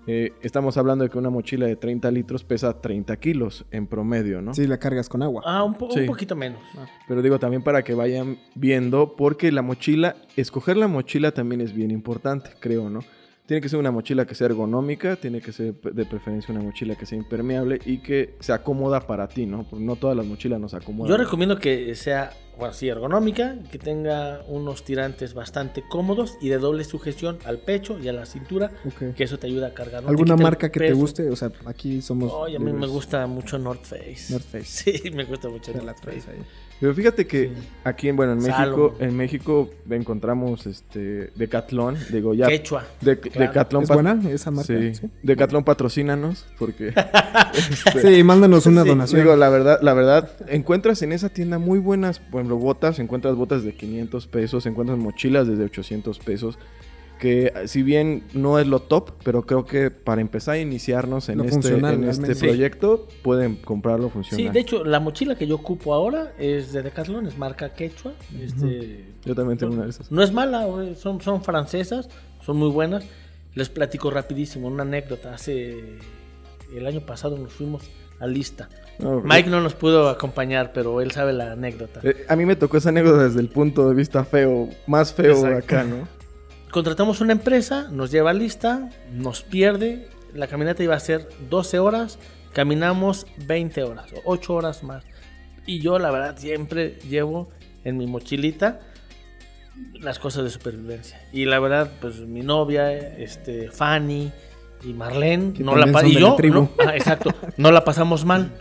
Eh, 0.08 0.32
estamos 0.42 0.78
hablando 0.78 1.04
de 1.04 1.10
que 1.12 1.18
una 1.20 1.30
mochila 1.30 1.68
de 1.68 1.76
30 1.76 2.10
litros 2.10 2.44
pesa 2.44 2.82
30 2.82 3.18
kilos 3.18 3.66
en 3.70 3.86
promedio, 3.86 4.42
¿no? 4.42 4.54
Sí, 4.56 4.66
la 4.66 4.80
cargas 4.80 5.08
con 5.08 5.22
agua. 5.22 5.44
Ah, 5.46 5.64
un, 5.64 5.76
po- 5.76 5.92
Sí. 5.92 6.00
un 6.00 6.06
poquito 6.08 6.36
menos. 6.36 6.60
Pero 7.08 7.22
digo 7.22 7.38
también 7.38 7.62
para 7.64 7.84
que 7.84 7.94
vayan 7.94 8.40
viendo, 8.56 9.16
porque 9.16 9.52
la 9.52 9.62
mochila, 9.62 10.16
escoger 10.36 10.78
la 10.78 10.88
mochila 10.88 11.32
también 11.32 11.62
es 11.62 11.74
bien 11.74 11.92
importante, 11.92 12.50
creo, 12.60 12.90
¿no? 12.90 13.02
Tiene 13.50 13.62
que 13.62 13.70
ser 13.70 13.80
una 13.80 13.90
mochila 13.90 14.28
que 14.28 14.36
sea 14.36 14.46
ergonómica, 14.46 15.16
tiene 15.16 15.42
que 15.42 15.52
ser 15.52 15.74
de 15.74 16.06
preferencia 16.06 16.54
una 16.54 16.64
mochila 16.64 16.94
que 16.94 17.08
sea 17.08 17.18
impermeable 17.18 17.80
y 17.84 17.98
que 17.98 18.36
se 18.40 18.54
acomoda 18.54 19.08
para 19.08 19.28
ti, 19.28 19.48
¿no? 19.48 19.64
Porque 19.68 19.84
no 19.84 19.96
todas 19.96 20.16
las 20.16 20.24
mochilas 20.28 20.60
nos 20.60 20.76
acomodan. 20.76 21.10
Yo 21.10 21.18
recomiendo 21.18 21.58
que 21.58 21.96
sea, 21.96 22.32
bueno, 22.60 22.76
sí, 22.76 22.90
ergonómica, 22.90 23.56
que 23.72 23.80
tenga 23.80 24.44
unos 24.48 24.84
tirantes 24.84 25.34
bastante 25.34 25.84
cómodos 25.90 26.38
y 26.40 26.50
de 26.50 26.60
doble 26.60 26.84
sujeción 26.84 27.40
al 27.44 27.58
pecho 27.58 27.98
y 27.98 28.08
a 28.08 28.14
la 28.14 28.28
cintura, 28.28 28.70
que 29.16 29.24
eso 29.24 29.40
te 29.40 29.48
ayuda 29.48 29.70
a 29.70 29.74
cargar. 29.74 30.04
¿Alguna 30.06 30.36
marca 30.36 30.72
que 30.72 30.82
te 30.82 30.94
guste? 30.94 31.28
O 31.32 31.36
sea, 31.36 31.52
aquí 31.66 32.04
somos. 32.04 32.32
Oye, 32.32 32.58
a 32.58 32.60
mí 32.60 32.72
me 32.72 32.86
gusta 32.86 33.26
mucho 33.26 33.58
North 33.58 33.84
Face. 33.84 34.32
North 34.32 34.46
Face. 34.46 34.66
Sí, 35.02 35.10
me 35.10 35.24
gusta 35.24 35.50
mucho 35.50 35.74
North 35.74 36.06
Face. 36.06 36.30
ahí. 36.30 36.38
Pero 36.80 36.94
fíjate 36.94 37.28
que 37.28 37.48
Sí. 37.48 37.54
aquí, 37.84 38.08
en- 38.08 38.16
bueno, 38.16 38.32
en 38.34 38.40
México, 38.40 38.96
en 39.00 39.18
México 39.18 39.70
encontramos 39.90 40.66
este 40.66 41.32
Decathlon, 41.36 41.98
digo 42.12 42.34
ya. 42.34 42.48
Quechua. 42.48 42.86
De, 43.02 43.20
claro. 43.20 43.40
Decathlon 43.48 43.84
¿Es 43.84 43.90
buena 43.90 44.20
esa 44.30 44.50
marca? 44.52 44.68
Sí. 44.74 44.94
Sí. 44.96 45.10
Decathlon 45.24 45.64
patrocínanos 45.66 46.46
porque 46.58 46.94
Sí, 48.02 48.24
mándanos 48.24 48.66
una 48.66 48.84
Sí, 48.84 48.90
donación. 48.90 49.22
Digo, 49.22 49.36
la 49.36 49.50
verdad, 49.50 49.80
la 49.82 49.94
verdad, 49.94 50.30
encuentras 50.48 51.02
en 51.02 51.12
esa 51.12 51.30
tienda 51.30 51.58
muy 51.60 51.80
buenas, 51.80 52.20
por 52.20 52.40
ejemplo, 52.40 52.58
botas, 52.58 53.00
encuentras 53.00 53.36
botas 53.36 53.64
de 53.64 53.74
500 53.74 54.28
pesos, 54.28 54.66
encuentras 54.66 54.98
mochilas 54.98 55.48
desde 55.48 55.64
800 55.66 56.20
pesos, 56.20 56.58
que 57.20 57.54
si 57.66 57.84
bien 57.84 58.24
no 58.34 58.58
es 58.60 58.66
lo 58.66 58.80
top, 58.80 59.12
pero 59.24 59.44
creo 59.44 59.66
que 59.66 59.92
para 59.92 60.22
empezar 60.22 60.56
a 60.56 60.60
iniciarnos 60.60 61.30
en 61.30 61.40
Lo 61.40 61.44
este, 61.44 61.76
en 61.76 62.04
este. 62.06 62.34
Sí. 62.34 62.48
proyecto, 62.48 63.08
pueden 63.22 63.58
comprarlo 63.58 64.10
funcional. 64.10 64.48
Sí, 64.48 64.52
de 64.52 64.60
hecho, 64.60 64.84
la 64.86 65.00
mochila 65.00 65.36
que 65.36 65.46
yo 65.46 65.56
ocupo 65.56 65.94
ahora 65.94 66.32
es 66.40 66.72
de 66.72 66.82
Decathlon, 66.82 67.28
es 67.28 67.38
marca 67.38 67.74
Quechua. 67.74 68.14
Este, 68.42 69.06
Yo 69.26 69.36
también 69.36 69.58
tengo 69.60 69.74
una 69.74 69.84
de 69.84 69.90
esas. 69.90 70.12
No 70.12 70.24
es 70.24 70.32
mala, 70.32 70.66
son, 70.96 71.22
son 71.22 71.44
francesas, 71.44 72.10
son 72.44 72.58
muy 72.58 72.70
buenas. 72.70 73.04
Les 73.54 73.70
platico 73.70 74.10
rapidísimo 74.10 74.68
una 74.68 74.84
anécdota. 74.84 75.34
Hace 75.34 75.98
el 76.74 76.88
año 76.88 77.02
pasado 77.02 77.38
nos 77.38 77.52
fuimos 77.52 77.90
a 78.20 78.28
lista. 78.28 78.70
No, 79.00 79.22
Mike 79.22 79.50
no 79.50 79.62
nos 79.62 79.74
pudo 79.76 80.10
acompañar, 80.10 80.72
pero 80.74 81.02
él 81.02 81.12
sabe 81.12 81.34
la 81.34 81.54
anécdota. 81.54 82.02
eh, 82.04 82.26
a 82.28 82.36
mí 82.36 82.46
me 82.46 82.56
tocó 82.56 82.78
esa 82.78 82.90
anécdota 82.90 83.24
desde 83.24 83.40
el 83.40 83.50
punto 83.50 83.88
de 83.90 83.96
vista 83.96 84.24
feo, 84.26 84.70
más 84.88 85.14
feo 85.14 85.36
Exacto. 85.36 85.58
acá, 85.58 85.84
¿no? 85.84 86.19
Contratamos 86.72 87.22
una 87.22 87.32
empresa, 87.34 87.88
nos 87.92 88.12
lleva 88.12 88.34
lista, 88.34 88.90
nos 89.12 89.42
pierde. 89.42 90.08
La 90.34 90.48
caminata 90.48 90.84
iba 90.84 90.96
a 90.96 91.00
ser 91.00 91.28
12 91.50 91.80
horas, 91.80 92.20
caminamos 92.54 93.26
20 93.48 93.84
horas, 93.84 94.06
8 94.26 94.54
horas 94.54 94.84
más. 94.84 95.04
Y 95.66 95.80
yo, 95.80 95.98
la 95.98 96.12
verdad, 96.12 96.38
siempre 96.38 97.00
llevo 97.10 97.50
en 97.84 97.98
mi 97.98 98.06
mochilita 98.06 98.82
las 100.00 100.20
cosas 100.20 100.44
de 100.44 100.50
supervivencia. 100.52 101.20
Y 101.34 101.46
la 101.46 101.60
verdad, 101.60 101.90
pues 102.02 102.20
mi 102.20 102.42
novia, 102.42 102.92
este, 103.18 103.72
Fanny 103.72 104.32
y 104.84 104.94
Marlene, 104.94 105.54
Que 105.54 105.64
no 105.64 105.76
la 105.76 105.88
pa- 105.92 106.06
y 106.06 106.14
la 106.14 106.20
yo, 106.20 106.36
tribu. 106.36 106.54
no, 106.62 106.70
ah, 106.86 106.96
exacto, 106.96 107.32
no 107.58 107.72
la 107.72 107.84
pasamos 107.84 108.26
mal. 108.26 108.52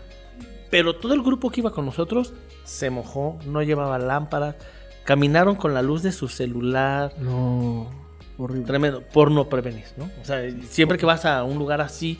Pero 0.71 0.95
todo 0.95 1.13
el 1.13 1.21
grupo 1.21 1.49
que 1.51 1.61
iba 1.61 1.71
con 1.71 1.85
nosotros 1.85 2.33
se 2.63 2.89
mojó, 2.89 3.39
no 3.45 3.61
llevaba 3.63 3.97
lámparas, 3.99 4.55
caminaron 5.05 5.55
con 5.55 5.73
la 5.73 5.81
luz 5.81 6.03
de 6.03 6.11
su 6.11 6.27
celular, 6.27 7.13
No, 7.19 7.89
horrible. 8.37 8.65
Tremendo, 8.65 9.01
por 9.01 9.31
no 9.31 9.49
prevenir, 9.49 9.85
¿no? 9.97 10.09
O 10.21 10.25
sea, 10.25 10.41
siempre 10.69 10.97
que 10.97 11.05
vas 11.05 11.25
a 11.25 11.43
un 11.43 11.57
lugar 11.57 11.81
así, 11.81 12.17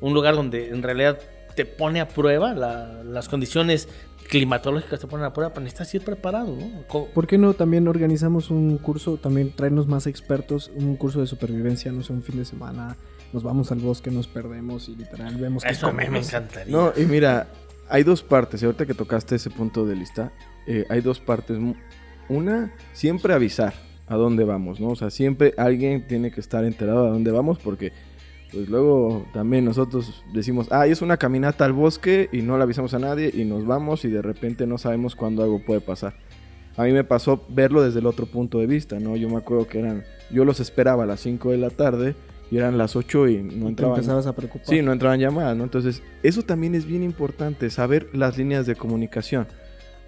un 0.00 0.14
lugar 0.14 0.34
donde 0.36 0.68
en 0.70 0.82
realidad 0.82 1.18
te 1.56 1.64
pone 1.66 2.00
a 2.00 2.08
prueba, 2.08 2.54
la- 2.54 3.02
las 3.02 3.28
condiciones 3.28 3.88
climatológicas 4.28 5.00
te 5.00 5.06
ponen 5.06 5.24
a 5.26 5.32
prueba, 5.32 5.52
pues 5.52 5.64
necesitas 5.64 5.94
ir 5.94 6.04
preparado, 6.04 6.54
¿no? 6.54 6.82
¿Por 7.14 7.26
qué 7.26 7.38
no 7.38 7.54
también 7.54 7.88
organizamos 7.88 8.50
un 8.50 8.76
curso, 8.78 9.16
también 9.16 9.52
traernos 9.56 9.86
más 9.88 10.06
expertos, 10.06 10.70
un 10.74 10.96
curso 10.96 11.20
de 11.20 11.26
supervivencia, 11.26 11.90
no 11.92 12.02
sé, 12.02 12.12
un 12.12 12.22
fin 12.22 12.36
de 12.36 12.44
semana, 12.44 12.96
nos 13.32 13.42
vamos 13.42 13.72
al 13.72 13.78
bosque, 13.78 14.10
nos 14.10 14.26
perdemos 14.28 14.88
y 14.88 14.96
literal 14.96 15.34
vemos 15.36 15.64
que 15.64 15.70
Eso 15.70 15.92
me 15.92 16.04
encantaría. 16.06 16.74
No, 16.76 16.92
y 16.96 17.04
mira, 17.06 17.48
hay 17.88 18.02
dos 18.02 18.22
partes. 18.22 18.62
Y 18.62 18.66
ahorita 18.66 18.84
que 18.86 18.94
tocaste 18.94 19.34
ese 19.36 19.48
punto 19.50 19.84
de 19.86 19.96
lista, 19.96 20.30
eh, 20.66 20.84
hay 20.90 21.00
dos 21.00 21.20
partes. 21.20 21.58
Una, 22.28 22.72
siempre 22.92 23.32
avisar 23.34 23.74
a 24.06 24.16
dónde 24.16 24.44
vamos, 24.44 24.80
¿no? 24.80 24.88
O 24.88 24.96
sea, 24.96 25.10
siempre 25.10 25.54
alguien 25.56 26.06
tiene 26.06 26.30
que 26.30 26.40
estar 26.40 26.64
enterado 26.64 27.06
a 27.06 27.10
dónde 27.10 27.30
vamos 27.30 27.58
porque, 27.58 27.92
pues 28.52 28.68
luego 28.68 29.26
también 29.32 29.64
nosotros 29.64 30.24
decimos, 30.32 30.68
ah, 30.70 30.86
es 30.86 31.02
una 31.02 31.16
caminata 31.16 31.64
al 31.64 31.72
bosque 31.72 32.28
y 32.32 32.42
no 32.42 32.56
le 32.56 32.62
avisamos 32.64 32.94
a 32.94 32.98
nadie 32.98 33.30
y 33.32 33.44
nos 33.44 33.66
vamos 33.66 34.04
y 34.04 34.08
de 34.08 34.22
repente 34.22 34.66
no 34.66 34.78
sabemos 34.78 35.14
cuándo 35.14 35.42
algo 35.42 35.62
puede 35.64 35.80
pasar. 35.80 36.14
A 36.76 36.84
mí 36.84 36.92
me 36.92 37.02
pasó 37.04 37.44
verlo 37.48 37.82
desde 37.82 37.98
el 37.98 38.06
otro 38.06 38.26
punto 38.26 38.60
de 38.60 38.66
vista, 38.66 39.00
¿no? 39.00 39.16
Yo 39.16 39.28
me 39.28 39.36
acuerdo 39.36 39.66
que 39.66 39.80
eran, 39.80 40.04
yo 40.30 40.44
los 40.44 40.60
esperaba 40.60 41.02
a 41.02 41.06
las 41.06 41.20
5 41.20 41.50
de 41.50 41.58
la 41.58 41.70
tarde 41.70 42.14
y 42.50 42.56
eran 42.56 42.78
las 42.78 42.94
8 42.94 43.28
y 43.28 43.42
no 43.42 43.52
Y 43.52 43.58
te 43.60 43.66
entraban. 43.66 43.96
empezabas 43.96 44.26
a 44.28 44.34
preocupar. 44.36 44.66
Sí, 44.68 44.80
no 44.80 44.92
entraban 44.92 45.18
llamadas, 45.18 45.56
¿no? 45.56 45.64
Entonces, 45.64 46.02
eso 46.22 46.42
también 46.44 46.74
es 46.76 46.86
bien 46.86 47.02
importante, 47.02 47.68
saber 47.70 48.08
las 48.12 48.38
líneas 48.38 48.64
de 48.64 48.76
comunicación. 48.76 49.48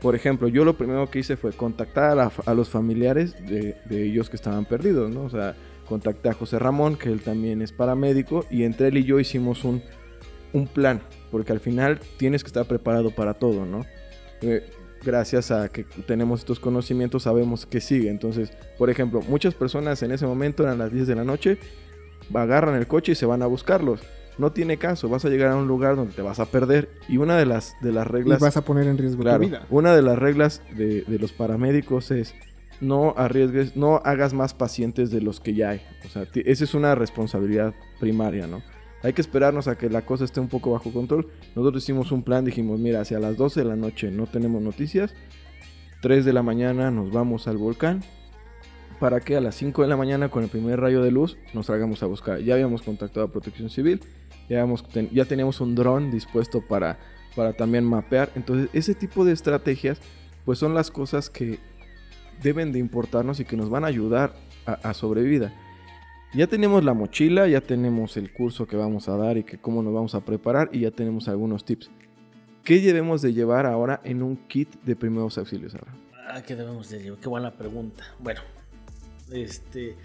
Por 0.00 0.14
ejemplo, 0.14 0.48
yo 0.48 0.64
lo 0.64 0.76
primero 0.76 1.10
que 1.10 1.18
hice 1.18 1.36
fue 1.36 1.52
contactar 1.52 2.18
a, 2.18 2.54
los 2.54 2.70
familiares 2.70 3.34
de, 3.46 3.76
de 3.84 4.04
ellos 4.04 4.30
que 4.30 4.36
estaban 4.36 4.64
perdidos, 4.64 5.10
¿no? 5.10 5.24
O 5.24 5.30
sea, 5.30 5.54
contacté 5.86 6.28
a 6.28 6.34
José 6.34 6.58
Ramón, 6.58 6.96
que 6.96 7.10
él 7.10 7.20
también 7.20 7.60
es 7.60 7.72
paramédico, 7.72 8.46
y 8.50 8.62
entre 8.62 8.88
él 8.88 8.98
y 8.98 9.04
yo 9.04 9.20
hicimos 9.20 9.64
un, 9.64 9.82
un 10.52 10.66
plan, 10.66 11.00
porque 11.30 11.52
al 11.52 11.60
final 11.60 12.00
tienes 12.16 12.42
que 12.42 12.46
estar 12.46 12.66
preparado 12.66 13.10
para 13.10 13.34
todo, 13.34 13.66
¿no? 13.66 13.84
Eh, 14.40 14.70
gracias 15.04 15.50
a 15.50 15.68
que 15.68 15.84
tenemos 16.06 16.40
estos 16.40 16.60
conocimientos 16.60 17.24
sabemos 17.24 17.66
qué 17.66 17.80
sigue. 17.80 18.08
Entonces, 18.08 18.52
por 18.78 18.88
ejemplo, 18.90 19.20
muchas 19.28 19.54
personas 19.54 20.02
en 20.02 20.12
ese 20.12 20.26
momento 20.26 20.62
eran 20.62 20.78
las 20.78 20.92
10 20.92 21.06
de 21.06 21.14
la 21.14 21.24
noche, 21.24 21.58
agarran 22.32 22.76
el 22.76 22.86
coche 22.86 23.12
y 23.12 23.14
se 23.14 23.26
van 23.26 23.42
a 23.42 23.46
buscarlos. 23.46 24.00
No 24.40 24.52
tiene 24.52 24.76
caso, 24.78 25.08
vas 25.08 25.24
a 25.24 25.28
llegar 25.28 25.52
a 25.52 25.56
un 25.56 25.68
lugar 25.68 25.94
donde 25.96 26.12
te 26.14 26.22
vas 26.22 26.40
a 26.40 26.46
perder 26.46 26.88
y 27.08 27.18
una 27.18 27.36
de 27.38 27.46
las, 27.46 27.76
de 27.80 27.92
las 27.92 28.06
Y 28.06 28.10
reglas... 28.10 28.40
vas 28.40 28.56
a 28.56 28.64
poner 28.64 28.86
en 28.88 28.98
riesgo 28.98 29.22
Claro, 29.22 29.38
tu 29.42 29.46
vida. 29.48 29.66
una 29.70 29.94
de 29.94 30.02
las 30.02 30.18
reglas 30.18 30.62
de, 30.76 31.02
de 31.02 31.18
los 31.18 31.32
paramédicos 31.32 32.10
es 32.10 32.34
no 32.80 33.14
arriesgues, 33.16 33.76
no 33.76 34.00
hagas 34.04 34.32
más 34.32 34.54
pacientes 34.54 35.10
de 35.10 35.20
los 35.20 35.38
que 35.38 35.54
ya 35.54 35.70
hay. 35.70 35.82
O 36.06 36.08
sea, 36.08 36.26
esa 36.34 36.64
es 36.64 36.74
una 36.74 36.94
responsabilidad 36.94 37.74
primaria, 38.00 38.46
¿no? 38.46 38.62
Hay 39.02 39.12
que 39.12 39.20
esperarnos 39.20 39.68
a 39.68 39.76
que 39.76 39.88
la 39.90 40.04
cosa 40.06 40.24
esté 40.24 40.40
un 40.40 40.48
poco 40.48 40.72
bajo 40.72 40.90
control. 40.92 41.28
Nosotros 41.54 41.82
hicimos 41.82 42.10
un 42.12 42.22
plan, 42.22 42.44
dijimos, 42.44 42.78
mira, 42.80 43.00
hacia 43.02 43.18
las 43.18 43.36
12 43.36 43.60
de 43.60 43.66
la 43.66 43.76
noche 43.76 44.10
no 44.10 44.26
tenemos 44.26 44.62
noticias, 44.62 45.14
3 46.02 46.24
de 46.24 46.32
la 46.32 46.42
mañana 46.42 46.90
nos 46.90 47.10
vamos 47.12 47.46
al 47.48 47.58
volcán, 47.58 48.02
para 48.98 49.20
que 49.20 49.36
a 49.36 49.40
las 49.40 49.54
5 49.56 49.82
de 49.82 49.88
la 49.88 49.96
mañana 49.96 50.28
con 50.30 50.42
el 50.44 50.50
primer 50.50 50.80
rayo 50.80 51.02
de 51.02 51.10
luz 51.10 51.36
nos 51.54 51.66
salgamos 51.66 52.02
a 52.02 52.06
buscar. 52.06 52.40
Ya 52.40 52.54
habíamos 52.54 52.82
contactado 52.82 53.24
a 53.26 53.32
Protección 53.32 53.70
Civil, 53.70 54.00
ya, 54.50 54.66
ten- 54.92 55.08
ya 55.10 55.24
teníamos 55.24 55.60
un 55.60 55.74
dron 55.74 56.10
dispuesto 56.10 56.60
para, 56.60 56.98
para 57.34 57.54
también 57.54 57.84
mapear. 57.84 58.30
Entonces, 58.34 58.68
ese 58.74 58.94
tipo 58.94 59.24
de 59.24 59.32
estrategias, 59.32 59.98
pues 60.44 60.58
son 60.58 60.74
las 60.74 60.90
cosas 60.90 61.30
que 61.30 61.58
deben 62.42 62.72
de 62.72 62.78
importarnos 62.78 63.40
y 63.40 63.44
que 63.44 63.56
nos 63.56 63.70
van 63.70 63.84
a 63.84 63.86
ayudar 63.86 64.34
a, 64.66 64.90
a. 64.90 64.94
Ya 66.32 66.46
tenemos 66.46 66.84
la 66.84 66.94
mochila, 66.94 67.48
ya 67.48 67.60
tenemos 67.60 68.16
el 68.16 68.32
curso 68.32 68.66
que 68.66 68.76
vamos 68.76 69.08
a 69.08 69.16
dar 69.16 69.36
y 69.36 69.42
que 69.44 69.58
cómo 69.58 69.82
nos 69.82 69.92
vamos 69.92 70.14
a 70.14 70.20
preparar 70.24 70.68
y 70.72 70.80
ya 70.80 70.90
tenemos 70.90 71.28
algunos 71.28 71.64
tips. 71.64 71.90
¿Qué 72.62 72.78
debemos 72.80 73.22
de 73.22 73.32
llevar 73.32 73.66
ahora 73.66 74.00
en 74.04 74.22
un 74.22 74.36
kit 74.36 74.68
de 74.84 74.94
primeros 74.94 75.38
auxilios 75.38 75.74
ahora? 75.74 75.92
Ah, 76.28 76.42
¿qué 76.42 76.54
debemos 76.54 76.88
de 76.90 77.02
llevar? 77.02 77.18
Qué 77.18 77.28
buena 77.28 77.50
pregunta. 77.52 78.04
Bueno, 78.20 78.40
este. 79.32 79.96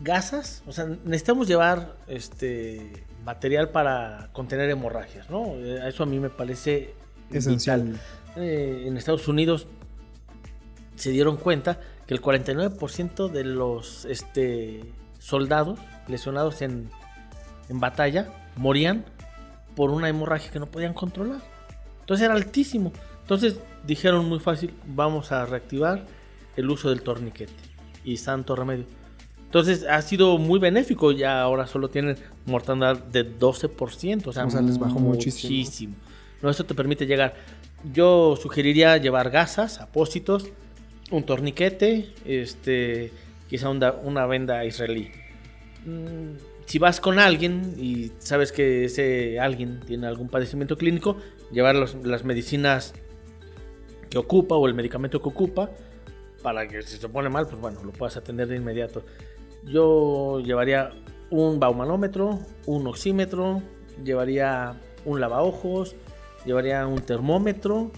Gasas, 0.00 0.62
o 0.66 0.72
sea, 0.72 0.86
necesitamos 0.86 1.46
llevar 1.46 1.96
este 2.08 3.04
material 3.24 3.70
para 3.70 4.28
contener 4.32 4.68
hemorragias, 4.68 5.30
¿no? 5.30 5.54
Eh, 5.56 5.80
Eso 5.86 6.02
a 6.02 6.06
mí 6.06 6.18
me 6.18 6.30
parece 6.30 6.94
Esencial. 7.30 7.98
Eh, 8.36 8.84
en 8.86 8.96
Estados 8.96 9.28
Unidos 9.28 9.66
se 10.96 11.10
dieron 11.10 11.36
cuenta 11.36 11.80
que 12.06 12.14
el 12.14 12.20
49% 12.20 13.28
de 13.30 13.44
los 13.44 14.04
este, 14.04 14.84
soldados 15.18 15.78
lesionados 16.06 16.62
en, 16.62 16.90
en 17.68 17.80
batalla 17.80 18.28
morían 18.56 19.04
por 19.74 19.90
una 19.90 20.08
hemorragia 20.08 20.50
que 20.50 20.58
no 20.58 20.66
podían 20.66 20.94
controlar. 20.94 21.40
Entonces 22.00 22.24
era 22.24 22.34
altísimo. 22.34 22.92
Entonces 23.22 23.58
dijeron 23.86 24.26
muy 24.28 24.38
fácil, 24.38 24.74
vamos 24.86 25.32
a 25.32 25.46
reactivar 25.46 26.04
el 26.56 26.70
uso 26.70 26.90
del 26.90 27.02
torniquete. 27.02 27.52
Y 28.04 28.18
santo 28.18 28.54
remedio. 28.54 28.84
Entonces 29.46 29.84
ha 29.88 30.02
sido 30.02 30.38
muy 30.38 30.58
benéfico. 30.58 31.12
Ya 31.12 31.40
ahora 31.40 31.66
solo 31.66 31.88
tienen 31.88 32.16
mortandad 32.46 32.96
de 32.98 33.24
12%. 33.38 34.26
O 34.28 34.32
sea, 34.32 34.46
O 34.46 34.50
sea, 34.50 34.60
les 34.62 34.78
bajó 34.78 34.98
muchísimo. 34.98 35.50
muchísimo. 35.50 35.94
No, 36.42 36.50
esto 36.50 36.64
te 36.64 36.74
permite 36.74 37.06
llegar. 37.06 37.34
Yo 37.92 38.36
sugeriría 38.40 38.96
llevar 38.96 39.30
gasas, 39.30 39.80
apósitos, 39.80 40.48
un 41.10 41.22
torniquete, 41.24 42.10
este, 42.24 43.12
quizá 43.48 43.68
una, 43.68 43.92
una 43.92 44.26
venda 44.26 44.64
israelí. 44.64 45.10
Mm, 45.84 46.36
Si 46.66 46.78
vas 46.78 46.98
con 46.98 47.18
alguien 47.18 47.74
y 47.78 48.10
sabes 48.20 48.50
que 48.50 48.86
ese 48.86 49.38
alguien 49.38 49.80
tiene 49.86 50.06
algún 50.06 50.28
padecimiento 50.30 50.78
clínico, 50.78 51.18
llevar 51.52 51.74
los- 51.76 51.94
las 52.06 52.24
medicinas 52.24 52.94
que 54.08 54.16
ocupa 54.16 54.54
o 54.54 54.66
el 54.66 54.72
medicamento 54.72 55.20
que 55.20 55.28
ocupa 55.28 55.70
para 56.42 56.66
que 56.66 56.80
si 56.82 56.96
se 56.96 57.06
pone 57.10 57.28
mal, 57.28 57.46
pues 57.46 57.60
bueno, 57.60 57.82
lo 57.84 57.92
puedas 57.92 58.16
atender 58.16 58.48
de 58.48 58.56
inmediato. 58.56 59.04
Yo 59.66 60.40
llevaría 60.40 60.90
un 61.30 61.58
baumanómetro, 61.58 62.38
un 62.66 62.86
oxímetro, 62.86 63.62
llevaría 64.04 64.74
un 65.04 65.20
lavaojos, 65.20 65.94
llevaría 66.44 66.86
un 66.86 67.00
termómetro. 67.00 67.90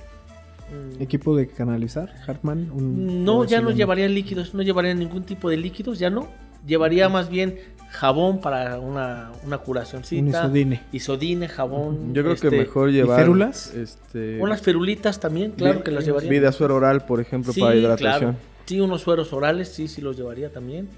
mm, 0.70 1.00
Equipo 1.02 1.36
de 1.36 1.46
canalizar, 1.48 2.12
Hartman. 2.26 2.70
un- 2.72 3.24
no, 3.24 3.44
ya 3.44 3.60
no 3.60 3.70
llevaría 3.70 4.08
líquidos, 4.08 4.52
no 4.54 4.62
llevaría 4.62 4.94
ningún 4.94 5.22
tipo 5.24 5.48
de 5.48 5.56
líquidos, 5.56 5.98
ya 5.98 6.10
no. 6.10 6.28
Llevaría 6.66 7.08
más 7.08 7.28
bien 7.28 7.60
jabón 7.90 8.40
para 8.40 8.80
una, 8.80 9.30
una 9.44 9.56
Un 9.58 9.62
curacióncita. 9.62 10.28
isodine. 10.28 10.82
Isodine, 10.90 11.46
jabón. 11.48 12.12
Yo 12.12 12.22
creo 12.24 12.34
que 12.34 12.46
este, 12.48 12.58
mejor 12.58 12.90
llevar... 12.90 13.20
férulas? 13.20 13.72
Este, 13.74 14.40
Unas 14.40 14.60
ferulitas 14.62 15.20
también, 15.20 15.52
claro 15.52 15.84
que 15.84 15.92
las 15.92 16.04
llevaría. 16.04 16.28
Vida 16.28 16.50
suero 16.50 16.74
oral, 16.74 17.06
por 17.06 17.20
ejemplo, 17.20 17.52
Sí, 17.52 17.60
para 17.60 17.76
hidratación. 17.76 18.18
claro. 18.32 18.36
Sí, 18.66 18.80
unos 18.80 19.02
sueros 19.02 19.32
orales, 19.32 19.68
sí, 19.68 19.86
sí 19.86 20.00
los 20.00 20.16
llevaría 20.16 20.50
también. 20.52 20.88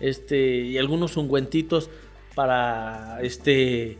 Este, 0.00 0.56
y 0.60 0.78
algunos 0.78 1.16
ungüentitos 1.16 1.90
para 2.34 3.18
este 3.22 3.98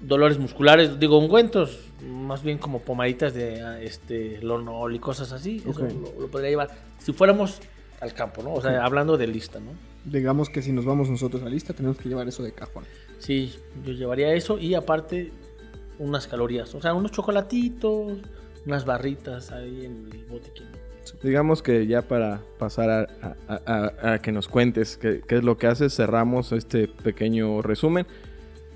dolores 0.00 0.38
musculares, 0.38 1.00
digo 1.00 1.18
ungüentos, 1.18 1.80
más 2.06 2.42
bien 2.42 2.58
como 2.58 2.80
pomaditas 2.80 3.34
de 3.34 3.84
este 3.84 4.40
lonol 4.42 4.94
y 4.94 4.98
cosas 4.98 5.32
así, 5.32 5.62
eso 5.66 5.70
Ok. 5.84 5.92
lo, 6.14 6.20
lo 6.22 6.28
podría 6.28 6.50
llevar. 6.50 6.70
Si 6.98 7.12
fuéramos 7.12 7.60
al 8.00 8.12
campo, 8.12 8.42
¿no? 8.42 8.52
O 8.54 8.60
sea, 8.60 8.84
hablando 8.84 9.16
de 9.16 9.26
lista, 9.26 9.58
¿no? 9.58 9.70
Digamos 10.04 10.50
que 10.50 10.62
si 10.62 10.70
nos 10.70 10.84
vamos 10.84 11.08
nosotros 11.08 11.42
a 11.42 11.48
lista, 11.48 11.72
tenemos 11.72 11.96
que 11.96 12.08
llevar 12.08 12.28
eso 12.28 12.42
de 12.42 12.52
cajón. 12.52 12.84
Sí, 13.18 13.54
yo 13.84 13.92
llevaría 13.92 14.32
eso 14.34 14.58
y 14.58 14.74
aparte 14.74 15.32
unas 15.98 16.26
calorías, 16.28 16.74
o 16.74 16.80
sea, 16.80 16.92
unos 16.94 17.10
chocolatitos, 17.10 18.18
unas 18.66 18.84
barritas 18.84 19.50
ahí 19.50 19.86
en 19.86 20.08
el 20.12 20.24
botiquín. 20.26 20.66
Digamos 21.22 21.62
que 21.62 21.86
ya 21.86 22.02
para 22.02 22.40
pasar 22.58 22.90
a, 22.90 23.36
a- 23.48 23.60
a- 24.02 24.12
a 24.14 24.18
que 24.20 24.32
nos 24.32 24.48
cuentes 24.48 24.96
qué, 24.96 25.20
qué 25.26 25.36
es 25.36 25.44
lo 25.44 25.56
que 25.58 25.66
haces, 25.66 25.94
cerramos 25.94 26.52
este 26.52 26.88
pequeño 26.88 27.62
resumen. 27.62 28.06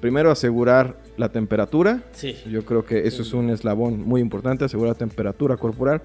Primero 0.00 0.30
asegurar 0.30 0.96
la 1.16 1.28
temperatura. 1.30 2.02
Sí. 2.12 2.36
Yo 2.50 2.64
creo 2.64 2.84
que 2.84 3.06
eso 3.06 3.22
Sí. 3.22 3.28
es 3.28 3.34
un 3.34 3.50
eslabón 3.50 4.00
muy 4.00 4.20
importante, 4.20 4.64
asegurar 4.64 4.94
temperatura 4.96 5.56
corporal. 5.56 6.02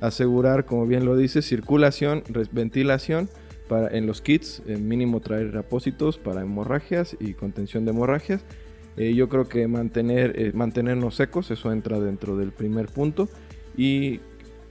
Asegurar, 0.00 0.64
como 0.66 0.86
bien 0.86 1.04
lo 1.04 1.16
dice, 1.16 1.42
circulación, 1.42 2.22
ventilación 2.52 3.28
para, 3.68 3.88
en 3.96 4.06
los 4.06 4.20
kits. 4.20 4.62
eh, 4.66 4.76
mínimo 4.76 5.20
traer 5.20 5.56
apósitos 5.56 6.18
para 6.18 6.42
hemorragias 6.42 7.16
y 7.20 7.34
contención 7.34 7.84
de 7.84 7.92
hemorragias. 7.92 8.42
Eh, 8.96 9.14
yo 9.14 9.28
creo 9.28 9.48
que 9.48 9.66
mantener, 9.68 10.32
eh, 10.38 10.52
mantenernos 10.54 11.14
secos, 11.14 11.50
eso 11.50 11.70
entra 11.72 11.98
dentro 12.00 12.36
del 12.36 12.50
primer 12.52 12.86
punto. 12.86 13.28
Y 13.76 14.20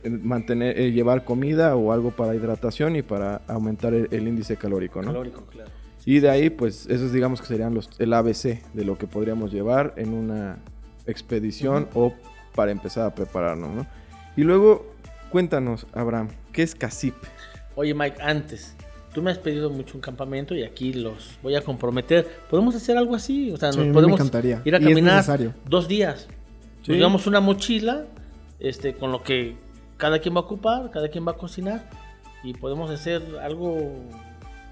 mantener, 0.08 0.80
eh, 0.80 0.92
llevar 0.92 1.24
comida 1.26 1.76
o 1.76 1.92
algo 1.92 2.12
para 2.12 2.36
hidratación 2.36 2.96
y 2.96 3.02
para 3.02 3.42
aumentar 3.48 3.94
el, 3.94 4.08
el 4.12 4.28
índice 4.28 4.58
calórico, 4.58 5.02
¿no? 5.02 5.08
Calórico, 5.08 5.46
claro. 5.46 5.70
Y 6.06 6.20
de 6.20 6.30
ahí, 6.30 6.50
pues, 6.50 6.88
esos 6.88 7.12
digamos 7.12 7.42
que 7.42 7.48
serían 7.48 7.74
los, 7.74 7.90
el 8.00 8.14
ABC 8.14 8.64
de 8.74 8.86
lo 8.86 8.98
que 8.98 9.06
podríamos 9.08 9.52
llevar 9.52 9.94
en 9.98 10.14
una 10.14 10.58
expedición 11.06 11.88
o 11.94 12.14
para 12.56 12.72
empezar 12.72 13.06
a 13.06 13.16
prepararnos, 13.16 13.70
¿no? 13.76 13.88
Y 14.36 14.42
luego, 14.44 14.94
cuéntanos, 15.32 15.86
Abraham, 15.94 16.30
¿qué 16.52 16.64
es 16.64 16.76
CACIP? 16.76 17.14
Oye, 17.76 17.94
Mike, 17.94 18.22
antes, 18.22 18.76
tú 19.14 19.22
me 19.22 19.32
has 19.32 19.38
pedido 19.38 19.70
mucho 19.70 19.96
un 19.96 20.02
campamento 20.02 20.56
y 20.56 20.64
aquí 20.64 20.94
los 20.94 21.38
voy 21.44 21.56
a 21.56 21.62
comprometer. 21.62 22.28
¿Podemos 22.50 22.76
hacer 22.76 22.98
algo 22.98 23.16
así? 23.16 23.52
O 23.52 23.58
sea, 23.58 23.72
Sí, 23.72 23.78
nos 23.80 23.88
me 23.88 23.94
podemos 23.94 24.20
encantaría. 24.20 24.62
ir 24.66 24.76
a 24.76 24.80
Y 24.80 24.84
es 24.84 24.88
caminar 24.90 25.26
dos 25.68 25.88
días. 25.88 26.28
Sí. 26.84 26.92
Nos 26.92 26.98
llevamos 26.98 27.28
una 27.28 27.40
mochila 27.42 28.06
este, 28.60 28.94
con 28.96 29.12
lo 29.12 29.22
que 29.24 29.56
cada 30.00 30.18
quien 30.20 30.34
va 30.36 30.40
a 30.40 30.44
ocupar, 30.44 30.90
cada 30.90 31.10
quien 31.10 31.28
va 31.28 31.34
a 31.34 31.38
cocinar 31.38 31.88
y 32.44 32.54
podemos 32.54 32.90
hacer 32.90 33.22
algo 33.44 33.78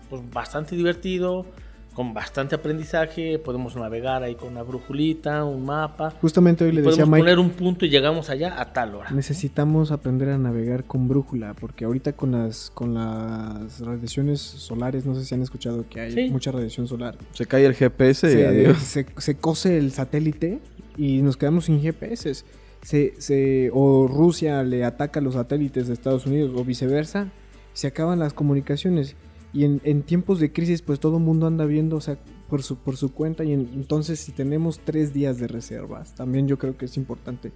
pues, 0.10 0.22
bastante 0.32 0.76
divertido, 0.76 1.46
con 1.94 2.14
bastante 2.14 2.54
aprendizaje. 2.56 3.40
Podemos 3.40 3.76
navegar 3.76 4.22
ahí 4.24 4.36
con 4.36 4.50
una 4.50 4.62
brujulita, 4.64 5.44
un 5.44 5.66
mapa. 5.66 6.12
Justamente 6.22 6.64
hoy 6.64 6.72
le 6.72 6.82
decía 6.82 6.92
a 6.92 7.06
Podemos 7.06 7.10
Mike, 7.10 7.22
poner 7.24 7.40
un 7.40 7.50
punto 7.50 7.86
y 7.86 7.90
llegamos 7.90 8.30
allá 8.30 8.62
a 8.62 8.72
tal 8.72 8.94
hora. 8.96 9.10
necesitamos 9.12 9.92
aprender 9.92 10.30
a 10.30 10.38
navegar 10.38 10.84
con 10.86 11.08
brújula, 11.08 11.56
porque 11.60 11.86
ahorita 11.86 12.14
con 12.14 12.32
las 12.34 12.70
con 12.74 12.94
las 12.94 13.80
radiaciones 13.82 14.40
solares, 14.42 15.06
no 15.08 15.16
sé 15.16 15.26
si 15.26 15.34
han 15.36 15.42
escuchado 15.42 15.86
que 15.90 16.00
hay 16.02 16.12
Sí. 16.14 16.30
mucha 16.30 16.52
radiación 16.52 16.88
solar. 16.88 17.18
Se 17.34 17.46
cae 17.48 17.66
el 17.66 17.74
GPS 17.74 18.28
y 18.30 18.32
se, 18.32 18.48
adiós. 18.48 18.78
se, 18.78 19.06
se 19.18 19.36
cose 19.38 19.78
el 19.78 19.92
satélite 19.92 20.60
y 20.98 21.22
nos 21.24 21.36
quedamos 21.36 21.66
sin 21.66 21.82
GPS. 21.82 22.46
Se, 22.82 23.14
se, 23.20 23.70
o 23.74 24.08
Rusia 24.08 24.64
le 24.64 24.86
ataca 24.86 25.20
los 25.22 25.34
satélites 25.34 25.88
de 25.88 25.94
Estados 25.94 26.26
Unidos 26.26 26.52
o 26.56 26.64
viceversa, 26.64 27.32
se 27.74 27.88
acaban 27.88 28.20
las 28.20 28.34
comunicaciones. 28.34 29.16
Y 29.54 29.64
en, 29.64 29.82
en 29.84 30.04
tiempos 30.04 30.40
de 30.40 30.52
crisis, 30.52 30.82
pues 30.82 31.00
todo 31.00 31.18
el 31.18 31.24
mundo 31.24 31.48
anda 31.48 31.66
viendo, 31.66 31.96
o 31.98 32.02
sea, 32.02 32.18
por 32.50 32.62
su, 32.64 32.78
por 32.78 32.96
su 32.98 33.14
cuenta. 33.14 33.44
Y 33.44 33.54
en- 33.54 33.70
entonces, 33.74 34.20
si 34.20 34.32
tenemos 34.32 34.80
tres 34.80 35.14
días 35.14 35.40
de 35.40 35.48
reservas, 35.48 36.14
también 36.16 36.48
yo 36.48 36.58
creo 36.58 36.78
que 36.78 36.86
es 36.86 36.98
importante 36.98 37.52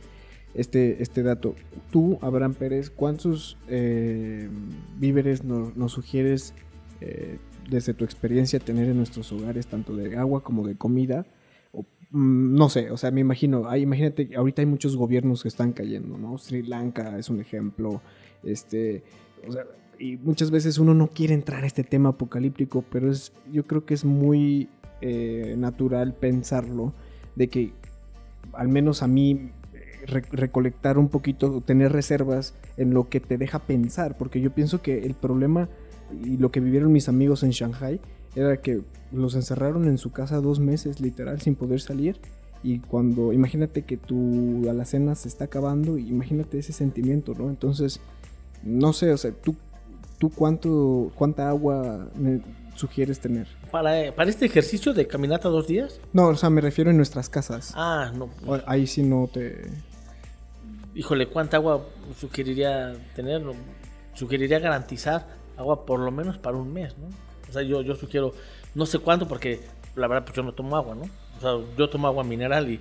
este, 0.53 1.01
este 1.03 1.22
dato. 1.22 1.55
Tú, 1.91 2.17
Abraham 2.22 2.53
Pérez, 2.55 2.89
¿cuántos 2.89 3.57
eh, 3.69 4.49
víveres 4.99 5.43
nos, 5.43 5.76
nos 5.78 5.91
sugieres 5.91 6.53
eh, 7.01 7.38
desde 7.69 7.93
tu 7.93 8.03
experiencia 8.03 8.59
tener 8.59 8.88
en 8.89 8.97
nuestros 8.97 9.32
hogares, 9.32 9.67
tanto 9.67 9.95
de 9.95 10.17
agua 10.17 10.43
como 10.43 10.65
de 10.65 10.76
comida? 10.76 11.26
Mm, 12.12 12.55
no 12.55 12.70
sé, 12.70 12.91
o 12.91 12.97
sea, 12.97 13.12
me 13.12 13.22
imagino, 13.22 13.70
hay, 13.70 13.82
imagínate, 13.84 14.28
que 14.28 14.36
ahorita 14.36 14.62
hay 14.62 14.66
muchos 14.66 14.95
gobiernos 14.97 15.41
que 15.43 15.47
están 15.47 15.72
cayendo, 15.72 16.18
¿no? 16.18 16.38
Sri 16.38 16.62
Lanka 16.64 17.18
es 17.18 17.30
un 17.30 17.39
ejemplo, 17.39 18.01
este, 18.43 19.03
o 19.47 19.51
sea, 19.51 19.64
y 19.97 20.18
muchas 20.18 20.51
veces 20.51 20.78
uno 20.78 20.93
no 20.93 21.07
quiere 21.07 21.34
entrar 21.34 21.64
a 21.64 21.68
este 21.68 21.84
tema 21.84 22.09
apocalíptico, 22.09 22.84
pero 22.91 23.09
es, 23.12 23.32
yo 23.51 23.66
creo 23.66 23.86
que 23.86 23.93
es 23.93 24.03
muy 24.03 24.68
eh, 24.99 25.55
natural 25.57 26.14
pensarlo, 26.14 26.93
de 27.36 27.47
que 27.47 27.72
al 28.53 28.68
menos 28.68 29.03
a 29.03 29.07
mí 29.07 29.51
re- 30.05 30.24
recolectar 30.32 30.97
un 30.97 31.07
poquito, 31.07 31.62
tener 31.62 31.93
reservas 31.93 32.55
en 32.76 32.93
lo 32.93 33.07
que 33.07 33.20
te 33.22 33.38
deja 33.38 33.59
pensar, 33.59 34.18
porque 34.18 34.41
yo 34.41 34.51
pienso 34.51 34.82
que 34.82 35.05
el 35.05 35.14
problema 35.14 35.70
y 36.26 36.36
lo 36.38 36.51
que 36.51 36.59
vivieron 36.59 36.91
mis 36.91 37.07
amigos 37.07 37.43
en 37.43 37.51
Shanghai 37.51 38.01
era 38.36 38.57
que 38.57 38.82
los 39.11 39.36
encerraron 39.36 39.88
en 39.88 39.97
su 39.97 40.11
casa 40.11 40.41
dos 40.41 40.59
meses 40.59 41.01
literal 41.01 41.41
sin 41.41 41.55
poder 41.55 41.82
salir 41.82 42.19
y 42.63 42.79
cuando 42.79 43.34
imagínate 43.34 43.84
que 43.84 43.97
tu 43.97 44.69
alacena 44.69 45.15
se 45.15 45.27
está 45.27 45.45
acabando, 45.45 45.97
imagínate 45.97 46.59
ese 46.59 46.73
sentimiento, 46.73 47.34
¿no? 47.34 47.49
Entonces, 47.49 47.99
no 48.63 48.93
sé, 48.93 49.11
o 49.11 49.17
sea, 49.17 49.32
tú, 49.32 49.55
tú 50.19 50.29
cuánto, 50.29 51.11
cuánta 51.15 51.49
agua 51.49 52.09
me 52.15 52.41
sugieres 52.75 53.19
tener. 53.19 53.47
Para, 53.71 54.13
para 54.13 54.29
este 54.29 54.45
ejercicio 54.45 54.93
de 54.93 55.07
caminata 55.07 55.49
dos 55.49 55.67
días. 55.67 55.99
No, 56.13 56.27
o 56.27 56.36
sea, 56.36 56.49
me 56.49 56.61
refiero 56.61 56.91
en 56.91 56.97
nuestras 56.97 57.29
casas. 57.29 57.73
Ah, 57.75 58.11
no. 58.15 58.29
Ahí 58.67 58.86
sí 58.86 59.01
no 59.01 59.27
te... 59.32 59.63
Híjole, 60.93 61.27
¿cuánta 61.27 61.57
agua 61.57 61.86
sugeriría 62.19 62.93
tener? 63.15 63.41
Sugeriría 64.13 64.59
garantizar 64.59 65.25
agua 65.57 65.86
por 65.86 65.99
lo 65.99 66.11
menos 66.11 66.38
para 66.38 66.57
un 66.57 66.71
mes, 66.71 66.95
¿no? 66.97 67.07
O 67.52 67.54
sea, 67.54 67.64
yo, 67.64 67.82
yo 67.82 67.95
sugiero, 67.95 68.34
no 68.74 68.86
sé 68.86 68.99
cuánto, 68.99 69.28
porque 69.28 69.60
la 69.95 70.08
verdad, 70.08 70.24
pues 70.24 70.38
yo 70.38 70.41
no 70.41 70.54
tomo 70.54 70.78
agua, 70.78 70.95
¿no? 70.95 71.04
O 71.38 71.41
sea, 71.41 71.76
yo 71.78 71.89
tomo 71.89 72.08
agua 72.08 72.24
mineral 72.24 72.70
y, 72.70 72.80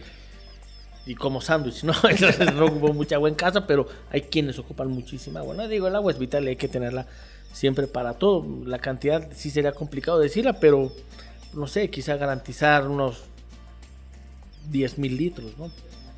y 1.06 1.16
como 1.16 1.40
sándwich, 1.40 1.82
¿no? 1.82 1.92
Entonces 2.08 2.54
no 2.54 2.66
ocupo 2.66 2.92
mucha 2.92 3.16
agua 3.16 3.28
en 3.28 3.34
casa, 3.34 3.66
pero 3.66 3.88
hay 4.10 4.22
quienes 4.22 4.60
ocupan 4.60 4.88
muchísima 4.88 5.40
agua, 5.40 5.56
¿no? 5.56 5.66
Digo, 5.66 5.88
el 5.88 5.96
agua 5.96 6.12
es 6.12 6.18
vital 6.20 6.44
y 6.44 6.48
hay 6.50 6.56
que 6.56 6.68
tenerla 6.68 7.06
siempre 7.52 7.88
para 7.88 8.14
todo. 8.14 8.46
La 8.64 8.78
cantidad 8.78 9.28
sí 9.34 9.50
sería 9.50 9.72
complicado 9.72 10.20
decirla, 10.20 10.60
pero 10.60 10.92
no 11.52 11.66
sé, 11.66 11.90
quizá 11.90 12.16
garantizar 12.16 12.86
unos 12.86 13.24
10 14.70 14.98
mil 14.98 15.16
litros, 15.16 15.58
¿no? 15.58 15.68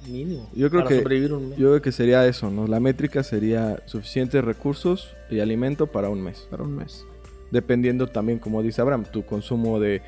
Mínimo. 0.07 0.51
Yo 0.53 0.69
creo 0.69 0.83
para 0.83 0.97
que 0.97 1.01
sobrevivir 1.01 1.33
un 1.33 1.51
mes. 1.51 1.59
yo 1.59 1.69
creo 1.69 1.81
que 1.83 1.93
sería 1.93 2.27
eso, 2.27 2.51
¿no? 2.51 2.67
La 2.67 2.81
métrica 2.81 3.23
sería 3.23 3.83
suficientes 3.87 4.45
recursos 4.45 5.11
y 5.31 5.41
alimento 5.41 5.87
para 5.87 6.11
un 6.11 6.23
mes. 6.23 6.47
Para 6.51 6.65
un 6.65 6.77
mes. 6.77 7.07
Dependiendo 7.53 8.07
también, 8.07 8.39
como 8.39 8.63
dice 8.63 8.81
Abraham, 8.81 9.05
tu 9.13 9.25
consumo 9.27 9.79
de, 9.79 10.01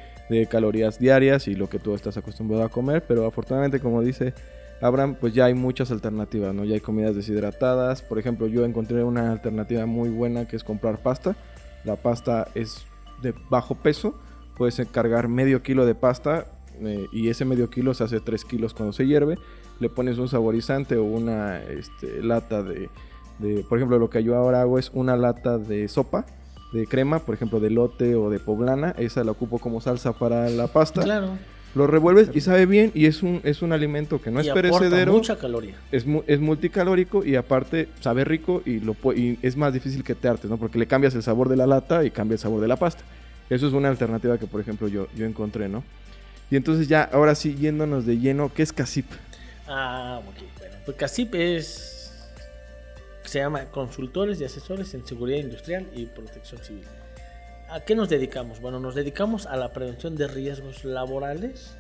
calorías 0.49 0.99
diarias 0.99 1.47
y 1.47 1.55
lo 1.55 1.69
que 1.69 1.79
tú 1.79 1.95
estás 1.95 2.17
acostumbrado 2.17 2.65
a 2.65 2.71
comer. 2.71 3.05
Pero 3.07 3.27
afortunadamente, 3.27 3.81
como 3.81 4.01
dice 4.01 4.33
Abraham, 4.81 5.17
pues 5.21 5.35
ya 5.35 5.45
hay 5.45 5.55
muchas 5.55 5.91
alternativas, 5.91 6.55
¿no? 6.55 6.65
Ya 6.65 6.75
hay 6.75 6.81
comidas 6.81 7.15
deshidratadas. 7.15 8.01
Por 8.01 8.19
ejemplo, 8.19 8.47
yo 8.47 8.65
encontré 8.65 9.05
una 9.05 9.31
alternativa 9.31 9.85
muy 9.85 10.09
buena 10.09 10.49
que 10.49 10.57
es 10.57 10.65
comprar 10.65 11.03
pasta. 11.03 11.37
La 11.85 11.97
pasta 11.97 12.49
es 12.55 12.87
de 13.21 13.35
bajo 13.51 13.75
peso. 13.75 14.15
Puedes 14.57 14.81
cargar 14.91 15.29
medio 15.29 15.63
kilo 15.63 15.85
de 15.85 15.95
pasta 15.95 16.47
eh, 16.81 17.07
y 17.13 17.29
ese 17.29 17.45
medio 17.45 17.69
kilo 17.69 17.93
se 17.93 18.05
hace 18.05 18.21
3 18.21 18.43
kilos 18.47 18.73
cuando 18.73 18.95
se 18.95 19.07
hierve. 19.07 19.37
Le 19.81 19.91
pones 19.91 20.17
un 20.17 20.29
saborizante 20.29 20.97
o 20.97 21.05
una 21.05 21.61
este, 21.63 22.23
lata 22.23 22.63
de, 22.63 22.89
de- 23.39 23.65
Por 23.69 23.77
ejemplo, 23.77 23.99
lo 23.99 24.09
que 24.09 24.25
yo 24.25 24.35
ahora 24.35 24.63
hago 24.63 24.79
es 24.79 24.91
una 24.95 25.15
lata 25.17 25.59
de 25.59 25.89
sopa 25.89 26.25
de 26.75 26.87
crema, 26.87 27.21
por 27.21 27.35
ejemplo, 27.35 27.61
de 27.61 27.71
lote 27.71 28.15
o 28.17 28.29
de 28.31 28.39
poblana. 28.39 28.95
Esa 28.99 29.25
la 29.25 29.31
ocupo 29.31 29.59
como 29.59 29.81
salsa 29.81 30.13
para 30.13 30.51
la 30.51 30.67
pasta. 30.67 31.03
Claro. 31.03 31.39
Lo 31.75 31.87
revuelves 31.89 32.31
y 32.33 32.41
sabe 32.41 32.67
bien 32.67 32.93
y 32.95 33.07
es 33.07 33.23
un, 33.25 33.41
es 33.43 33.61
un 33.63 33.73
alimento 33.73 34.21
que 34.21 34.31
no 34.31 34.41
y 34.41 34.47
es 34.47 34.53
perecedero. 34.53 35.13
mucha 35.13 35.37
caloría. 35.39 35.75
Es, 35.91 36.07
mu- 36.07 36.23
es 36.29 36.39
multicalórico 36.39 37.25
y 37.25 37.35
aparte 37.35 37.89
sabe 38.01 38.25
rico 38.25 38.63
y, 38.65 38.79
lo, 38.81 38.95
y 39.13 39.39
es 39.43 39.57
más 39.57 39.73
difícil 39.73 40.05
que 40.05 40.15
te 40.15 40.29
hartes, 40.29 40.49
¿no? 40.49 40.57
Porque 40.57 40.79
le 40.79 40.87
cambias 40.87 41.15
el 41.17 41.23
sabor 41.25 41.49
de 41.49 41.57
la 41.57 41.67
lata 41.67 42.05
y 42.05 42.11
cambia 42.13 42.35
el 42.35 42.39
sabor 42.39 42.61
de 42.61 42.69
la 42.69 42.77
pasta. 42.77 43.03
Eso 43.51 43.67
es 43.67 43.73
una 43.73 43.89
alternativa 43.89 44.39
que, 44.39 44.47
por 44.47 44.61
ejemplo, 44.61 44.87
yo, 44.89 45.09
yo 45.17 45.27
encontré, 45.27 45.69
¿no? 45.69 45.83
Y 46.51 46.57
entonces 46.57 46.87
ya, 46.87 47.03
ahora 47.13 47.35
sí, 47.35 47.57
yéndonos 47.57 48.07
de 48.07 48.19
lleno, 48.19 48.53
¿qué 48.55 48.63
es 48.63 48.73
CACIP? 48.73 49.07
Ah, 49.67 50.21
ok. 50.21 50.35
Bueno, 50.59 50.75
pues 50.85 50.97
CACIP 50.97 51.35
es. 51.35 51.91
Se 53.35 53.41
llama 53.41 53.65
Consultores 53.65 54.41
y 54.41 54.45
Asesores 54.45 54.95
en 54.95 55.05
Seguridad 55.05 55.41
Industrial 55.41 55.91
y 55.93 56.07
Protección 56.07 56.63
Civil. 56.63 56.85
¿A 57.69 57.81
qué 57.81 57.97
nos 57.97 58.09
dedicamos? 58.09 58.61
Bueno, 58.61 58.79
nos 58.79 58.95
dedicamos 58.95 59.47
a 59.47 59.57
la 59.57 59.73
prevención 59.73 60.15
de 60.15 60.29
riesgos 60.29 60.85
laborales. 60.85 61.77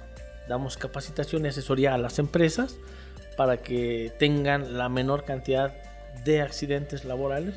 Damos 0.48 0.76
capacitación 0.76 1.44
y 1.44 1.50
asesoría 1.50 1.94
a 1.94 1.98
las 1.98 2.18
empresas 2.18 2.76
para 3.36 3.58
que 3.58 4.12
tengan 4.18 4.76
la 4.76 4.88
menor 4.88 5.24
cantidad 5.24 5.72
de 6.24 6.42
accidentes 6.42 7.04
laborales. 7.04 7.54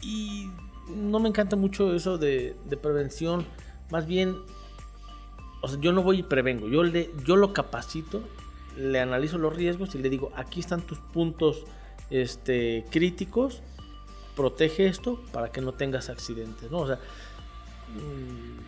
Y 0.00 0.46
no 0.88 1.20
me 1.20 1.28
encanta 1.28 1.54
mucho 1.54 1.94
eso 1.94 2.16
de, 2.16 2.56
de 2.64 2.76
prevención. 2.78 3.44
Más 3.90 4.06
bien, 4.06 4.36
o 5.60 5.68
sea, 5.68 5.78
yo 5.82 5.92
no 5.92 6.02
voy 6.02 6.20
y 6.20 6.22
prevengo. 6.22 6.66
Yo, 6.66 6.82
le, 6.82 7.10
yo 7.26 7.36
lo 7.36 7.52
capacito, 7.52 8.22
le 8.74 9.00
analizo 9.00 9.36
los 9.36 9.54
riesgos 9.54 9.94
y 9.94 9.98
le 9.98 10.08
digo, 10.08 10.32
aquí 10.34 10.60
están 10.60 10.80
tus 10.80 10.98
puntos 10.98 11.66
este, 12.10 12.84
críticos. 12.90 13.62
Protege 14.34 14.86
esto 14.86 15.22
para 15.32 15.50
que 15.50 15.60
no 15.60 15.72
tengas 15.72 16.10
accidentes, 16.10 16.70
¿no? 16.70 16.80
O 16.80 16.86
sea, 16.86 16.96
mm, 16.96 18.60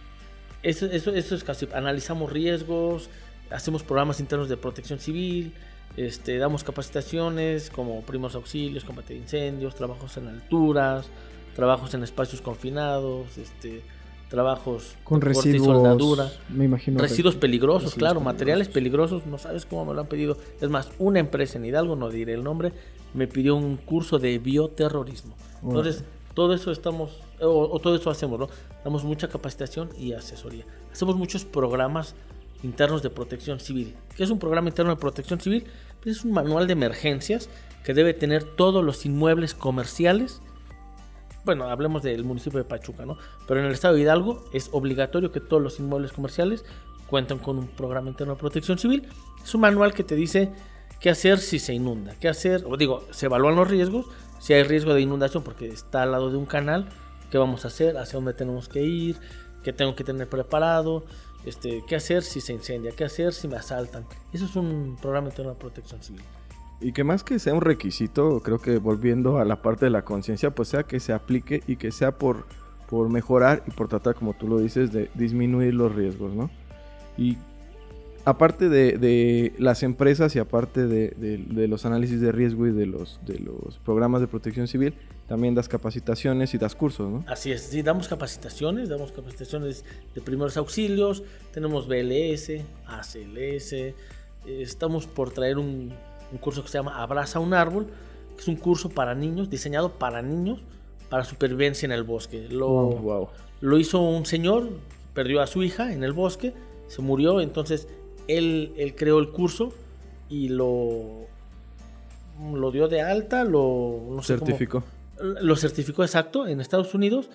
eso, 0.62 0.86
eso, 0.86 1.34
es 1.34 1.44
casi. 1.44 1.68
Analizamos 1.74 2.32
riesgos, 2.32 3.10
hacemos 3.50 3.82
programas 3.82 4.20
internos 4.20 4.48
de 4.48 4.56
protección 4.56 4.98
civil, 4.98 5.54
este, 5.96 6.38
damos 6.38 6.64
capacitaciones 6.64 7.70
como 7.70 8.02
primos 8.02 8.34
auxilios, 8.34 8.84
combate 8.84 9.14
de 9.14 9.20
incendios, 9.20 9.74
trabajos 9.74 10.16
en 10.16 10.28
alturas, 10.28 11.06
trabajos 11.54 11.94
en 11.94 12.02
espacios 12.02 12.40
confinados, 12.40 13.36
este, 13.36 13.82
trabajos 14.28 14.96
Con 15.04 15.20
corte 15.20 15.26
y 15.26 15.52
residuos, 15.52 15.76
soldadura. 15.76 16.30
me 16.50 16.64
imagino. 16.64 17.00
Residuos 17.00 17.36
peligrosos, 17.36 17.82
residuos 17.84 17.94
claro, 17.98 18.14
peligrosos. 18.14 18.34
materiales 18.34 18.68
peligrosos, 18.68 19.26
no 19.26 19.38
sabes 19.38 19.66
cómo 19.66 19.86
me 19.86 19.94
lo 19.94 20.00
han 20.00 20.06
pedido. 20.06 20.36
Es 20.60 20.68
más, 20.68 20.90
una 20.98 21.18
empresa 21.18 21.58
en 21.58 21.64
Hidalgo, 21.64 21.96
no 21.96 22.10
diré 22.10 22.34
el 22.34 22.44
nombre, 22.44 22.72
me 23.14 23.26
pidió 23.26 23.56
un 23.56 23.76
curso 23.76 24.18
de 24.18 24.38
bioterrorismo. 24.38 25.34
Entonces, 25.62 26.04
todo 26.34 26.54
eso 26.54 26.70
estamos, 26.70 27.20
o, 27.40 27.48
o 27.48 27.78
todo 27.80 27.96
eso 27.96 28.10
hacemos, 28.10 28.38
¿no? 28.38 28.48
Damos 28.84 29.02
mucha 29.04 29.28
capacitación 29.28 29.90
y 29.98 30.12
asesoría. 30.12 30.64
Hacemos 30.92 31.16
muchos 31.16 31.44
programas 31.44 32.14
internos 32.62 33.02
de 33.02 33.10
protección 33.10 33.60
civil. 33.60 33.94
¿Qué 34.16 34.24
es 34.24 34.30
un 34.30 34.38
programa 34.38 34.68
interno 34.68 34.90
de 34.94 35.00
protección 35.00 35.40
civil? 35.40 35.64
Pues 36.02 36.18
es 36.18 36.24
un 36.24 36.32
manual 36.32 36.66
de 36.66 36.74
emergencias 36.74 37.48
que 37.84 37.94
debe 37.94 38.14
tener 38.14 38.44
todos 38.44 38.84
los 38.84 39.06
inmuebles 39.06 39.54
comerciales 39.54 40.40
bueno, 41.48 41.64
hablemos 41.64 42.02
del 42.02 42.24
municipio 42.24 42.58
de 42.58 42.66
Pachuca, 42.66 43.06
¿no? 43.06 43.16
Pero 43.46 43.60
en 43.60 43.64
el 43.64 43.72
estado 43.72 43.94
de 43.94 44.02
Hidalgo 44.02 44.44
es 44.52 44.68
obligatorio 44.70 45.32
que 45.32 45.40
todos 45.40 45.62
los 45.62 45.80
inmuebles 45.80 46.12
comerciales 46.12 46.62
cuenten 47.06 47.38
con 47.38 47.56
un 47.56 47.68
programa 47.68 48.10
interno 48.10 48.34
de 48.34 48.38
protección 48.38 48.78
civil. 48.78 49.08
Es 49.42 49.54
un 49.54 49.62
manual 49.62 49.94
que 49.94 50.04
te 50.04 50.14
dice 50.14 50.52
qué 51.00 51.08
hacer 51.08 51.38
si 51.38 51.58
se 51.58 51.72
inunda, 51.72 52.14
qué 52.20 52.28
hacer, 52.28 52.66
o 52.66 52.76
digo, 52.76 53.06
se 53.12 53.24
evalúan 53.24 53.56
los 53.56 53.66
riesgos, 53.66 54.04
si 54.38 54.52
hay 54.52 54.62
riesgo 54.62 54.92
de 54.92 55.00
inundación 55.00 55.42
porque 55.42 55.68
está 55.68 56.02
al 56.02 56.12
lado 56.12 56.30
de 56.30 56.36
un 56.36 56.44
canal, 56.44 56.90
qué 57.30 57.38
vamos 57.38 57.64
a 57.64 57.68
hacer, 57.68 57.96
hacia 57.96 58.18
dónde 58.18 58.34
tenemos 58.34 58.68
que 58.68 58.82
ir, 58.82 59.16
qué 59.64 59.72
tengo 59.72 59.96
que 59.96 60.04
tener 60.04 60.28
preparado, 60.28 61.06
este, 61.46 61.82
qué 61.88 61.96
hacer 61.96 62.24
si 62.24 62.42
se 62.42 62.52
incendia, 62.52 62.92
qué 62.94 63.04
hacer 63.04 63.32
si 63.32 63.48
me 63.48 63.56
asaltan. 63.56 64.04
Eso 64.34 64.44
es 64.44 64.54
un 64.54 64.98
programa 65.00 65.28
interno 65.28 65.52
de 65.52 65.58
protección 65.58 66.02
civil. 66.02 66.24
Y 66.80 66.92
que 66.92 67.02
más 67.04 67.24
que 67.24 67.38
sea 67.38 67.54
un 67.54 67.60
requisito, 67.60 68.40
creo 68.40 68.60
que 68.60 68.78
volviendo 68.78 69.38
a 69.38 69.44
la 69.44 69.62
parte 69.62 69.86
de 69.86 69.90
la 69.90 70.02
conciencia, 70.04 70.50
pues 70.54 70.68
sea 70.68 70.84
que 70.84 71.00
se 71.00 71.12
aplique 71.12 71.62
y 71.66 71.76
que 71.76 71.90
sea 71.90 72.12
por, 72.18 72.46
por 72.88 73.08
mejorar 73.08 73.64
y 73.66 73.72
por 73.72 73.88
tratar, 73.88 74.14
como 74.14 74.34
tú 74.34 74.46
lo 74.46 74.58
dices, 74.58 74.92
de 74.92 75.10
disminuir 75.14 75.74
los 75.74 75.92
riesgos, 75.94 76.32
¿no? 76.34 76.50
Y 77.16 77.36
aparte 78.24 78.68
de, 78.68 78.96
de 78.96 79.52
las 79.58 79.82
empresas 79.82 80.36
y 80.36 80.38
aparte 80.38 80.86
de, 80.86 81.08
de- 81.16 81.38
de 81.38 81.66
los 81.66 81.84
análisis 81.84 82.20
de 82.20 82.30
riesgo 82.30 82.66
y 82.68 82.70
de 82.72 82.86
los, 82.86 83.18
de 83.26 83.40
los 83.40 83.78
programas 83.84 84.20
de 84.20 84.28
protección 84.28 84.68
civil, 84.68 84.94
también 85.26 85.54
das 85.56 85.68
capacitaciones 85.68 86.54
y 86.54 86.58
das 86.58 86.74
cursos, 86.76 87.10
¿no? 87.10 87.24
Así 87.26 87.50
es, 87.50 87.62
sí, 87.62 87.82
damos 87.82 88.06
capacitaciones, 88.06 88.88
damos 88.88 89.10
capacitaciones 89.10 89.84
de 90.14 90.20
primeros 90.20 90.56
auxilios, 90.56 91.24
tenemos 91.52 91.88
BLS, 91.88 92.52
ACLS, 92.86 93.72
eh, 93.72 93.94
estamos 94.46 95.06
por 95.06 95.30
traer 95.30 95.58
un, 95.58 95.92
un 96.32 96.38
curso 96.38 96.62
que 96.62 96.68
se 96.68 96.78
llama 96.78 97.02
Abraza 97.02 97.38
un 97.40 97.54
árbol, 97.54 97.86
que 98.34 98.42
es 98.42 98.48
un 98.48 98.56
curso 98.56 98.88
para 98.90 99.14
niños, 99.14 99.50
diseñado 99.50 99.92
para 99.92 100.22
niños, 100.22 100.60
para 101.08 101.24
supervivencia 101.24 101.86
en 101.86 101.92
el 101.92 102.02
bosque. 102.02 102.48
Lo, 102.50 102.68
wow. 102.68 103.28
lo 103.60 103.78
hizo 103.78 104.00
un 104.00 104.26
señor, 104.26 104.68
perdió 105.14 105.40
a 105.40 105.46
su 105.46 105.62
hija 105.62 105.92
en 105.92 106.04
el 106.04 106.12
bosque, 106.12 106.54
se 106.86 107.02
murió, 107.02 107.40
entonces 107.40 107.88
él, 108.28 108.72
él 108.76 108.94
creó 108.94 109.18
el 109.18 109.30
curso 109.30 109.72
y 110.28 110.48
lo, 110.50 111.26
lo 112.52 112.70
dio 112.70 112.88
de 112.88 113.00
alta, 113.00 113.44
lo 113.44 114.02
no 114.10 114.22
sé 114.22 114.34
cómo- 114.34 114.46
Certificó. 114.46 114.84
lo 115.20 115.56
certificó 115.56 116.02
exacto 116.04 116.46
en 116.46 116.60
Estados 116.60 116.94
Unidos 116.94 117.30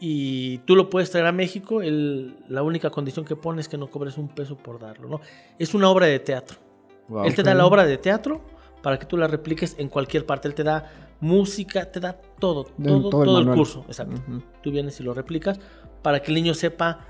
y 0.00 0.58
tú 0.58 0.74
lo 0.74 0.90
puedes 0.90 1.10
traer 1.10 1.26
a 1.26 1.32
México. 1.32 1.80
el- 1.82 2.34
la 2.48 2.62
única 2.62 2.90
condición 2.90 3.24
que 3.24 3.36
pone 3.36 3.60
es 3.60 3.68
que 3.68 3.78
no 3.78 3.88
cobres 3.90 4.18
un 4.18 4.28
peso 4.28 4.56
por 4.56 4.80
darlo. 4.80 5.08
¿no? 5.08 5.20
Es 5.58 5.74
una 5.74 5.88
obra 5.90 6.06
de 6.06 6.18
teatro. 6.18 6.56
Wow. 7.08 7.24
Él 7.24 7.34
te 7.34 7.42
da 7.42 7.54
la 7.54 7.66
obra 7.66 7.84
de 7.84 7.98
teatro 7.98 8.40
para 8.82 8.98
que 8.98 9.06
tú 9.06 9.16
la 9.16 9.26
repliques 9.28 9.76
en 9.78 9.88
cualquier 9.88 10.26
parte. 10.26 10.48
Él 10.48 10.54
te 10.54 10.64
da 10.64 10.90
música, 11.20 11.90
te 11.90 12.00
da 12.00 12.14
todo, 12.38 12.64
todo, 12.64 13.10
todo 13.10 13.40
el 13.40 13.48
el, 13.48 13.54
curso. 13.54 13.84
Exacto. 13.86 14.20
Ujú. 14.28 14.42
Tú 14.62 14.70
vienes 14.70 14.98
y 15.00 15.02
lo 15.04 15.14
replicas 15.14 15.60
para 16.02 16.20
que 16.20 16.30
el 16.30 16.34
niño 16.34 16.54
sepa 16.54 17.06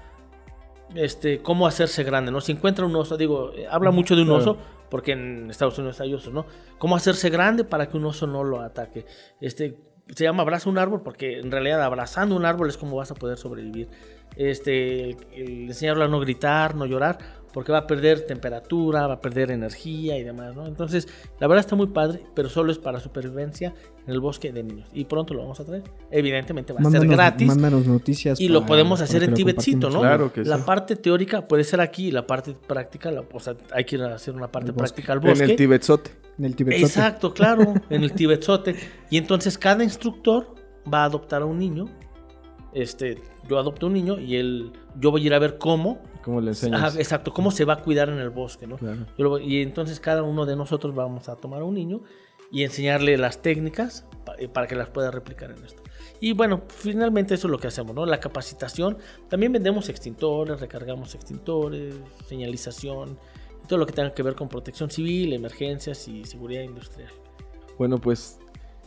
este, 0.94 1.40
cómo 1.40 1.66
hacerse 1.66 2.04
grande, 2.04 2.30
¿no? 2.30 2.40
Si 2.40 2.52
encuentra 2.52 2.84
un 2.84 2.94
oso, 2.94 3.16
digo, 3.16 3.52
eh, 3.54 3.66
habla 3.70 3.90
mucho 3.90 4.14
de 4.14 4.22
un 4.22 4.28
Claro. 4.28 4.42
oso, 4.42 4.58
porque 4.90 5.12
en 5.12 5.50
Estados 5.50 5.78
Unidos 5.78 6.00
hay 6.00 6.12
osos, 6.12 6.32
¿no? 6.34 6.44
Cómo 6.78 6.96
hacerse 6.96 7.30
grande 7.30 7.64
para 7.64 7.88
que 7.88 7.96
un 7.96 8.04
oso 8.04 8.26
no 8.26 8.44
lo 8.44 8.60
ataque. 8.60 9.06
Este, 9.40 9.78
se 10.14 10.24
llama 10.24 10.42
abraza 10.42 10.68
un 10.68 10.76
árbol 10.76 11.00
porque 11.02 11.38
en 11.38 11.50
realidad 11.50 11.82
abrazando 11.82 12.36
un 12.36 12.44
árbol 12.44 12.68
es 12.68 12.76
como 12.76 12.96
vas 12.96 13.10
a 13.10 13.14
poder 13.14 13.38
sobrevivir. 13.38 13.88
Este, 14.36 15.10
el, 15.10 15.16
el 15.34 15.48
enseñarlo 15.68 16.04
a 16.04 16.08
no 16.08 16.20
gritar, 16.20 16.74
no 16.74 16.84
llorar, 16.84 17.18
porque 17.52 17.70
va 17.72 17.78
a 17.78 17.86
perder 17.86 18.26
temperatura, 18.26 19.06
va 19.06 19.14
a 19.14 19.20
perder 19.20 19.50
energía 19.50 20.18
y 20.18 20.24
demás, 20.24 20.54
¿no? 20.56 20.66
Entonces, 20.66 21.06
la 21.38 21.46
verdad 21.46 21.60
está 21.64 21.76
muy 21.76 21.88
padre, 21.88 22.20
pero 22.34 22.48
solo 22.48 22.72
es 22.72 22.78
para 22.78 22.98
supervivencia 23.00 23.74
en 24.06 24.12
el 24.14 24.20
bosque 24.20 24.52
de 24.52 24.62
niños. 24.62 24.88
Y 24.92 25.04
pronto 25.04 25.34
lo 25.34 25.40
vamos 25.42 25.60
a 25.60 25.64
traer. 25.64 25.82
Evidentemente 26.10 26.72
va 26.72 26.80
a 26.80 26.82
ser 26.82 26.90
Mándanos, 26.92 27.14
gratis. 27.16 27.46
mándanos 27.48 27.86
noticias. 27.86 28.40
Y 28.40 28.48
lo 28.48 28.64
podemos 28.66 29.00
hacer 29.00 29.22
en 29.24 29.34
Tibetcito, 29.34 29.90
¿no? 29.90 30.00
Claro 30.00 30.32
que 30.32 30.44
la 30.44 30.56
sí. 30.58 30.62
parte 30.66 30.96
teórica 30.96 31.46
puede 31.46 31.64
ser 31.64 31.80
aquí, 31.80 32.10
la 32.10 32.26
parte 32.26 32.54
práctica, 32.66 33.10
la- 33.10 33.24
o 33.32 33.40
sea, 33.40 33.54
hay 33.72 33.84
que 33.84 33.96
ir 33.96 34.02
a 34.02 34.14
hacer 34.14 34.34
una 34.34 34.50
parte 34.50 34.72
práctica 34.72 35.12
al 35.12 35.18
En 35.18 35.28
bosque. 35.28 35.44
el 35.44 35.56
Tibetzote. 35.56 36.10
En 36.38 36.44
el 36.46 36.56
Tibetzote. 36.56 36.86
Exacto, 36.86 37.34
claro, 37.34 37.74
en 37.90 38.02
el 38.02 38.12
Tibetzote. 38.12 38.74
Y 39.10 39.18
entonces 39.18 39.58
cada 39.58 39.84
instructor 39.84 40.54
va 40.92 41.02
a 41.02 41.04
adoptar 41.04 41.42
a 41.42 41.44
un 41.44 41.58
niño. 41.58 41.84
Este, 42.72 43.18
yo 43.48 43.58
adopto 43.58 43.86
un 43.86 43.92
niño 43.92 44.18
y 44.18 44.36
él, 44.36 44.72
yo 44.98 45.10
voy 45.10 45.22
a 45.24 45.26
ir 45.26 45.34
a 45.34 45.38
ver 45.38 45.58
cómo, 45.58 46.00
¿Cómo 46.24 46.40
le 46.40 46.50
enseñas? 46.50 46.82
Ajá, 46.82 46.98
exacto, 46.98 47.32
cómo 47.32 47.50
se 47.50 47.64
va 47.64 47.74
a 47.74 47.82
cuidar 47.82 48.08
en 48.08 48.18
el 48.18 48.30
bosque, 48.30 48.66
¿no? 48.66 48.76
Claro. 48.78 49.06
Yo 49.18 49.24
lo 49.24 49.30
voy- 49.30 49.44
y 49.44 49.62
entonces 49.62 49.98
cada 50.00 50.22
uno 50.22 50.46
de 50.46 50.56
nosotros 50.56 50.94
vamos 50.94 51.28
a 51.28 51.36
tomar 51.36 51.62
a 51.62 51.64
un 51.64 51.74
niño 51.74 52.02
y 52.50 52.62
enseñarle 52.64 53.16
las 53.18 53.40
técnicas 53.42 54.04
eh, 54.38 54.46
para 54.48 54.66
que 54.66 54.74
las 54.76 54.88
pueda 54.88 55.10
replicar 55.10 55.50
en 55.50 55.64
esto. 55.64 55.82
Y 56.20 56.32
bueno, 56.34 56.62
finalmente 56.68 57.34
eso 57.34 57.48
es 57.48 57.50
lo 57.50 57.58
que 57.58 57.66
hacemos, 57.66 57.94
¿no? 57.94 58.06
La 58.06 58.20
capacitación. 58.20 58.98
También 59.28 59.52
vendemos 59.52 59.88
extintores, 59.88 60.60
recargamos 60.60 61.14
extintores, 61.14 61.94
señalización, 62.28 63.18
todo 63.68 63.78
lo 63.78 63.86
que 63.86 63.92
tenga 63.92 64.12
que 64.14 64.22
ver 64.22 64.34
con 64.34 64.48
protección 64.48 64.90
civil, 64.90 65.32
emergencias 65.32 66.06
y 66.08 66.24
seguridad 66.24 66.62
industrial. 66.62 67.10
Bueno, 67.78 67.98
pues 67.98 68.38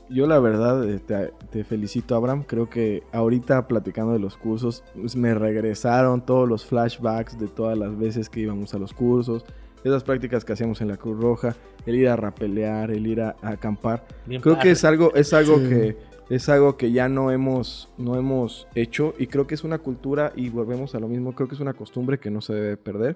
yo 0.10 0.28
la 0.28 0.40
verdad 0.40 0.88
eh, 0.90 1.00
te, 1.00 1.32
te 1.52 1.64
felicito, 1.64 2.16
Abraham. 2.16 2.44
Creo 2.46 2.70
que 2.70 3.04
ahorita 3.12 3.68
platicando 3.68 4.14
de 4.14 4.20
los 4.20 4.38
cursos, 4.38 4.84
pues, 5.00 5.16
me 5.16 5.34
regresaron 5.34 6.26
todos 6.26 6.48
los 6.48 6.66
flashbacks 6.66 7.38
de 7.40 7.48
todas 7.48 7.78
las 7.78 7.98
veces 7.98 8.30
que 8.30 8.42
íbamos 8.42 8.74
a 8.74 8.78
los 8.80 8.94
cursos, 8.94 9.46
esas 9.84 10.04
prácticas 10.04 10.44
que 10.46 10.54
hacíamos 10.54 10.82
en 10.82 10.88
la 10.88 10.98
Cruz 10.98 11.20
Roja, 11.20 11.56
el 11.86 11.96
ir 11.96 12.08
a 12.10 12.16
rapelear, 12.16 12.92
el 12.92 13.06
ir 13.08 13.22
a, 13.22 13.36
a 13.42 13.50
acampar. 13.52 14.06
Bien 14.26 14.42
Creo 14.42 14.56
que 14.56 14.60
padre. 14.60 14.72
es 14.72 14.84
algo, 14.86 15.14
es 15.16 15.34
algo 15.34 15.58
Sí. 15.58 15.70
que 15.70 15.98
es 16.28 16.50
algo 16.50 16.76
que 16.76 16.92
ya 16.92 17.08
no 17.08 17.30
hemos, 17.30 17.88
no 18.00 18.16
hemos 18.16 18.68
hecho 18.74 19.14
y 19.20 19.28
creo 19.28 19.46
que 19.46 19.54
es 19.54 19.64
una 19.64 19.78
cultura 19.78 20.34
y 20.36 20.50
volvemos 20.50 20.96
a 20.96 21.00
lo 21.00 21.08
mismo. 21.08 21.34
Creo 21.36 21.48
que 21.48 21.54
es 21.54 21.62
una 21.62 21.74
costumbre 21.76 22.20
que 22.20 22.32
no 22.32 22.42
se 22.42 22.54
debe 22.56 22.78
perder. 22.78 23.16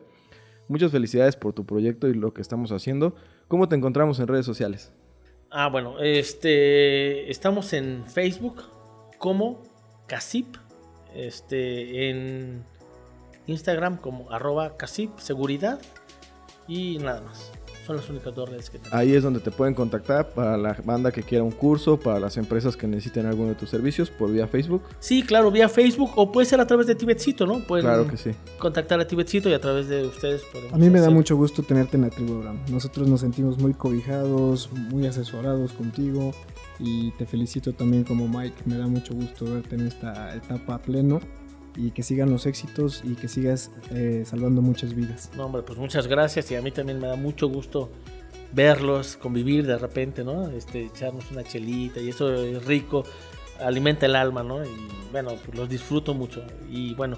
Muchas 0.67 0.91
felicidades 0.91 1.35
por 1.35 1.53
tu 1.53 1.65
proyecto 1.65 2.07
y 2.07 2.13
lo 2.13 2.35
que 2.35 2.41
estamos 2.41 2.71
haciendo. 2.71 3.15
¿Cómo 3.47 3.67
te 3.67 3.75
encontramos 3.75 4.19
en 4.19 4.27
redes 4.27 4.45
sociales? 4.45 4.93
Ah, 5.51 5.67
bueno, 5.67 5.99
este, 5.99 7.31
estamos 7.31 7.73
en 7.73 8.05
Facebook 8.05 8.65
como 9.17 9.63
Casip, 10.05 10.57
este, 11.15 12.09
en 12.09 12.63
Instagram 13.47 13.97
como 13.97 14.31
arroba 14.31 14.77
Casip 14.77 15.17
Seguridad 15.17 15.81
y 16.67 16.99
nada 16.99 17.21
más. 17.21 17.51
Son 17.89 17.95
las 17.97 18.07
únicas 18.07 18.35
dos 18.35 18.47
redes 18.47 18.69
que 18.69 18.77
tenemos. 18.77 18.93
Ahí 18.93 19.15
es 19.15 19.23
donde 19.23 19.39
te 19.39 19.49
pueden 19.49 19.73
contactar 19.73 20.29
para 20.29 20.55
la 20.57 20.77
banda 20.85 21.11
que 21.11 21.23
quiera 21.23 21.43
un 21.43 21.49
curso, 21.49 21.99
para 21.99 22.19
las 22.19 22.37
empresas 22.37 22.77
que 22.77 22.85
necesiten 22.85 23.25
alguno 23.25 23.49
de 23.49 23.55
tus 23.55 23.67
servicios 23.71 24.11
por 24.11 24.31
vía 24.31 24.45
Facebook. 24.47 24.83
Sí, 24.99 25.23
claro, 25.23 25.49
vía 25.49 25.67
Facebook 25.67 26.11
o 26.15 26.31
puede 26.31 26.45
ser 26.45 26.59
a 26.61 26.67
través 26.67 26.85
de 26.85 26.93
Tibetcito, 26.93 27.47
¿no? 27.47 27.61
Pueden 27.65 27.87
Claro 27.87 28.07
que 28.07 28.15
sí. 28.15 28.29
contactar 28.59 28.99
a 28.99 29.07
Tibetcito 29.07 29.49
y 29.49 29.53
a 29.53 29.59
través 29.59 29.87
de 29.87 30.05
ustedes 30.05 30.43
podemos 30.53 30.71
A 30.71 30.77
mí 30.77 30.87
me 30.91 30.99
da 30.99 31.09
mucho 31.09 31.35
gusto 31.35 31.63
tenerte 31.63 31.97
en 31.97 32.03
la 32.03 32.11
tribu, 32.11 32.35
Abraham. 32.35 32.59
Nosotros 32.69 33.07
nos 33.07 33.21
sentimos 33.21 33.57
muy 33.57 33.73
cobijados, 33.73 34.69
muy 34.71 35.07
asesorados 35.07 35.73
contigo 35.73 36.31
y 36.77 37.09
te 37.13 37.25
felicito 37.25 37.73
también 37.73 38.03
como 38.03 38.27
Mike. 38.27 38.61
Me 38.65 38.77
da 38.77 38.85
mucho 38.85 39.15
gusto 39.15 39.45
verte 39.45 39.73
en 39.73 39.87
esta 39.87 40.35
etapa 40.35 40.75
a 40.75 40.77
pleno 40.77 41.21
y 41.75 41.91
que 41.91 42.03
sigan 42.03 42.29
los 42.31 42.45
éxitos 42.45 43.01
y 43.05 43.15
que 43.15 43.27
sigas 43.27 43.71
eh, 43.91 44.23
salvando 44.25 44.61
muchas 44.61 44.93
vidas. 44.93 45.29
No, 45.37 45.45
hombre, 45.45 45.61
pues 45.63 45.77
muchas 45.77 46.07
gracias 46.07 46.49
y 46.51 46.55
a 46.55 46.61
mí 46.61 46.71
también 46.71 46.99
me 46.99 47.07
da 47.07 47.15
mucho 47.15 47.47
gusto 47.47 47.89
verlos, 48.53 49.15
convivir 49.17 49.65
de 49.67 49.77
repente, 49.77 50.23
¿no? 50.23 50.49
Este, 50.49 50.85
echarnos 50.85 51.29
una 51.31 51.43
chelita 51.43 51.99
y 51.99 52.09
eso 52.09 52.33
es 52.33 52.65
rico, 52.65 53.03
alimenta 53.63 54.05
el 54.07 54.15
alma, 54.15 54.43
¿no? 54.43 54.63
Y 54.63 54.69
bueno, 55.11 55.33
pues 55.45 55.57
los 55.57 55.69
disfruto 55.69 56.13
mucho 56.13 56.43
y 56.69 56.95
bueno, 56.95 57.17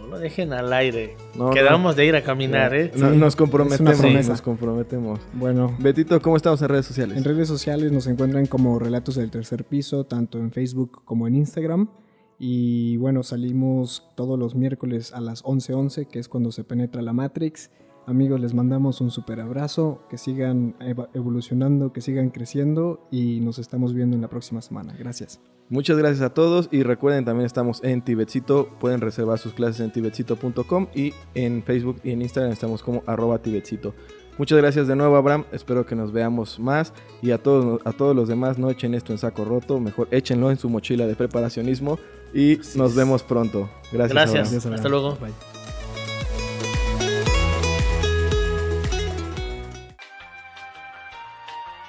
no 0.00 0.06
lo 0.06 0.18
dejen 0.18 0.52
al 0.54 0.72
aire. 0.72 1.16
No, 1.36 1.50
Quedamos 1.50 1.96
de 1.96 2.06
ir 2.06 2.16
a 2.16 2.22
caminar, 2.22 2.74
¿eh? 2.74 2.90
No- 2.96 3.10
Sí, 3.10 3.16
nos 3.18 3.28
es 3.28 3.36
comprometemos. 3.36 4.28
Nos 4.28 4.40
comprometemos. 4.42 5.20
Bueno, 5.34 5.76
Betito, 5.78 6.20
¿cómo 6.22 6.36
estamos 6.36 6.62
en 6.62 6.68
redes 6.68 6.86
sociales? 6.86 7.16
en 7.16 7.24
redes 7.24 7.46
sociales 7.48 7.92
nos 7.92 8.06
encuentran 8.06 8.46
como 8.46 8.78
Relatos 8.78 9.16
del 9.16 9.30
Tercer 9.30 9.64
Piso, 9.64 10.04
tanto 10.04 10.38
en 10.38 10.50
Facebook 10.50 11.02
como 11.04 11.28
en 11.28 11.36
Instagram. 11.36 11.88
Y 12.44 12.96
bueno, 12.96 13.22
salimos 13.22 14.02
todos 14.16 14.36
los 14.36 14.56
miércoles 14.56 15.12
a 15.12 15.20
las 15.20 15.44
11:11, 15.44 16.08
que 16.08 16.18
es 16.18 16.28
cuando 16.28 16.50
se 16.50 16.64
penetra 16.64 17.00
la 17.00 17.12
Matrix. 17.12 17.70
Amigos, 18.04 18.40
les 18.40 18.52
mandamos 18.52 19.00
un 19.00 19.12
super 19.12 19.38
abrazo, 19.38 20.02
que 20.10 20.18
sigan 20.18 20.74
evolucionando, 21.14 21.92
que 21.92 22.00
sigan 22.00 22.30
creciendo 22.30 23.06
y 23.12 23.38
nos 23.38 23.60
estamos 23.60 23.94
viendo 23.94 24.16
en 24.16 24.22
la 24.22 24.28
próxima 24.28 24.60
semana. 24.60 24.92
Gracias. 24.98 25.40
Muchas 25.68 25.96
gracias 25.96 26.22
a 26.22 26.34
todos 26.34 26.68
y 26.72 26.82
recuerden 26.82 27.24
también 27.24 27.46
estamos 27.46 27.80
en 27.84 28.02
Tibetcito, 28.02 28.70
pueden 28.80 29.00
reservar 29.00 29.38
sus 29.38 29.52
clases 29.52 29.80
en 29.80 29.92
tibetcito.com 29.92 30.88
y 30.96 31.12
en 31.34 31.62
Facebook 31.62 32.00
y 32.02 32.10
en 32.10 32.22
Instagram 32.22 32.52
estamos 32.52 32.82
como 32.82 33.04
arroba 33.06 33.38
tibetcito. 33.38 33.94
Muchas 34.38 34.58
gracias 34.58 34.88
de 34.88 34.96
nuevo 34.96 35.16
Abraham, 35.16 35.44
espero 35.52 35.84
que 35.84 35.94
nos 35.94 36.10
veamos 36.10 36.58
más 36.58 36.92
y 37.20 37.32
a 37.32 37.38
todos, 37.38 37.80
a 37.84 37.92
todos 37.92 38.16
los 38.16 38.28
demás 38.28 38.58
no 38.58 38.70
echen 38.70 38.94
esto 38.94 39.12
en 39.12 39.18
saco 39.18 39.44
roto, 39.44 39.78
mejor 39.78 40.08
échenlo 40.10 40.50
en 40.50 40.58
su 40.58 40.70
mochila 40.70 41.06
de 41.06 41.14
preparacionismo 41.14 41.98
y 42.32 42.58
nos 42.74 42.94
vemos 42.94 43.22
pronto. 43.22 43.68
Gracias. 43.92 44.32
Gracias. 44.32 44.66
Abraham. 44.66 44.74
Hasta 44.74 44.88
luego. 44.88 45.16
Bye. 45.16 45.32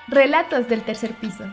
Relatos 0.09 0.67
del 0.67 0.83
tercer 0.83 1.13
piso. 1.19 1.45